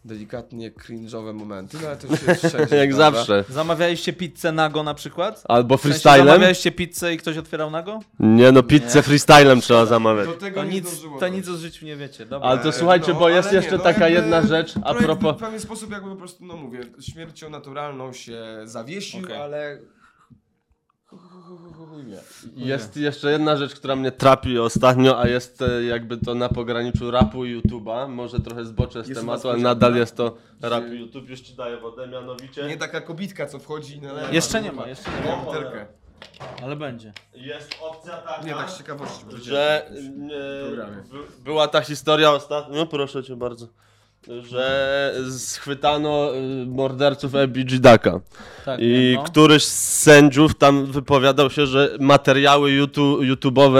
[0.06, 3.12] delikatnie cringe'owe momenty, no ale to już jest wszędzie, Jak prawda?
[3.12, 3.44] zawsze.
[3.50, 5.44] Zamawialiście pizzę nago na przykład?
[5.48, 6.28] Albo W sensie freestylem?
[6.28, 8.00] Zamawialiście pizzę i ktoś otwierał nago?
[8.20, 9.04] Nie no, pizzę Nie.
[9.04, 10.28] freestylem trzeba zamawiać.
[10.28, 11.36] Do tego To nie nic, zdążyło to dojść.
[11.36, 12.26] nic o życiu nie wiecie.
[12.26, 12.50] Dobra.
[12.50, 14.82] Ale to E, słuchajcie, no, bo jest ale jeszcze no, taka jakby jedna rzecz, a
[14.82, 15.36] projekt propos...
[15.36, 19.36] W pewien sposób jakby po prostu, no mówię, śmiercią naturalną się zawiesił, Okej.
[19.38, 19.80] ale...
[22.56, 27.12] Jest jeszcze jedna rzecz, która mnie trapi ostatnio, a jest e, jakby to na pograniczu
[27.12, 28.10] rapu i YouTube'a.
[28.10, 31.30] Może trochę zboczę z Jest tematu, ale nadal jest to rap i YouTube.
[31.30, 32.64] Już ci daję wodę, mianowicie.
[32.68, 34.30] Nie taka kobitka, co wchodzi i nalewa.
[34.30, 35.38] Jeszcze nie ma, jeszcze nie ma.
[35.46, 35.86] Butelkę.
[36.64, 37.14] Ale będzie.
[37.36, 39.26] Jest opcja taka, Nie, tak z ciekawości.
[39.42, 39.92] że
[40.68, 40.98] programie.
[40.98, 43.68] e, by- była ta historia ostatnio, no proszę cię bardzo,
[44.42, 48.20] że schwytano e, morderców Ebigi Daka.
[48.66, 49.24] Tak, I no.
[49.24, 53.80] któryś z sędziów tam wypowiadał się, że materiały YouTube, YouTube'owe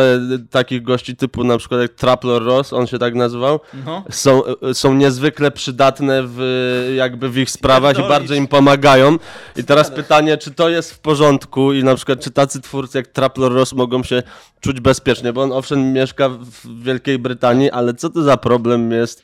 [0.50, 4.04] takich gości typu na przykład jak Traplor Ross, on się tak nazywał, No.
[4.10, 4.42] są,
[4.74, 9.18] są niezwykle przydatne w, jakby w ich sprawach i bardzo im pomagają.
[9.56, 13.08] I teraz pytanie, czy to jest w porządku i na przykład czy tacy twórcy jak
[13.08, 14.24] Traplor Ross mogą się
[14.60, 19.24] czuć bezpiecznie, bo on owszem mieszka w Wielkiej Brytanii, ale co to za problem jest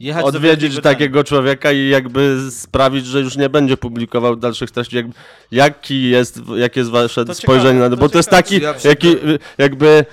[0.00, 4.96] Jechać odwiedzić takiego człowieka i jakby sprawić, że już nie będzie publikował dalszych treści.
[4.96, 5.06] Jak,
[5.50, 7.96] jaki jest, jakie jest wasze To spojrzenie ciekawe, na to?
[7.96, 8.42] to Bo to jest ciekawe.
[8.42, 9.16] taki Ja jaki,
[9.58, 10.04] jakby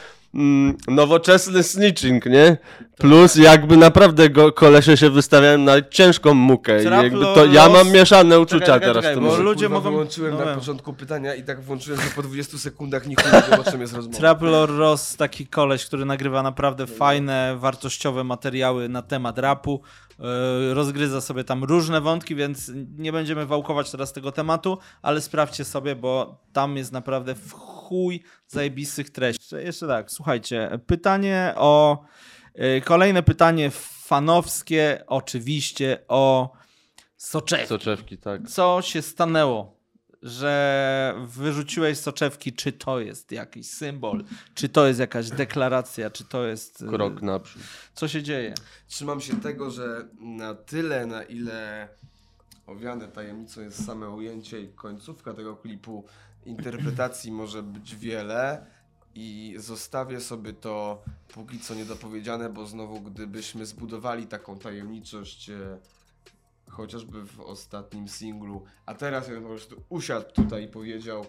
[0.88, 2.58] nowoczesny snitching, nie?
[2.98, 6.84] Plus jakby naprawdę go kolesie się wystawiają na ciężką mukę.
[6.84, 10.32] I jakby to, ja mam mieszane uczucia czekaj, teraz czekaj, bo ludzie Kurwa, mogą- wyłączyłem
[10.34, 10.60] no na wiem.
[10.60, 13.94] początku pytania i tak włączyłem, że po 20 sekundach nikt nie wiedział, o czym jest
[13.96, 14.18] rozmowa.
[14.20, 19.82] Traplor Ross, taki koleś, który nagrywa naprawdę fajne, wartościowe materiały na temat rapu.
[20.20, 25.66] Yy, Rozgryza sobie tam różne wątki, więc nie będziemy wałkować teraz tego tematu, ale sprawdźcie
[25.66, 27.54] sobie, bo tam jest naprawdę w
[27.92, 29.44] chuj zajebistych treści.
[29.44, 32.04] Jeszcze- Jeszcze tak, słuchajcie, pytanie o...
[32.56, 33.72] yy, Kolejne pytanie
[34.04, 36.52] fanowskie, oczywiście o
[37.18, 37.68] soczewki.
[37.68, 38.48] Soczewki, tak.
[38.50, 39.78] Co się stanęło,
[40.22, 42.54] że wyrzuciłeś soczewki?
[42.54, 44.24] Czy to jest jakiś symbol?
[44.54, 46.10] Czy to jest jakaś deklaracja?
[46.10, 46.82] Czy to jest.
[46.82, 47.62] y, Krok naprzód.
[47.94, 48.54] Co się dzieje?
[48.88, 51.88] Trzymam się tego, że na tyle, na ile
[52.68, 56.06] owiane tajemnicą jest same ujęcie i końcówka tego klipu,
[56.46, 58.66] interpretacji może być wiele
[59.16, 65.78] i zostawię sobie to póki co niedopowiedziane, bo znowu gdybyśmy zbudowali taką tajemniczość e,
[66.70, 71.26] chociażby w ostatnim singlu, a teraz ja po prostu usiadł tutaj i powiedział,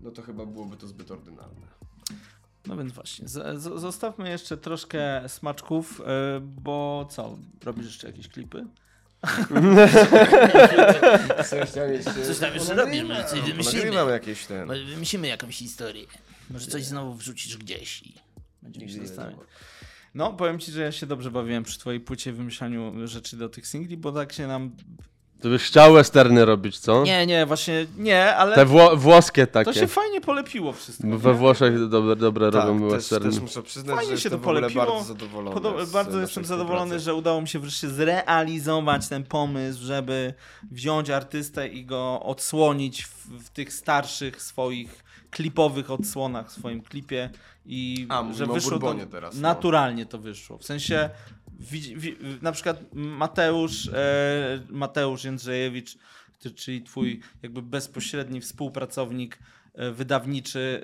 [0.00, 1.66] no to chyba byłoby to zbyt ordynarne.
[2.66, 6.04] No więc właśnie, z, zostawmy jeszcze troszkę smaczków, y,
[6.40, 7.38] bo co?
[7.64, 8.66] Robisz jeszcze jakieś klipy?
[11.50, 13.84] Coś tam jeszcze robisz, może coś wymyślimy.
[13.84, 14.66] Nagrywam jakieś ten...
[14.66, 16.06] Może wymyślimy jakąś historię.
[16.50, 18.14] Może coś znowu wrzucisz gdzieś i
[18.62, 19.38] będziemy się zastanawiać.
[20.14, 23.48] No, powiem ci, że ja się dobrze bawiłem przy twojej płycie w wymyślaniu rzeczy do
[23.48, 24.76] tych singli, bo tak się nam
[25.42, 27.02] Ty byś chciał westerny robić, co?
[27.02, 29.74] Nie, nie, właśnie nie, ale Te wło włoskie to takie.
[29.74, 31.06] się fajnie polepiło wszystko.
[31.18, 31.34] We nie?
[31.38, 33.30] Włoszech dobre, dobre Tak, robią też, westerny.
[33.30, 34.86] też muszę przyznać, Fajnie że się to polepiło.
[34.86, 35.54] bardzo zadowolony.
[35.54, 37.04] Podoba, z bardzo jestem zadowolony, współpracy.
[37.04, 40.34] że udało mi się wreszcie zrealizować ten pomysł, żeby
[40.70, 47.30] wziąć artystę i go odsłonić w, w tych starszych swoich klipowych odsłonach w swoim klipie
[47.66, 49.40] i A, że wyszło to teraz, no.
[49.40, 50.58] naturalnie to wyszło.
[50.58, 51.10] W sensie
[52.42, 55.98] na przykład Mateusz e, Mateusz Jędrzejewicz,
[56.54, 59.38] czyli twój jakby bezpośredni współpracownik
[59.92, 60.82] wydawniczy,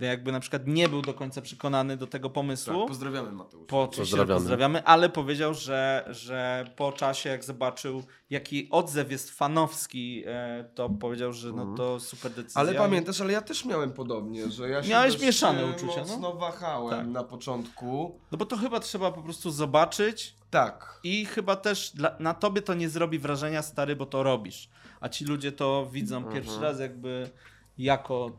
[0.00, 2.78] e, jakby na przykład nie był do końca przekonany do tego pomysłu.
[2.78, 3.66] Tak, pozdrawiamy Mateusz.
[3.68, 4.40] Po, Pozdrawiamy.
[4.40, 4.84] pozdrawiamy.
[4.84, 11.32] ale powiedział, że, że po czasie, jak zobaczył, jaki odzew jest fanowski, e, to powiedział,
[11.32, 12.60] że no to super decyzja.
[12.60, 16.06] Ale pamiętasz, ale ja też miałem podobnie, że ja się Miałeś mieszane e, uczucia, no.
[16.06, 17.06] mocno wahałem Tak.
[17.06, 18.20] na początku.
[18.32, 21.00] No bo to chyba trzeba po prostu zobaczyć Tak.
[21.04, 24.68] i chyba też dla, na tobie to nie zrobi wrażenia, stary, bo to robisz.
[25.00, 26.34] A ci ludzie to widzą Mhm.
[26.34, 27.30] pierwszy raz jakby
[27.78, 28.32] jako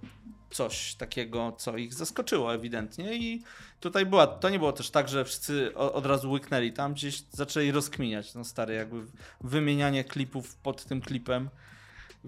[0.49, 3.43] coś takiego, co ich zaskoczyło ewidentnie i
[3.79, 7.71] tutaj była, to nie było też tak, że wszyscy od razu łyknęli, tam gdzieś zaczęli
[7.71, 9.05] rozkminiać, no stary, jakby
[9.41, 11.49] wymienianie klipów pod tym klipem,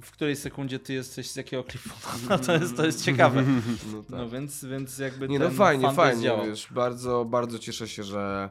[0.02, 1.90] w której sekundzie ty jesteś z jakiego klipu,
[2.30, 3.44] no to jest, to jest ciekawe.
[3.92, 4.10] No tak.
[4.10, 8.50] No więc, więc jakby Nie ten no fajnie, fajnie, wiesz, bardzo, bardzo cieszę się, że,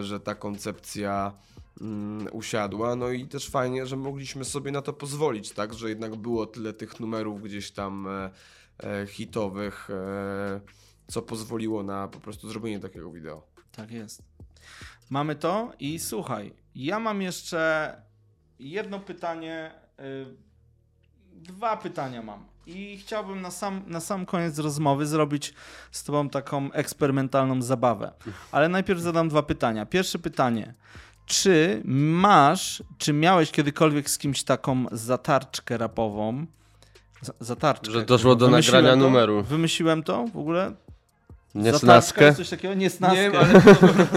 [0.00, 1.32] że ta koncepcja
[1.80, 6.16] mm, usiadła, no i też fajnie, że mogliśmy sobie na to pozwolić, tak, że jednak
[6.16, 8.30] było tyle tych numerów gdzieś tam e,
[9.02, 10.60] e, hitowych, e,
[11.06, 13.46] co pozwoliło na po prostu zrobienie takiego wideo.
[13.72, 14.22] Tak jest.
[15.10, 17.92] Mamy to i słuchaj, ja mam jeszcze
[18.58, 19.70] jedno pytanie,
[20.00, 20.36] y,
[21.32, 22.46] dwa pytania mam.
[22.66, 25.54] I chciałbym na sam, na sam koniec rozmowy zrobić
[25.90, 28.12] z Tobą taką eksperymentalną zabawę.
[28.52, 29.86] Ale najpierw zadam dwa pytania.
[29.86, 30.74] Pierwsze pytanie.
[31.26, 36.46] Czy masz, czy miałeś kiedykolwiek z kimś taką zatarczkę rapową?
[37.40, 37.92] Zatarczkę.
[37.92, 39.08] Że doszło do Wymyśliłem nagrania to?
[39.08, 39.42] numeru.
[39.42, 40.72] Wymyśliłem to w ogóle?
[41.56, 42.34] Zatarczka Niesnaskę?
[42.34, 42.74] Coś takiego?
[42.74, 43.30] Niesnaskę.
[43.30, 43.60] Nie ale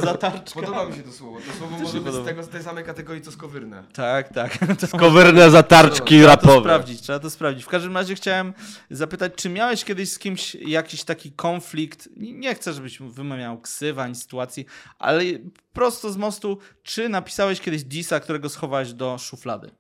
[0.01, 0.61] Zatarczka.
[0.61, 1.37] Podoba mi się to słowo.
[1.47, 3.83] To słowo może być z, tego, z tej samej kategorii co skowyrne.
[3.93, 4.57] Tak, tak.
[4.91, 6.59] To Kowyrne zatarczki trzeba to rapowe.
[6.61, 7.63] sprawdzić, trzeba to sprawdzić.
[7.65, 8.53] W każdym razie chciałem
[8.91, 12.09] zapytać, czy miałeś kiedyś z kimś jakiś taki konflikt?
[12.17, 14.65] Nie chcę, żebyś wymawiał ksywa ani sytuacji,
[14.99, 15.23] ale
[15.73, 19.71] prosto z mostu, czy napisałeś kiedyś disa, którego schowałeś do szuflady?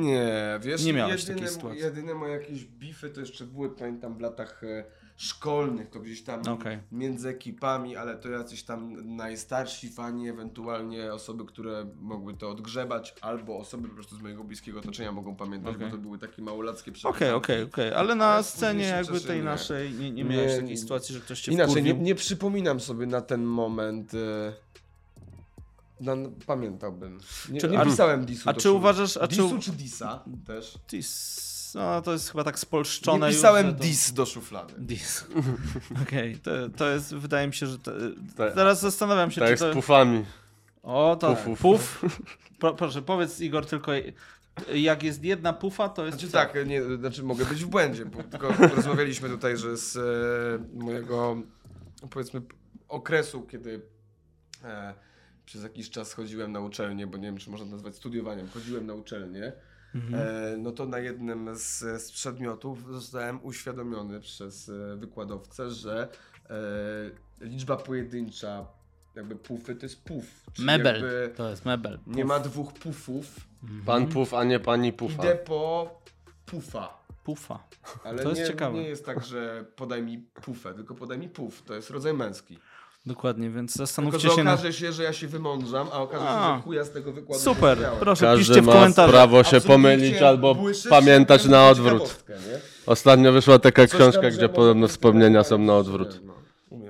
[0.00, 1.80] Nie, wiesz, Nie miałeś jedyne, takiej sytuacji.
[1.82, 4.84] jedyne moje jakieś bify to jeszcze były, pamiętam, w latach e,
[5.18, 6.78] szkolnych, to gdzieś tam Okej.
[6.92, 13.58] między ekipami, ale to jacyś tam najstarsi fani, ewentualnie osoby, które mogły to odgrzebać, albo
[13.58, 15.86] osoby po prostu z mojego bliskiego otoczenia mogą pamiętać, Okej.
[15.86, 17.34] bo to były takie małolackie Okej, przepychanki.
[17.34, 19.44] okej, okej, ale na Ale scenie jakby tej nie.
[19.44, 20.60] naszej nie, nie miałeś nie.
[20.60, 24.12] takiej sytuacji, że ktoś cię Inaczej, nie, nie przypominam sobie na ten moment.
[26.00, 26.12] No,
[26.46, 27.18] pamiętałbym.
[27.50, 28.50] Nie, Czy- nie pisałem disu.
[28.50, 30.78] a czy uważasz- a czy Disu u- czy disa też?
[30.90, 34.74] Dis, no to jest chyba tak spolszczone Nie już, pisałem że to- dis do szuflady.
[34.78, 35.24] Dis.
[36.02, 37.78] Okej, to, to jest, wydaje mi się, że.
[37.78, 37.90] To,
[38.36, 38.54] Tak.
[38.54, 39.70] teraz zastanawiam się, Tak czy to.
[39.72, 40.24] z pufami.
[40.82, 41.60] O, to Pufów.
[41.60, 42.04] puf.
[42.58, 43.92] Pro, proszę, powiedz Igor tylko,
[44.74, 46.18] jak jest jedna pufa, to jest.
[46.18, 46.38] Znaczy co?
[46.38, 51.36] tak, nie, znaczy mogę być w błędzie, bo tylko rozmawialiśmy tutaj, że z e, mojego
[52.10, 52.42] powiedzmy
[52.88, 53.82] okresu, kiedy
[54.64, 54.94] e,
[55.44, 58.94] przez jakiś czas chodziłem na uczelnię, bo nie wiem, czy można nazwać studiowaniem, chodziłem na
[58.94, 59.52] uczelnię,
[59.94, 66.08] e, no to na jednym z, z przedmiotów zostałem uświadomiony przez e, wykładowcę, że
[67.40, 68.66] e, liczba pojedyncza
[69.14, 70.24] jakby pufy to jest puf.
[70.52, 70.94] czyli Mebel.
[70.94, 71.98] jakby To jest mebel.
[72.06, 73.26] Nie ma dwóch pufów,
[73.86, 75.22] Pan puf, a nie pani pufa.
[75.22, 75.90] idę po
[76.46, 76.98] pufa.
[77.24, 77.58] Pufa.
[78.04, 78.74] Ale To jest nie, ciekawe.
[78.78, 81.62] nie jest tak, że podaj mi pufę, tylko podaj mi puf.
[81.62, 82.58] To jest rodzaj męski.
[83.08, 84.44] Dokładnie, więc Tylko, zastanówcie że się.
[84.44, 84.52] Na...
[84.52, 86.48] okaże się, że ja się wymądrzam, a okaże A.
[86.48, 89.10] się, że chuja z tego wykładu Super, proszę, Każdy piszcie w komentarzach.
[89.10, 90.56] prawo się pomylić albo
[90.90, 92.24] pamiętać na odwrót.
[92.86, 96.20] Ostatnio wyszła taka Coś książka, gdzie podobno wspomnienia są na odwrót.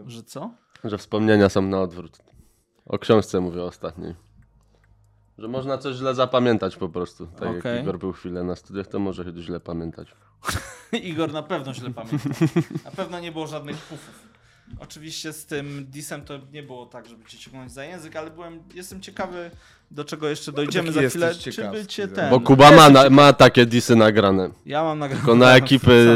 [0.07, 0.51] Że co?
[0.85, 2.19] Że wspomnienia są na odwrót.
[2.87, 4.15] O książce mówię ostatniej.
[5.39, 7.27] Że można coś źle zapamiętać po prostu.
[7.27, 7.75] Tak Okej.
[7.75, 10.09] jak Igor był chwilę na studiach, to może się źle pamiętać.
[10.93, 12.29] Igor na pewno źle pamięta.
[12.85, 14.28] Na pewno nie było żadnych pufów.
[14.81, 18.63] Oczywiście z tym disem to nie było tak, żeby cię ciągnąć za język, ale byłem,
[18.75, 19.51] jestem ciekawy,
[19.91, 21.35] do czego jeszcze dojdziemy za chwilę.
[21.35, 22.31] Czy by cię ten...
[22.31, 24.51] Bo Kuba ma, na, ma takie disy nagrane.
[24.67, 25.21] Ja mam nagrane.
[25.21, 26.07] Tylko na ekipy,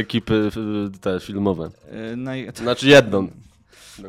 [0.00, 0.50] ekipy
[0.94, 1.70] y, te filmowe.
[2.16, 2.32] Na...
[2.54, 3.28] Znaczy jedną.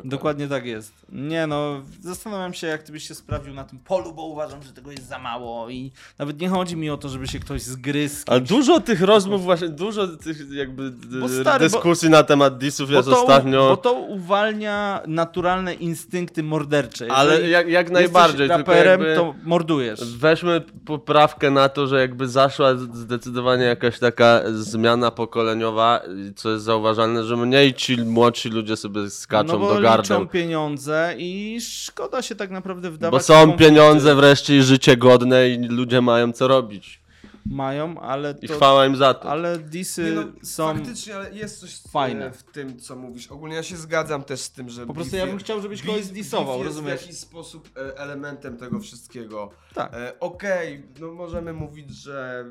[0.04, 0.92] Dokładnie tak jest.
[1.12, 4.72] Nie no, zastanawiam się, jak ty byś się sprawdził na tym polu, bo uważam, że
[4.72, 8.24] tego jest za mało i nawet nie chodzi mi o to, żeby się ktoś zgryzł.
[8.26, 13.08] Ale dużo tych rozmów właśnie, dużo tych jakby Bo stary, dyskusji na temat disów jest
[13.08, 13.68] to, ostatnio.
[13.68, 17.06] bo to uwalnia naturalne instynkty mordercze.
[17.12, 20.16] Ale Jeżeli jak, jak najbardziej, raperem, jakby to mordujesz.
[20.16, 26.00] weźmy poprawkę na to, że jakby zaszła zdecydowanie jakaś taka zmiana pokoleniowa,
[26.36, 30.20] co jest zauważalne, że mniej ci młodsi ludzie sobie skaczą no bo gardeł.
[30.20, 35.48] liczą pieniądze i szkoda się tak naprawdę wdawać Bo są pieniądze wreszcie i życie godne
[35.48, 37.04] i ludzie mają co robić.
[37.46, 38.54] Mają, ale I to...
[38.54, 39.30] chwała im za to.
[39.30, 40.74] Ale disy no, są...
[40.74, 42.26] Faktycznie, ale jest coś fajne.
[42.26, 43.26] e, w tym, co mówisz.
[43.26, 44.86] Ogólnie ja się zgadzam też z tym, że.
[44.86, 47.00] Po prostu beef ja je- bym chciał, żebyś kogoś zdisował, beef jest rozumiesz?
[47.00, 49.50] w jakiś sposób e, elementem tego wszystkiego.
[49.74, 49.94] Tak.
[49.94, 52.44] E, Okej, no możemy mówić, że.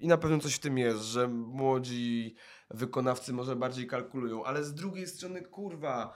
[0.00, 2.34] I na pewno coś w tym jest, że młodzi
[2.70, 6.12] wykonawcy może bardziej kalkulują, ale z drugiej strony, kurwa.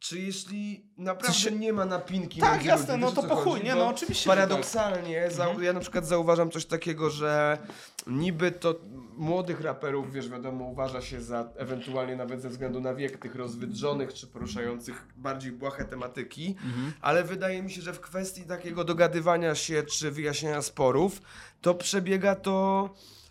[0.00, 3.62] Czy jeśli naprawdę się- nie ma napinki Tak, między jasne, ludźmi, no to po chuj,
[3.64, 4.36] nie, no oczywiście, tak.
[4.38, 7.58] Paradoksalnie, za, ja na przykład zauważam coś takiego, że
[8.06, 8.74] niby to
[9.16, 14.14] młodych raperów, wiesz, wiadomo, uważa się za ewentualnie nawet ze względu na wiek tych rozwydrzonych
[14.14, 16.92] czy poruszających bardziej błahe tematyki, Mhm.
[17.00, 21.22] ale wydaje mi się, że w kwestii takiego dogadywania się czy wyjaśniania sporów,
[21.60, 22.88] to przebiega to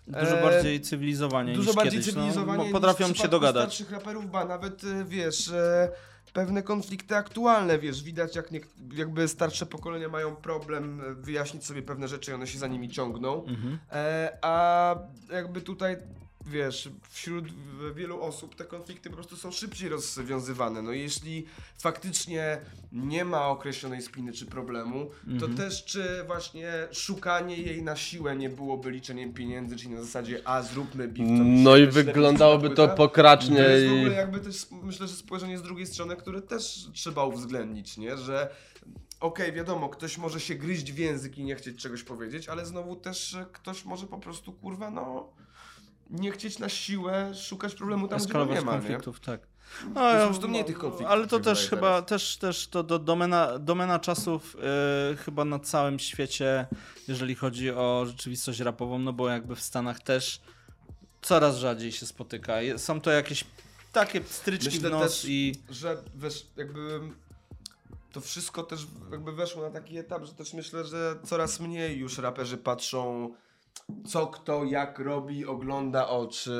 [0.07, 2.13] Dużo e, bardziej cywilizowanie dużo niż bardziej kiedyś.
[2.13, 3.63] cywilizowanie no, niż potrafią w się dogadać.
[3.63, 5.89] starszych raperów, ba, nawet e, wiesz, e,
[6.35, 8.59] pewne konflikty aktualne, wiesz, widać jak nie,
[8.93, 12.89] jakby starsze pokolenia mają problem e, wyjaśnić sobie pewne rzeczy i one się za nimi
[12.89, 13.79] ciągną, Mhm.
[13.91, 14.95] e, a
[15.31, 15.97] jakby tutaj
[16.45, 17.45] wiesz, wśród
[17.95, 20.81] wielu osób te konflikty po prostu są szybciej rozwiązywane.
[20.81, 21.45] No i jeśli
[21.77, 25.55] faktycznie nie ma określonej spiny czy problemu, to Mhm.
[25.55, 30.61] też czy właśnie szukanie jej na siłę nie byłoby liczeniem pieniędzy, czyli na zasadzie a
[30.61, 35.13] zróbmy się No i wyglądałoby to pokracznie To jest w ogóle jakby też, myślę, że
[35.13, 38.17] spojrzenie z drugiej strony, które też trzeba uwzględnić, nie?
[38.17, 38.49] Że
[39.19, 42.95] okej, wiadomo, ktoś może się gryźć w język i nie chcieć czegoś powiedzieć, ale znowu
[42.95, 45.33] też ktoś może po prostu, kurwa, no
[46.09, 48.77] nie chcieć na siłę szukać problemu tam, gdzie go Eskalować nie ma, nie?
[48.79, 49.41] konfliktów, tak.
[49.87, 52.05] No, To jest ja- po prostu mniej tych konfliktów, Ale to też chyba, teraz.
[52.09, 54.57] też, też to do domena, domena czasów
[55.11, 56.65] e, chyba na całym świecie,
[57.07, 60.41] jeżeli chodzi o rzeczywistość rapową, no bo jakby w Stanach też
[61.21, 62.53] coraz rzadziej się spotyka.
[62.77, 63.43] Są to jakieś
[63.91, 65.55] takie stryczki Myślę w nos też- i...
[65.69, 66.99] że wiesz, jakby
[68.11, 72.17] to wszystko też jakby weszło na taki etap, że też myślę, że coraz mniej już
[72.17, 73.33] raperzy patrzą
[74.07, 76.59] co kto jak robi, ogląda o czy,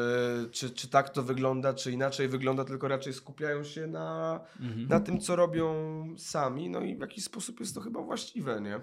[0.52, 4.88] czy, czy tak to wygląda, czy inaczej wygląda, tylko raczej skupiają się na, Mhm.
[4.88, 5.74] na tym, co robią
[6.18, 8.80] sami, no i w jakiś sposób jest to chyba właściwe, nie?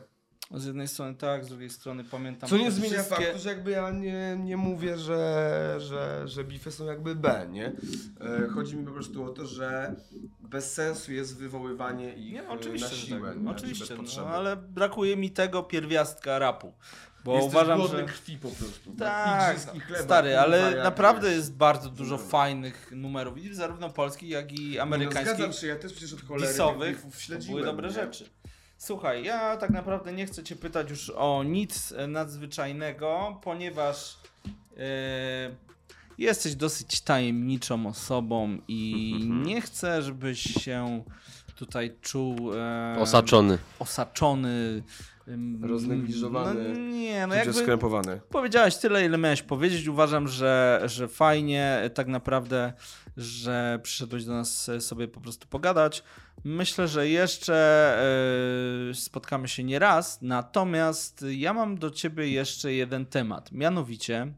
[0.55, 2.51] Z jednej strony tak, z drugiej strony pamiętam...
[2.51, 6.71] Co nie zmienia wszystkie- faktu, że jakby ja nie, nie mówię, że, że, że bify
[6.73, 7.67] są jakby B, nie?
[8.21, 9.95] E, chodzi mi po prostu o to, że
[10.41, 13.29] bez sensu jest wywoływanie ich Nie, no, e, oczywiście, na że siłę.
[13.35, 13.43] tak.
[13.43, 13.51] nie?
[13.51, 16.73] Oczywiście, no, ale brakuje mi tego pierwiastka rapu.
[17.25, 18.05] Bo Jesteś uważam, że...
[18.05, 18.93] krwi po prostu.
[18.99, 21.37] Tak, Igrzysk i chleba, stary, ale jak naprawdę wiesz.
[21.37, 22.23] jest bardzo dużo No.
[22.23, 26.23] fajnych numerów, i zarówno polskich, jak i No, amerykańskich, zgadzam się, ja też przecież od
[26.23, 27.03] cholery disowych.
[27.47, 27.95] były dobre nie?
[27.95, 28.31] rzeczy.
[28.79, 34.17] Słuchaj, ja tak naprawdę nie chcę cię pytać już o nic e, nadzwyczajnego, ponieważ
[34.77, 35.51] e,
[36.19, 39.15] jesteś dosyć tajemniczą osobą i
[39.45, 41.05] nie chcę, żebyś się
[41.57, 43.59] tutaj czuł e, Osaczony.
[43.79, 44.83] osaczony.
[45.63, 48.21] Roznegliżowany, No, nie, no jakby skrępowany.
[48.31, 49.89] Powiedziałeś tyle, ile miałeś powiedzieć.
[49.89, 52.73] Uważam, że, że fajnie tak naprawdę,
[53.17, 56.03] że przyszedłeś do nas e, sobie po prostu pogadać.
[56.45, 57.55] Myślę, że jeszcze
[58.91, 63.53] e, spotkamy się nie raz, natomiast ja mam do ciebie jeszcze jeden temat.
[63.53, 64.33] Mianowicie,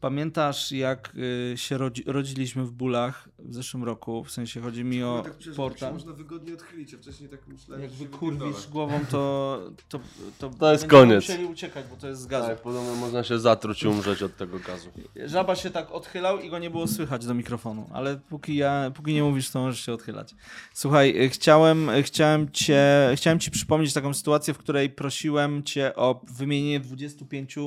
[0.00, 1.12] pamiętasz jak
[1.52, 4.24] e, się rodzi, rodziliśmy w bólach w zeszłym roku?
[4.24, 5.88] W sensie chodzi mi o tak, portal.
[5.88, 10.00] się można wygodnie odchylić, a wcześniej tak myślałem, Jak wykurwisz głową, to, to,
[10.38, 11.28] to, To jest koniec.
[11.28, 12.48] musieli uciekać, bo to jest z gazu.
[12.48, 14.90] Tak, podobno można się zatruć i umrzeć od tego gazu.
[15.26, 19.14] Żaba się tak odchylał i go nie było słychać do mikrofonu, ale póki ja, póki
[19.14, 20.34] nie mówisz, to możesz się odchylać.
[20.74, 25.96] Słuchaj, y, chciałem, y, chciałem cię, chciałem ci przypomnieć taką sytuację, w której prosiłem cię
[25.96, 27.58] o wymienienie 25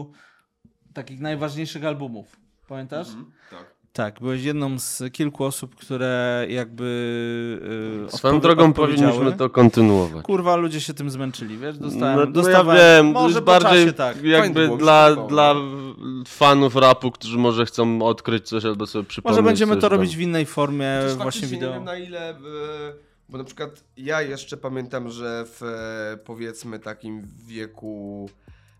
[0.93, 2.39] takich najważniejszych albumów.
[2.67, 3.07] Pamiętasz?
[3.07, 3.81] Mhm, tak.
[3.93, 6.85] Tak, byłeś jedną z kilku osób, które jakby
[8.03, 10.25] yy, Swoją drogą powinniśmy to kontynuować.
[10.25, 11.77] Kurwa, ludzie się tym zmęczyli, wiesz?
[11.77, 14.23] Dostałem, no, no dostawałem, ja wiem, może bardziej czasie, tak.
[14.23, 15.95] Jakby dla, dla no.
[16.27, 19.97] fanów rapu, którzy może chcą odkryć coś albo sobie przypomnieć Może będziemy coś to tam.
[19.97, 21.69] robić w innej formie, Chociaż właśnie wideo.
[21.69, 22.35] nie wiem na ile, e,
[23.29, 28.29] bo na przykład ja jeszcze pamiętam, że w e, powiedzmy takim wieku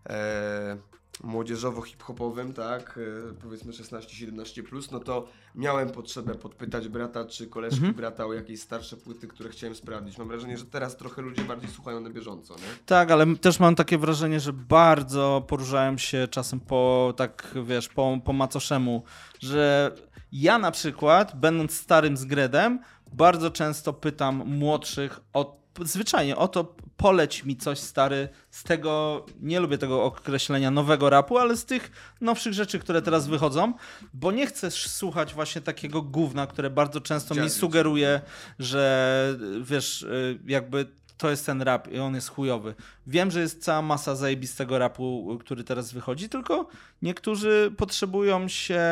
[0.08, 0.76] e,
[1.20, 2.98] młodzieżowo-hip-hopowym, tak,
[3.30, 7.94] e, powiedzmy 16-17+, plus, no to miałem potrzebę podpytać brata czy koleżki Mhm.
[7.94, 10.18] brata o jakieś starsze płyty, które chciałem sprawdzić.
[10.18, 12.60] Mam wrażenie, że teraz trochę ludzie bardziej słuchają na bieżąco, nie?
[12.86, 18.18] Tak, ale też mam takie wrażenie, że bardzo poruszałem się czasem po, tak wiesz, po,
[18.24, 19.02] po macoszemu,
[19.40, 19.92] że
[20.32, 22.80] ja na przykład, będąc starym zgredem,
[23.12, 29.60] bardzo często pytam młodszych o zwyczajnie o to poleć mi coś stary z tego, nie
[29.60, 33.72] lubię tego określenia nowego rapu, ale z tych nowszych rzeczy, które teraz wychodzą,
[34.14, 38.20] bo nie chcesz słuchać właśnie takiego gówna, które bardzo często mi sugeruje,
[38.58, 40.86] że wiesz, y, jakby
[41.22, 42.74] to jest ten rap i on jest chujowy.
[43.06, 46.66] Wiem, że jest cała masa zajebistego rapu, który teraz wychodzi, tylko
[47.02, 48.82] niektórzy potrzebują się,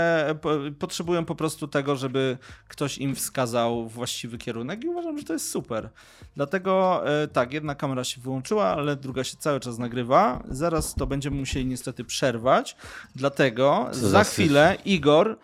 [0.40, 5.32] po, potrzebują po prostu tego, żeby ktoś im wskazał właściwy kierunek i uważam, że to
[5.32, 5.88] jest super.
[6.36, 10.42] Dlatego e, tak, jedna kamera się wyłączyła, ale druga się cały czas nagrywa.
[10.48, 12.76] Zaraz to będziemy musieli niestety przerwać,
[13.16, 15.36] dlatego Co za chwilę Igor e,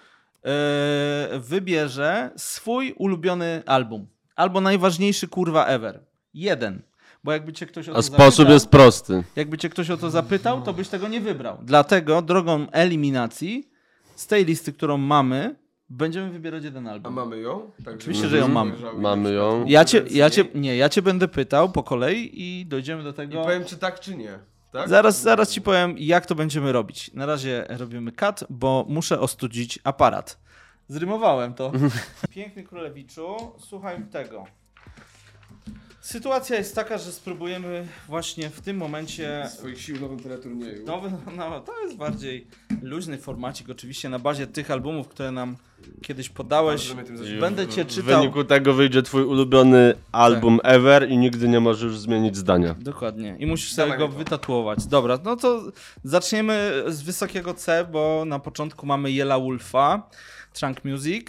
[1.39, 4.07] wybierze swój ulubiony album.
[4.37, 6.06] Albo najważniejszy kurwa ever.
[6.37, 6.82] Jeden.
[7.24, 9.24] Bo jakby cię ktoś o to A sposób zapytał, jest prosty.
[9.37, 11.59] jakby cię ktoś o to zapytał, to byś tego nie wybrał.
[11.62, 13.70] Dlatego drogą eliminacji
[14.16, 15.57] z tej listy, którą mamy,
[15.89, 17.12] będziemy wybierać jeden A album.
[17.14, 17.70] mamy ją?
[17.84, 18.72] Tak, Oczywiście, że ją mamy.
[18.99, 19.64] Mamy ją.
[19.66, 23.14] Ja cię, ja cię, nie, ja cię będę pytał po kolei i dojdziemy do I
[23.14, 23.43] tego.
[23.45, 24.39] powiem, czy tak, czy nie.
[24.72, 24.89] Tak?
[24.89, 27.12] Zaraz, zaraz ci powiem, jak to będziemy robić.
[27.14, 30.39] Na razie robimy cut, bo muszę ostudzić aparat.
[30.89, 31.72] Zrymowałem to.
[32.30, 34.45] Piękny królewiczu, słuchaj tego.
[36.07, 40.87] Sytuacja jest taka, że spróbujemy właśnie w tym momencie Swoich sił w nowym teleturnieju.
[40.87, 42.47] Nowy, no, to jest bardziej
[42.83, 45.57] luźny formacik, oczywiście na bazie tych albumów, które nam
[46.03, 46.95] kiedyś podałeś.
[47.41, 48.21] Będę cię W czytał.
[48.21, 52.75] wyniku tego wyjdzie twój ulubiony album ever i nigdy nie możesz zmienić zdania.
[52.79, 53.37] Dokładnie.
[53.39, 54.87] I musisz sobie Dawaj go wytatuować.
[54.87, 55.63] Dobra, no to
[56.05, 60.11] zaczniemy z wysokiego C, bo na początku mamy Yella Wolfa,
[60.53, 61.27] Trunk Music.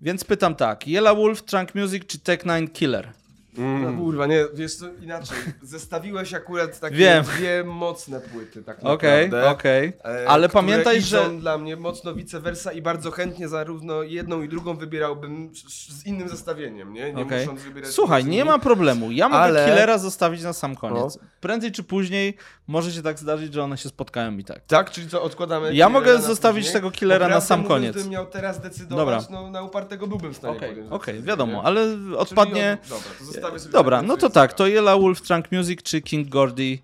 [0.00, 3.12] Więc pytam tak, Yella Wolf, Trunk Music czy Tech Nine Killer?
[3.58, 5.36] No kurwa, nie, wiesz co, inaczej.
[5.62, 7.24] Zestawiłeś akurat takie Wiem.
[7.24, 9.50] dwie mocne płyty, tak Okej, naprawdę.
[9.50, 9.92] okej.
[10.04, 11.30] e, Ale które pamiętaj, idą że...
[11.30, 16.28] dla mnie mocno vice versa i bardzo chętnie zarówno jedną i drugą wybierałbym z- innym
[16.28, 17.12] zestawieniem, nie?
[17.12, 17.40] Nie Okej.
[17.40, 19.10] musząc wybierać Słuchaj, nie ma problemu.
[19.10, 21.18] Ja mogę Ale- Killera zostawić na sam koniec.
[21.40, 22.36] Prędzej czy później
[22.66, 24.60] może się tak zdarzyć, że one się spotkają i tak.
[24.66, 26.72] Tak, czyli co, odkładamy Ja mogę zostawić później?
[26.74, 27.92] tego Killera na sam mówiąc, koniec.
[27.92, 29.40] Gdybym miał teraz decydować, Dobra.
[29.42, 32.78] no na upartego byłbym w stanie Okej, okej, decyzję, wiadomo, ale Czyli odpadnie...
[32.82, 33.10] od- Dobra,
[33.42, 34.66] sobie Dobra, no to tak, to.
[34.66, 36.78] Yella Wolf, Trunk Music czy King Gordy,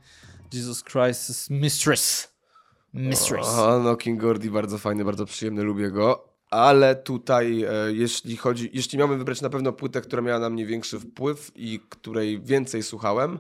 [0.53, 2.39] Jesus Christ, Mistress.
[2.95, 3.47] Mistress.
[3.51, 6.29] Aha, no King Gordy bardzo fajny, bardzo przyjemny, lubię go.
[6.51, 10.67] Ale tutaj, e, jeśli chodzi, jeśli miałbym wybrać na pewno płytę, która miała na mnie
[10.67, 13.39] większy wpływ i której więcej słuchałem,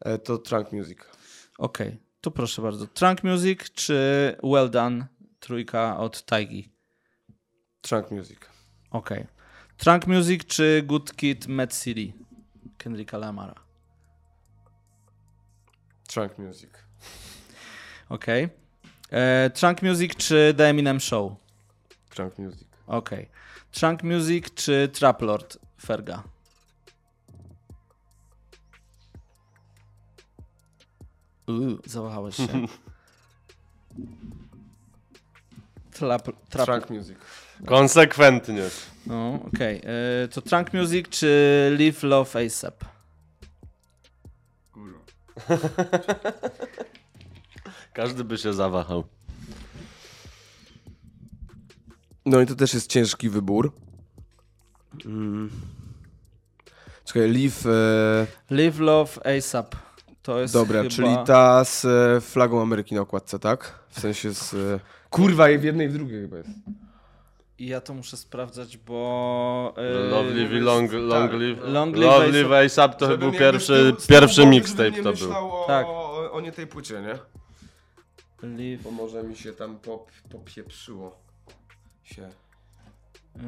[0.00, 0.98] e, to Trunk Music.
[1.58, 2.86] Okej, to proszę bardzo.
[2.86, 3.96] Trunk Music czy
[4.42, 5.06] Well Done,
[5.40, 6.68] trójka od Taigi?
[7.80, 8.38] Trunk Music.
[8.90, 9.26] Okej.
[9.76, 12.12] Trunk Music czy Good Kid, Mad City?
[12.84, 13.54] Kendricka Lamara.
[16.06, 16.70] Trunk Music.
[18.08, 18.48] Okej.
[19.10, 21.32] E, Trunk Music czy The Eminem Show?
[22.10, 22.68] Trunk Music.
[22.86, 23.28] Okej.
[23.72, 26.22] Trunk Music czy Trap Lord Ferga?
[31.48, 32.48] Uuu, zawahałeś się.
[35.90, 37.18] Trap, trap, Trunk Music.
[37.66, 38.62] Konsekwentnie.
[39.06, 39.82] No, okej.
[40.24, 42.84] E, To Trunk Music czy Live Love ASAP?
[44.72, 44.98] Kurwa.
[47.92, 49.04] Każdy by się zawahał.
[52.26, 53.72] No i to też jest ciężki wybór.
[55.04, 55.50] Mm.
[57.04, 57.66] Czekaj, Leaf...
[57.66, 59.76] E, Live Love ASAP.
[60.22, 60.94] To jest dobra, chyba...
[60.94, 63.78] czyli ta z e, flagą Ameryki na okładce, tak?
[63.88, 64.54] W sensie z...
[65.10, 66.50] Kurwa, i w jednej i w drugiej chyba jest.
[67.58, 69.74] I ja to muszę sprawdzać, bo...
[69.76, 71.40] e, Long Live, long, long tak.
[71.40, 71.58] live.
[71.62, 75.32] Long Live Live ASAP to Żebym był pierwszy, tyłu- pierwszy mixtape to był.
[75.32, 75.86] o, Tak.
[75.86, 77.18] o, o nie tej płycie, nie?
[78.48, 78.82] Live...
[78.82, 81.18] Bo może mi się tam pop, popieprzyło.
[82.02, 82.22] Się.
[83.36, 83.42] Yy,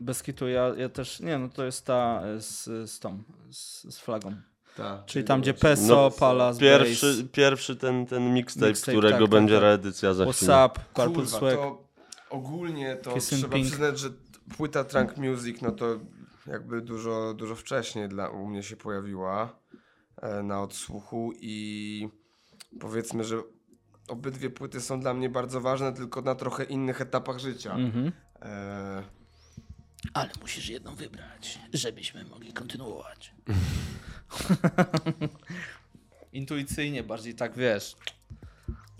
[0.00, 3.98] Bez kitu, ja, ja też, nie no to jest ta z, z tą, z, z
[3.98, 4.34] flagą.
[4.76, 5.70] Ta, Czyli tam gdzie dobra.
[5.70, 9.62] Peso, No, Palace, Pierwszy, pierwszy ten, ten mixtape, Mixtape, którego tak, tak, będzie tak.
[9.62, 10.52] reedycja za chwilę.
[10.52, 11.54] What's Up, Purple Kurwa, Swag.
[11.54, 11.85] to
[12.30, 13.66] ogólnie to Kiss trzeba Pink.
[13.66, 14.10] przyznać, że
[14.56, 16.00] płyta Trunk Music, no to
[16.46, 19.58] jakby dużo, dużo wcześniej dla, u mnie się pojawiła
[20.16, 22.08] e, na odsłuchu i
[22.80, 23.42] powiedzmy, że
[24.08, 27.74] obydwie płyty są dla mnie bardzo ważne, tylko na trochę innych etapach życia.
[27.74, 28.12] Mhm.
[28.42, 29.02] E,
[30.14, 33.34] Ale musisz jedną wybrać, żebyśmy mogli kontynuować.
[36.32, 37.96] Intuicyjnie bardziej tak, wiesz.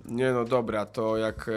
[0.09, 1.53] Nie no dobra, to jak e,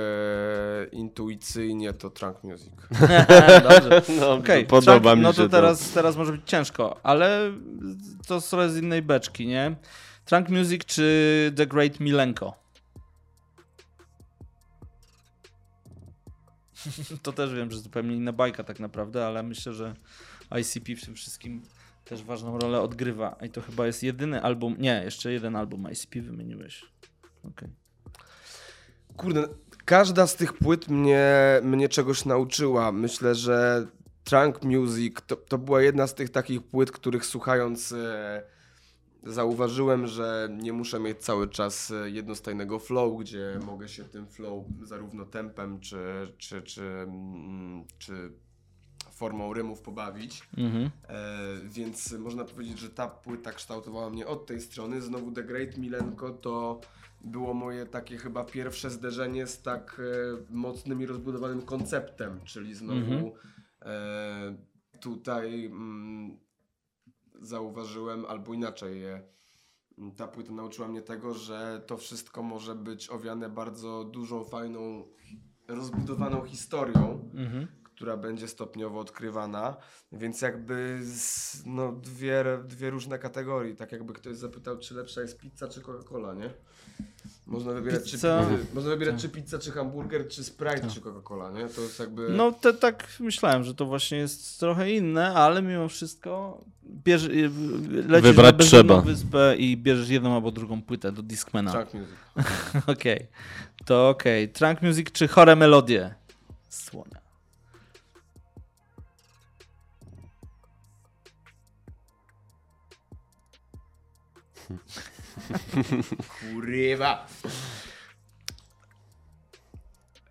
[0.92, 2.70] intuicyjnie to trunk music.
[3.70, 4.02] Dobrze.
[4.20, 7.52] No, Okej, podoba Trunk- mi No się to teraz, teraz może być ciężko, ale
[8.28, 9.76] to trochę z innej beczki, nie?
[10.26, 12.54] Trunk Music czy The Great Milenko?
[17.24, 19.94] To też wiem, że zupełnie inna bajka tak naprawdę, ale myślę, że
[20.62, 21.62] ICP w tym wszystkim
[22.06, 23.36] też ważną rolę odgrywa.
[23.46, 26.86] I to chyba jest jedyny album, nie, jeszcze jeden album ICP wymieniłeś.
[27.44, 27.70] Okej.
[29.20, 29.48] Kurde,
[29.86, 31.28] każda z tych płyt mnie,
[31.64, 32.92] mnie czegoś nauczyła.
[32.92, 33.88] Myślę, że
[34.24, 38.44] Trunk Music to, to była jedna z tych takich płyt, których słuchając e,
[39.24, 44.66] zauważyłem, że nie muszę mieć cały czas e, jednostajnego flow, gdzie mogę się tym flow
[44.84, 48.32] zarówno tempem czy, czy, czy, mm, czy
[49.12, 50.42] formą rymów pobawić.
[50.58, 50.90] Mhm.
[51.08, 51.20] E,
[51.64, 55.02] więc można powiedzieć, że ta płyta kształtowała mnie od tej strony.
[55.02, 56.82] Znowu The Great Milenko to
[57.22, 60.02] było moje takie chyba pierwsze zderzenie z tak
[60.50, 63.32] e, mocnym i rozbudowanym konceptem, czyli znowu Mhm.
[63.82, 66.38] e, tutaj mm,
[67.42, 69.22] zauważyłem, albo inaczej, e,
[70.18, 75.08] ta płyta nauczyła mnie tego, że to wszystko może być owiane bardzo dużą, fajną,
[75.68, 77.68] rozbudowaną historią Mhm.
[78.00, 79.76] Która będzie stopniowo odkrywana,
[80.12, 83.76] więc jakby z, no, dwie, dwie różne kategorie.
[83.76, 86.50] Tak jakby ktoś zapytał, czy lepsza jest pizza czy Coca-Cola, nie?
[87.48, 88.46] Można wybierać, Pizza.
[88.50, 91.68] czy, można wybierać czy pizza, czy hamburger, czy Sprite, czy Coca-Cola, nie?
[91.70, 92.30] To jest jakby...
[92.30, 97.50] No to tak myślałem, że to właśnie jest trochę inne, ale mimo wszystko bierz, y,
[98.08, 99.02] lecisz Wybrać na trzeba.
[99.02, 101.72] wyspę i bierzesz jedną albo drugą płytę do Discmana.
[101.72, 102.16] Trunk music.
[102.98, 103.28] Okej,
[103.86, 104.50] to okej.
[104.50, 106.16] Trunk Music czy chore melodie?
[106.70, 107.29] Słonia.
[116.42, 117.28] Kurwa.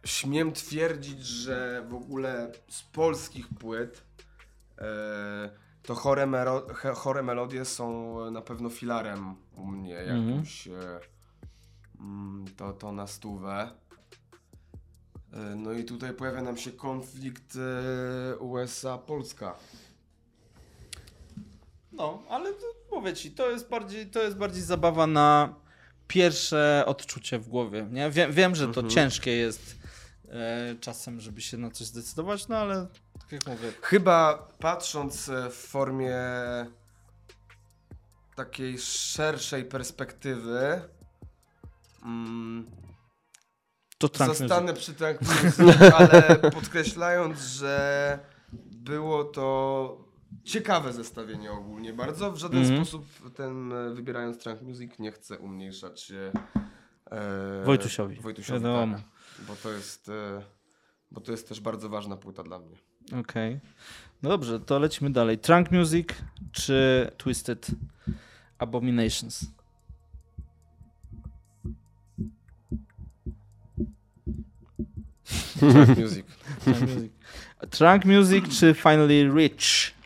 [0.05, 4.03] Śmiem twierdzić, że w ogóle z polskich płyt
[4.79, 5.51] e,
[5.83, 10.29] to chore, mero, he- chore melodie są na pewno filarem u mnie Mhm.
[10.29, 10.69] jakimś.
[10.69, 11.01] E,
[12.01, 13.71] mm, to, to na stówę.
[15.33, 19.55] E, no i tutaj pojawia nam się konflikt e, USA-Polska.
[21.93, 22.67] No, ale to,
[23.01, 25.55] mówię ci, to jest bardziej, to jest bardziej zabawa na
[26.09, 27.87] pierwsze odczucie w głowie.
[27.91, 28.11] Nie?
[28.11, 29.77] Wiem, wiem że to ciężkie jest
[30.29, 32.87] e, czasem, żeby się na coś zdecydować, no ale
[33.21, 33.73] tak jak mówię.
[33.83, 36.17] Chyba patrząc e, w formie
[38.37, 40.83] takiej szerszej perspektywy,
[42.05, 42.67] mm,
[43.99, 45.61] To zostanę przy Music,
[45.99, 48.19] ale podkreślając, że
[48.53, 50.08] było to
[50.45, 52.33] ciekawe zestawienie ogólnie bardzo.
[52.33, 52.77] W żaden Mhm.
[52.85, 56.33] sposób ten, e, wybierając Trunk Music, nie chcę umniejszać się
[57.11, 58.17] e, Wojtusiowi.
[58.17, 58.97] Wojtusiowi Wiadomo.
[58.97, 59.05] tak,
[59.47, 60.09] bo to jest...
[60.09, 60.43] E,
[61.11, 62.77] bo to jest też bardzo ważna płyta dla mnie.
[63.21, 63.61] Okej.
[64.23, 65.39] No dobrze, to lecimy dalej.
[65.39, 66.09] Trunk Music
[66.53, 67.67] czy Twisted
[68.59, 69.47] Abominations?
[75.59, 76.25] Trunk Music.
[76.65, 77.13] Trunk Music.
[77.71, 79.98] Trunk Music czy Finally Rich?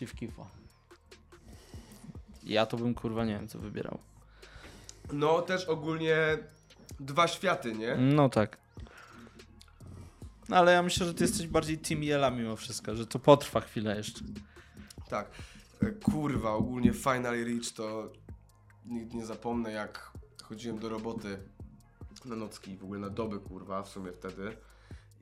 [0.00, 0.46] Chief Keefa.
[2.42, 3.98] Ja to bym kurwa nie wiem co wybierał.
[5.12, 6.16] No też ogólnie
[7.00, 7.96] dwa światy, nie?
[7.96, 8.58] No tak.
[10.48, 13.60] No ale ja myślę, że ty jesteś bardziej Team Yella mimo wszystko, że to potrwa
[13.60, 14.20] chwilę jeszcze.
[15.08, 15.30] Tak.
[15.82, 18.12] E, Kurwa, ogólnie Final Reach to
[18.86, 21.38] nigdy nie zapomnę jak chodziłem do roboty
[22.24, 24.56] na nocki, w ogóle na doby kurwa w sumie wtedy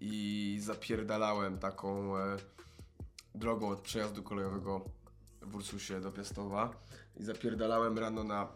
[0.01, 2.37] i zapierdalałem taką e,
[3.39, 4.85] drogą od przejazdu kolejowego
[5.43, 6.71] w Ursusie do Piastowa
[7.17, 8.49] i zapierdalałem rano na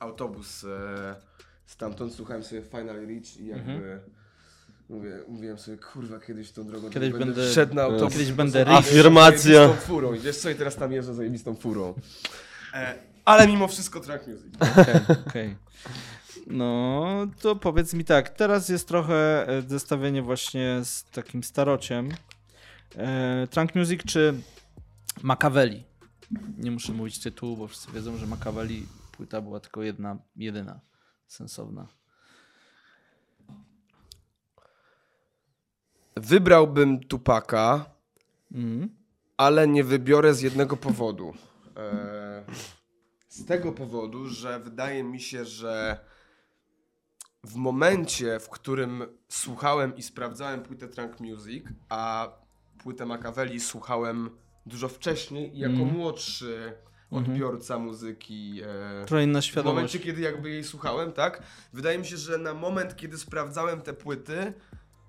[0.00, 1.14] autobus e,
[1.66, 4.00] stamtąd, słuchałem sobie Final Reach i jakby
[4.88, 8.12] mówię, mówiłem sobie, kurwa, kiedyś tą drogą Kiedyś będę będę- szedł na autobus.
[8.12, 8.68] kiedyś będę.
[8.68, 9.52] Afirmacja.
[9.54, 11.94] zajebistą furą i wiesz co, i teraz tam jeżdżę zajebistą furą.
[12.74, 12.94] E,
[13.24, 14.54] ale mimo wszystko track music.
[14.80, 15.56] Okej, okej.
[16.46, 17.06] No,
[17.40, 22.08] to powiedz mi tak, teraz jest trochę e, zestawienie właśnie z takim starociem.
[22.96, 24.34] E, Trunk Music czy
[25.22, 25.84] Machiavelli?
[26.58, 30.80] Nie muszę mówić tytułu, bo wszyscy wiedzą, że Machiavelli płyta była tylko jedna, jedyna
[31.26, 31.88] sensowna.
[36.16, 37.84] Wybrałbym Tupaka,
[38.54, 38.88] Mhm.
[39.36, 41.32] ale nie wybiorę z jednego powodu.
[41.76, 42.44] E,
[43.28, 46.00] z tego powodu, że wydaje mi się, że
[47.44, 52.28] w momencie, w którym słuchałem i sprawdzałem płytę Trunk Music, a
[52.82, 54.30] płytę Machiavelli słuchałem
[54.66, 55.96] dużo wcześniej i jako Mhm.
[55.96, 56.72] młodszy
[57.10, 58.60] odbiorca muzyki.
[59.02, 59.74] E, Trochę inna w świadomość.
[59.76, 61.42] momencie, kiedy jakby jej słuchałem, tak?
[61.72, 64.52] Wydaje mi się, że na moment, kiedy sprawdzałem te płyty,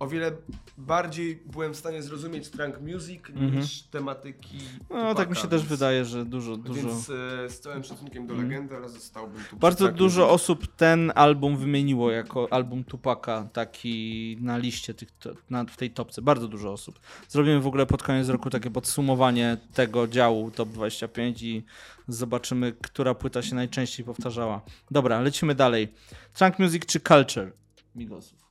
[0.03, 0.31] o wiele
[0.77, 4.55] bardziej byłem w stanie zrozumieć trunk music niż tematyki.
[4.55, 4.79] Mhm.
[4.89, 6.81] No Tupaka, tak mi się też więc- wydaje, że dużo, dużo.
[6.87, 10.33] Więc e, z całym szacunkiem do legendy, ale zostałbym tu Bardzo dużo music.
[10.35, 15.09] osób ten album wymieniło jako album Tupaka, taki na liście tych,
[15.49, 16.21] na, w tej topce.
[16.21, 16.99] Bardzo dużo osób.
[17.29, 21.63] Zrobimy w ogóle pod koniec roku takie podsumowanie tego działu Top 25 i
[22.07, 24.61] zobaczymy, która płyta się najczęściej powtarzała.
[24.91, 25.87] Dobra, lecimy dalej.
[26.33, 27.51] Trunk Music czy Culture?
[27.95, 28.42] Migosów.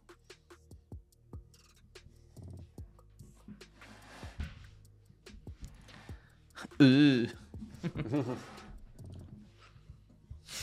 [6.82, 7.28] Yy.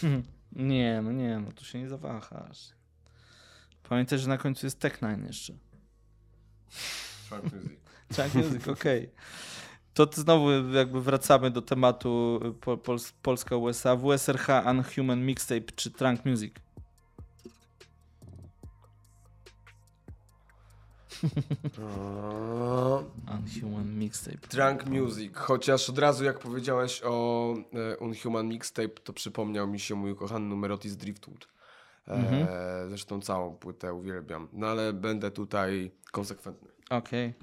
[0.52, 2.70] Nie, no nie, no tu się nie zawahasz.
[3.90, 5.54] Pamiętaj, że na końcu jest Tech Nine jeszcze.
[7.30, 7.80] Trunk music.
[8.16, 9.12] Trunk Music, okej.
[9.94, 13.96] To t- znowu jakby wracamy do tematu y, po, Pols Polska USA.
[13.96, 16.54] WSRH Unhuman Mixtape czy Trunk Music?
[23.34, 24.38] Unhuman Mixtape.
[24.48, 29.96] Trunk Music, chociaż od razu jak powiedziałeś o e, Unhuman Mixtape, to przypomniał mi się
[29.96, 31.48] mój ukochany numer Otis Driftwood.
[32.08, 32.48] E, Mhm.
[32.90, 36.70] Zresztą całą płytę uwielbiam, no ale będę tutaj konsekwentny.
[36.90, 37.34] Okej.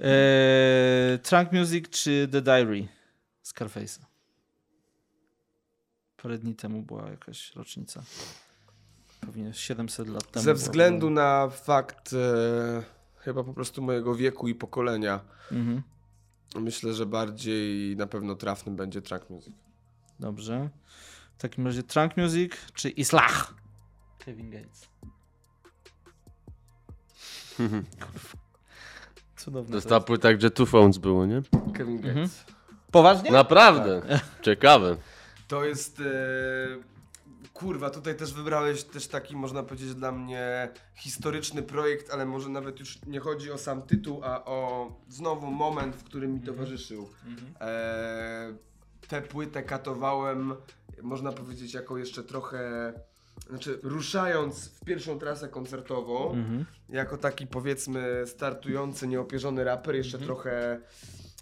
[0.00, 2.88] Eee, Trunk Music czy The Diary?
[3.44, 4.00] Scarface'a.
[6.22, 8.02] Parę dni temu była jakaś rocznica.
[9.20, 10.44] Pewnie 700 lat temu.
[10.44, 12.82] Ze względu na fakt e,
[13.20, 15.20] chyba po prostu mojego wieku i pokolenia,
[15.52, 15.82] Mhm.
[16.56, 19.54] myślę, że bardziej na pewno trafnym będzie Trunk Music.
[20.20, 20.68] Dobrze.
[21.38, 23.54] W takim razie Trunk Music czy Islah?
[24.18, 24.88] Kevin Gates.
[29.36, 29.70] Cudowne.
[29.70, 30.06] To jest to ta jest.
[30.06, 31.42] płyta, gdzie Two Phones było, nie?
[31.74, 32.14] Kevin Mhm.
[32.16, 32.44] Gates.
[32.90, 33.30] Poważnie?
[33.30, 34.02] Naprawdę.
[34.42, 34.96] Ciekawe.
[35.48, 36.00] To jest.
[36.00, 36.04] E,
[37.52, 42.80] kurwa, tutaj też wybrałeś też taki, można powiedzieć, dla mnie historyczny projekt, ale może nawet
[42.80, 47.08] już nie chodzi o sam tytuł, a o znowu moment, w którym mi towarzyszył.
[47.60, 48.54] E,
[49.08, 50.54] tę płytę katowałem,
[51.02, 52.92] można powiedzieć, jako jeszcze trochę.
[53.48, 56.64] Znaczy, ruszając w pierwszą trasę koncertową, Mhm.
[56.88, 60.80] jako taki powiedzmy startujący, nieopierzony raper, jeszcze trochę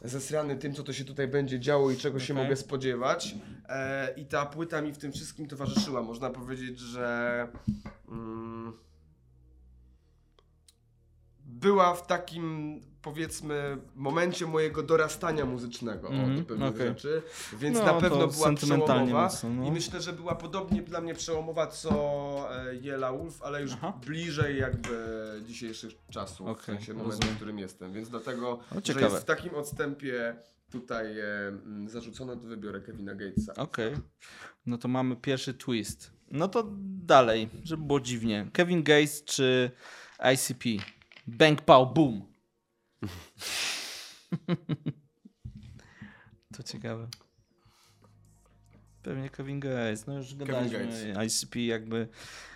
[0.08, 2.44] zesrany tym, co to się tutaj będzie działo i czego się Okej.
[2.44, 3.34] mogę spodziewać.
[3.68, 6.02] E, I ta płyta mi w tym wszystkim towarzyszyła.
[6.02, 7.48] Można powiedzieć, że
[8.08, 8.72] mm,
[11.60, 16.88] była w takim powiedzmy momencie mojego dorastania muzycznego Mhm, o, do pewnych okej.
[16.88, 17.22] rzeczy,
[17.58, 19.66] więc No, na pewno była przełomowa mocno, no.
[19.66, 21.90] i myślę, że była podobnie dla mnie przełomowa co
[22.70, 23.92] e, Jela Wolf, ale już Aha.
[24.06, 24.96] bliżej jakby
[25.46, 29.24] dzisiejszych czasów, w Okej, sensie momentu, w którym jestem, więc dlatego, No, że jest w
[29.24, 30.36] takim odstępie
[30.70, 33.54] tutaj e, mm, zarzucone, to wybiorę Kevina Gatesa.
[33.54, 33.92] Okej.
[34.66, 36.10] No to mamy pierwszy twist.
[36.30, 36.66] No to
[37.04, 38.48] dalej, żeby było dziwnie.
[38.52, 39.70] Kevin Gates czy
[40.34, 40.64] ICP?
[41.26, 42.22] Bang, pow, boom.
[46.56, 47.08] to ciekawe.
[49.02, 50.06] Pewnie Kevin Gates.
[50.06, 51.14] No już gadaliśmy.
[51.26, 52.08] ICP jakby...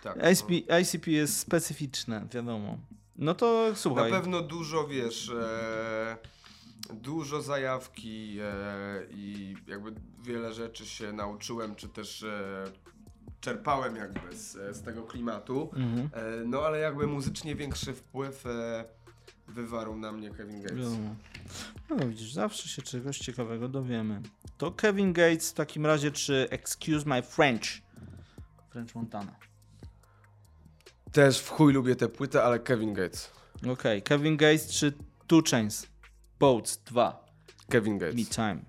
[0.03, 0.53] Tak, ICP,
[0.83, 2.79] ICP jest specyficzne, wiadomo.
[3.17, 4.11] No to Na słuchaj.
[4.11, 6.17] pewno dużo, wiesz, e,
[6.95, 12.65] dużo zajawki e, i jakby wiele rzeczy się nauczyłem, czy też e,
[13.41, 15.71] czerpałem jakby z, z tego klimatu.
[15.77, 16.11] Mhm.
[16.13, 18.85] E, no ale jakby muzycznie większy wpływ e,
[19.49, 20.79] wywarł na mnie Kevin Gates.
[20.79, 21.15] Wiadomo.
[21.91, 24.23] No widzisz, zawsze się czegoś ciekawego dowiemy.
[24.59, 27.65] To Kevin Gates w takim razie, czy Excuse My French?
[28.71, 29.35] French Montana.
[31.13, 33.31] Też w chuj lubię tę płytę, ale Kevin Gates.
[33.73, 34.93] Okej, Kevin Gates czy
[35.27, 35.87] Two Chains?
[36.41, 37.25] Boats 2.
[37.69, 38.29] Kevin Me Gates.
[38.29, 38.61] Time.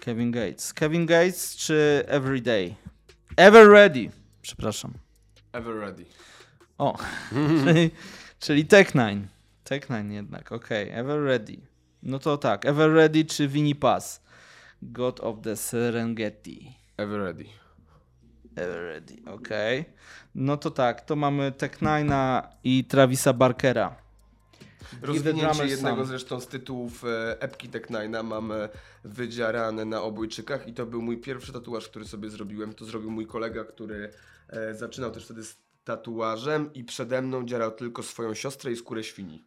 [0.00, 0.72] Kevin Gates.
[0.72, 2.74] Kevin Gates czy Everyday?
[3.36, 4.10] Ever Ready.
[4.42, 4.92] Przepraszam.
[5.52, 6.04] Ever Ready.
[6.78, 6.98] O,
[7.64, 7.90] czyli,
[8.38, 9.26] czyli Tech Nine.
[9.64, 10.90] Tech Nine jednak, okej.
[10.90, 11.56] Ever Ready.
[12.02, 14.20] No to tak, Ever Ready czy Winnie Pass?
[14.82, 16.72] God of the Serengeti.
[16.96, 17.44] Ever Ready.
[18.56, 19.84] Ever Ready, okej.
[20.34, 23.96] No to tak, to mamy Tech Nine'a i Travisa Barkera.
[25.02, 26.08] Rozwinięcie jednego Song.
[26.08, 28.68] zresztą z tytułów e, epki Tech Nine'a mam e,
[29.04, 32.74] wydzierane na obojczykach i to był mój pierwszy tatuaż, który sobie zrobiłem.
[32.74, 34.10] To zrobił mój kolega, który
[34.48, 39.04] e, zaczynał też wtedy z tatuażem i przede mną dzierał tylko swoją siostrę i skórę
[39.04, 39.44] świni.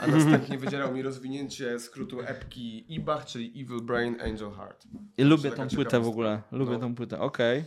[0.00, 4.84] A następnie wydzierał mi rozwinięcie skrótu epki IBAH, czyli Evil Brain Angel Heart.
[5.16, 6.42] I lubię tą płytę w ogóle.
[6.52, 6.78] Lubię No.
[6.78, 7.64] tą płytę, okej.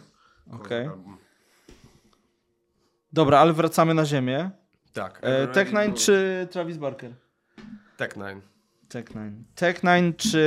[0.52, 0.88] Okej.
[0.88, 1.18] Album.
[3.14, 4.52] Dobra, ale wracamy na ziemię.
[4.98, 5.20] Tak.
[5.22, 7.14] E, Tech Nine był- czy Travis Barker?
[7.98, 8.42] Tech Nine.
[8.90, 9.44] Tech Nine.
[9.56, 10.42] Tech Nine czy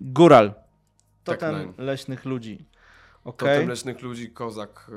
[0.00, 0.54] Gural?
[1.24, 2.68] Totem leśnych ludzi.
[3.24, 3.66] Totem Okej.
[3.66, 4.90] Leśnych Ludzi, Kozak,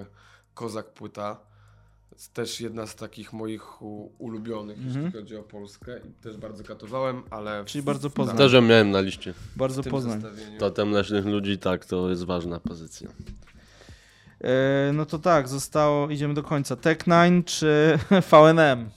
[0.00, 0.06] e,
[0.54, 1.40] Kozak płyta.
[2.12, 3.82] Jest też jedna z takich moich
[4.18, 5.04] ulubionych, Mhm.
[5.04, 5.98] jeśli chodzi o Polskę.
[5.98, 8.36] I też bardzo katowałem, ale w, Czyli bardzo Poznań.
[8.36, 9.34] Też ją miałem na liście.
[9.56, 10.20] Bardzo Poznań.
[10.20, 10.58] zestawieniu...
[10.58, 13.08] Totem leśnych ludzi, tak, to jest ważna pozycja.
[14.42, 16.76] E, no to tak, zostało, idziemy do końca.
[16.76, 17.98] Tech9 czy
[18.30, 18.90] VNM?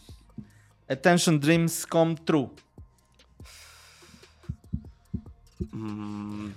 [0.90, 2.50] Attention Dreams Come True.
[5.74, 6.54] Mm,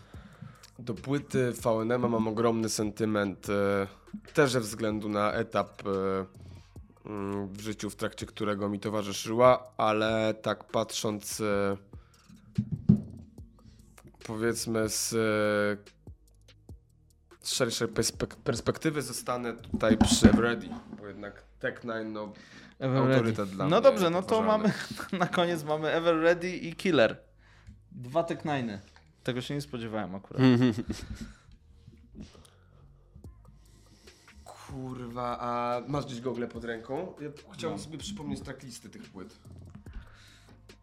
[0.79, 3.87] Do płyty VNM mam ogromny sentyment, e,
[4.35, 10.35] też ze względu na etap e, mm, w życiu, w trakcie którego mi towarzyszyła, ale
[10.43, 11.43] tak patrząc
[14.27, 15.15] powiedzmy z
[17.55, 20.69] szerszej perspek- perspektywy zostanę tutaj przy Ready,
[21.01, 22.33] bo jednak Tech9 no,
[22.79, 23.53] Ever Autorytet Ready.
[23.53, 24.73] dla No mnie dobrze, no to mamy,
[25.19, 27.17] na koniec mamy Ever Ready i Killer.
[27.93, 28.79] Dwa Tech9.
[29.25, 30.43] Tego się nie spodziewałem akurat.
[34.45, 37.15] Kurwa, a masz gdzieś Google pod ręką?
[37.21, 39.37] Ja chciałbym sobie przypomnieć tracklisty tych płyt.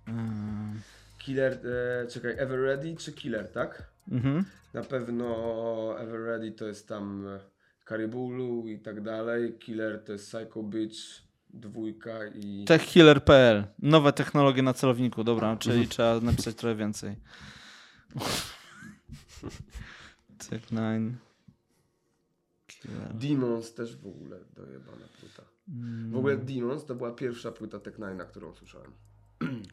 [0.08, 0.82] Mm.
[1.18, 1.60] Killer,
[2.04, 3.84] e, czekaj, Ever Ready czy Killer, tak?
[4.12, 4.46] Mhm.
[4.74, 7.28] Na pewno Ever Ready to jest tam
[7.90, 9.58] Caribulu i tak dalej.
[9.58, 12.66] Killer to jest Psycho Beach, dwójka i...
[12.66, 13.64] Techkiller.pl.
[13.80, 15.24] Nowe technologie na celowniku.
[15.24, 17.16] Dobra, czyli trzeba napisać trochę więcej.
[20.40, 21.14] Tech9.
[22.68, 23.14] Killer.
[23.14, 25.44] Demons też w ogóle dojebana płyta.
[26.12, 28.92] W ogóle Demons to była pierwsza płyta Tech9, którą słyszałem.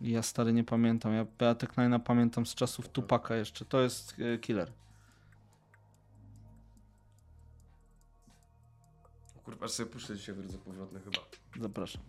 [0.01, 1.13] Ja stary nie pamiętam.
[1.13, 3.65] Ja, ja Tech9 pamiętam z czasów Tupaka jeszcze.
[3.65, 4.73] To jest e, Killer.
[9.53, 11.19] Kurwa, sobie puszczę dzisiaj bardzo powrotne chyba.
[11.61, 12.03] Zapraszam.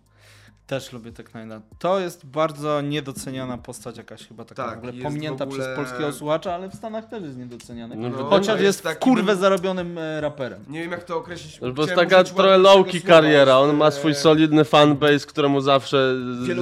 [0.67, 1.61] Też lubię Tech9.
[1.79, 5.63] To jest bardzo niedoceniana postać jakaś chyba taka Tak, w ogóle jest pominięta w ogóle-
[5.63, 7.95] przez polskiego słuchacza, ale w Stanach też jest niedoceniany.
[7.95, 10.65] No, No, Chociaż jest jest, w kurwę zarobionym e, raperem.
[10.67, 11.61] Nie wiem jak to określić.
[11.61, 16.15] No, bo jest taka trochę słowa, kariera, on ma e, swój solidny fanbase, któremu zawsze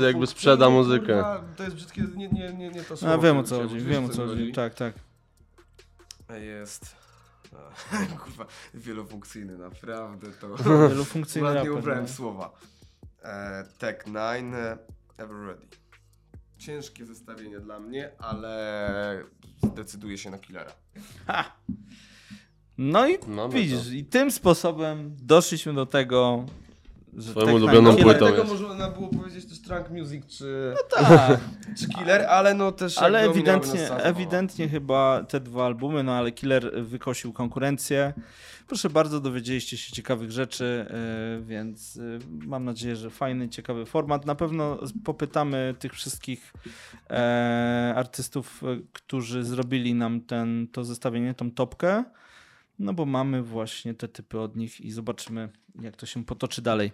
[0.03, 1.05] jakby sprzeda muzykę.
[1.13, 3.13] Kurwa, to jest brzydkie, nie, nie, nie, nie to słowo.
[3.13, 4.53] A wiem o co chodzi, wiem o co chodzi.
[4.53, 4.93] Tak, tak.
[6.41, 7.00] Jest.
[8.23, 10.55] Kurwa, wielofunkcyjny, naprawdę to.
[10.89, 11.79] Wielofunkcyjny Ładnie raper.
[11.79, 12.09] ubrałem no.
[12.09, 12.51] słowa.
[13.23, 14.17] E, Tech 9,
[14.55, 14.77] e,
[15.17, 15.67] Ever Ready.
[16.57, 19.23] Ciężkie zestawienie dla mnie, ale
[19.63, 20.71] zdecyduję się na Killera.
[22.77, 26.45] No i Mamy widzisz, i tym sposobem doszliśmy do tego,
[27.17, 28.61] że Twoją Tech9 ulubioną płytą jest.
[28.61, 31.39] można było powiedzieć też Trunk Music czy, Tak,
[31.79, 34.01] czy Killer, ale no też ale ewidentnie, zabawa.
[34.01, 38.13] ewidentnie chyba te dwa albumy, no ale Killer wykosił konkurencję.
[38.67, 40.85] Proszę bardzo, dowiedzieliście się ciekawych rzeczy,
[41.37, 44.25] yy, więc yy, mam nadzieję, że fajny, ciekawy format.
[44.25, 46.53] Na pewno popytamy tych wszystkich
[47.09, 48.61] e, artystów,
[48.93, 52.03] którzy zrobili nam ten, to zestawienie, tą topkę.
[52.81, 55.49] No bo mamy właśnie te typy od nich i zobaczymy,
[55.81, 56.91] jak to się potoczy dalej.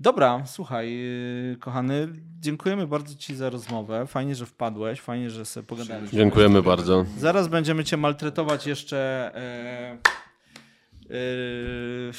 [0.00, 2.08] Dobra, słuchaj, yy, kochany,
[2.40, 4.06] dziękujemy bardzo Ci za rozmowę.
[4.06, 6.18] Fajnie, że wpadłeś, fajnie, że sobie pogadaliśmy.
[6.18, 7.04] Dziękujemy bardzo.
[7.18, 9.98] Zaraz będziemy Cię maltretować jeszcze e,
[11.10, 12.12] e,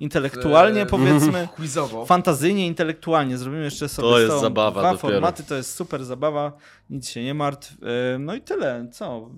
[0.00, 1.48] intelektualnie, E, powiedzmy.
[1.56, 2.06] Quizowo.
[2.06, 3.38] Fantazyjnie, intelektualnie.
[3.38, 5.12] Zrobimy jeszcze sobie To jest zabawa dwa dopiero.
[5.14, 6.52] formaty, to jest super zabawa.
[6.90, 7.74] Nic się nie martw.
[8.18, 8.88] No i tyle.
[8.92, 9.30] Co?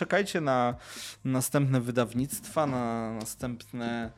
[0.00, 0.74] Czekajcie na
[1.24, 4.10] następne wydawnictwa, na następne.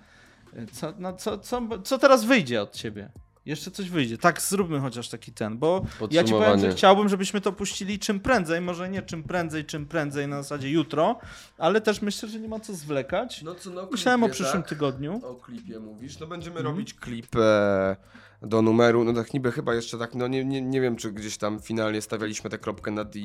[0.72, 3.10] Co, no, co, co, co teraz wyjdzie od ciebie?
[3.46, 4.18] Jeszcze coś wyjdzie.
[4.18, 8.20] Tak, zróbmy chociaż taki ten, bo ja ci powiem, że chciałbym, żebyśmy to puścili czym
[8.20, 8.60] prędzej.
[8.60, 11.18] Może nie czym prędzej, czym prędzej na zasadzie jutro,
[11.58, 13.42] ale też myślę, że nie ma co zwlekać.
[13.42, 14.68] No co, no, Myślałem o klipie, przyszłym tak?
[14.68, 15.20] tygodniu.
[15.24, 16.18] O klipie mówisz.
[16.18, 16.74] No będziemy Mhm.
[16.76, 17.96] robić klip e,
[18.42, 19.04] do numeru.
[19.04, 22.02] No tak niby chyba jeszcze tak, no nie, nie, nie wiem czy gdzieś tam finalnie
[22.02, 23.18] stawialiśmy tę kropkę na D,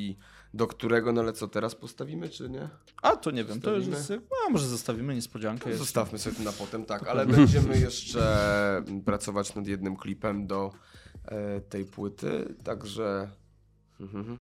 [0.54, 2.70] do którego, no ale co teraz postawimy, czy nie?
[3.02, 4.14] A to nie wiem, to już jest.
[4.48, 5.70] A może zostawimy niespodziankę.
[5.70, 10.72] No, zostawmy sobie to na potem, tak, ale będziemy jeszcze pracować nad jednym klipem do
[11.26, 13.30] e, tej płyty, także
[14.00, 14.38] mhm.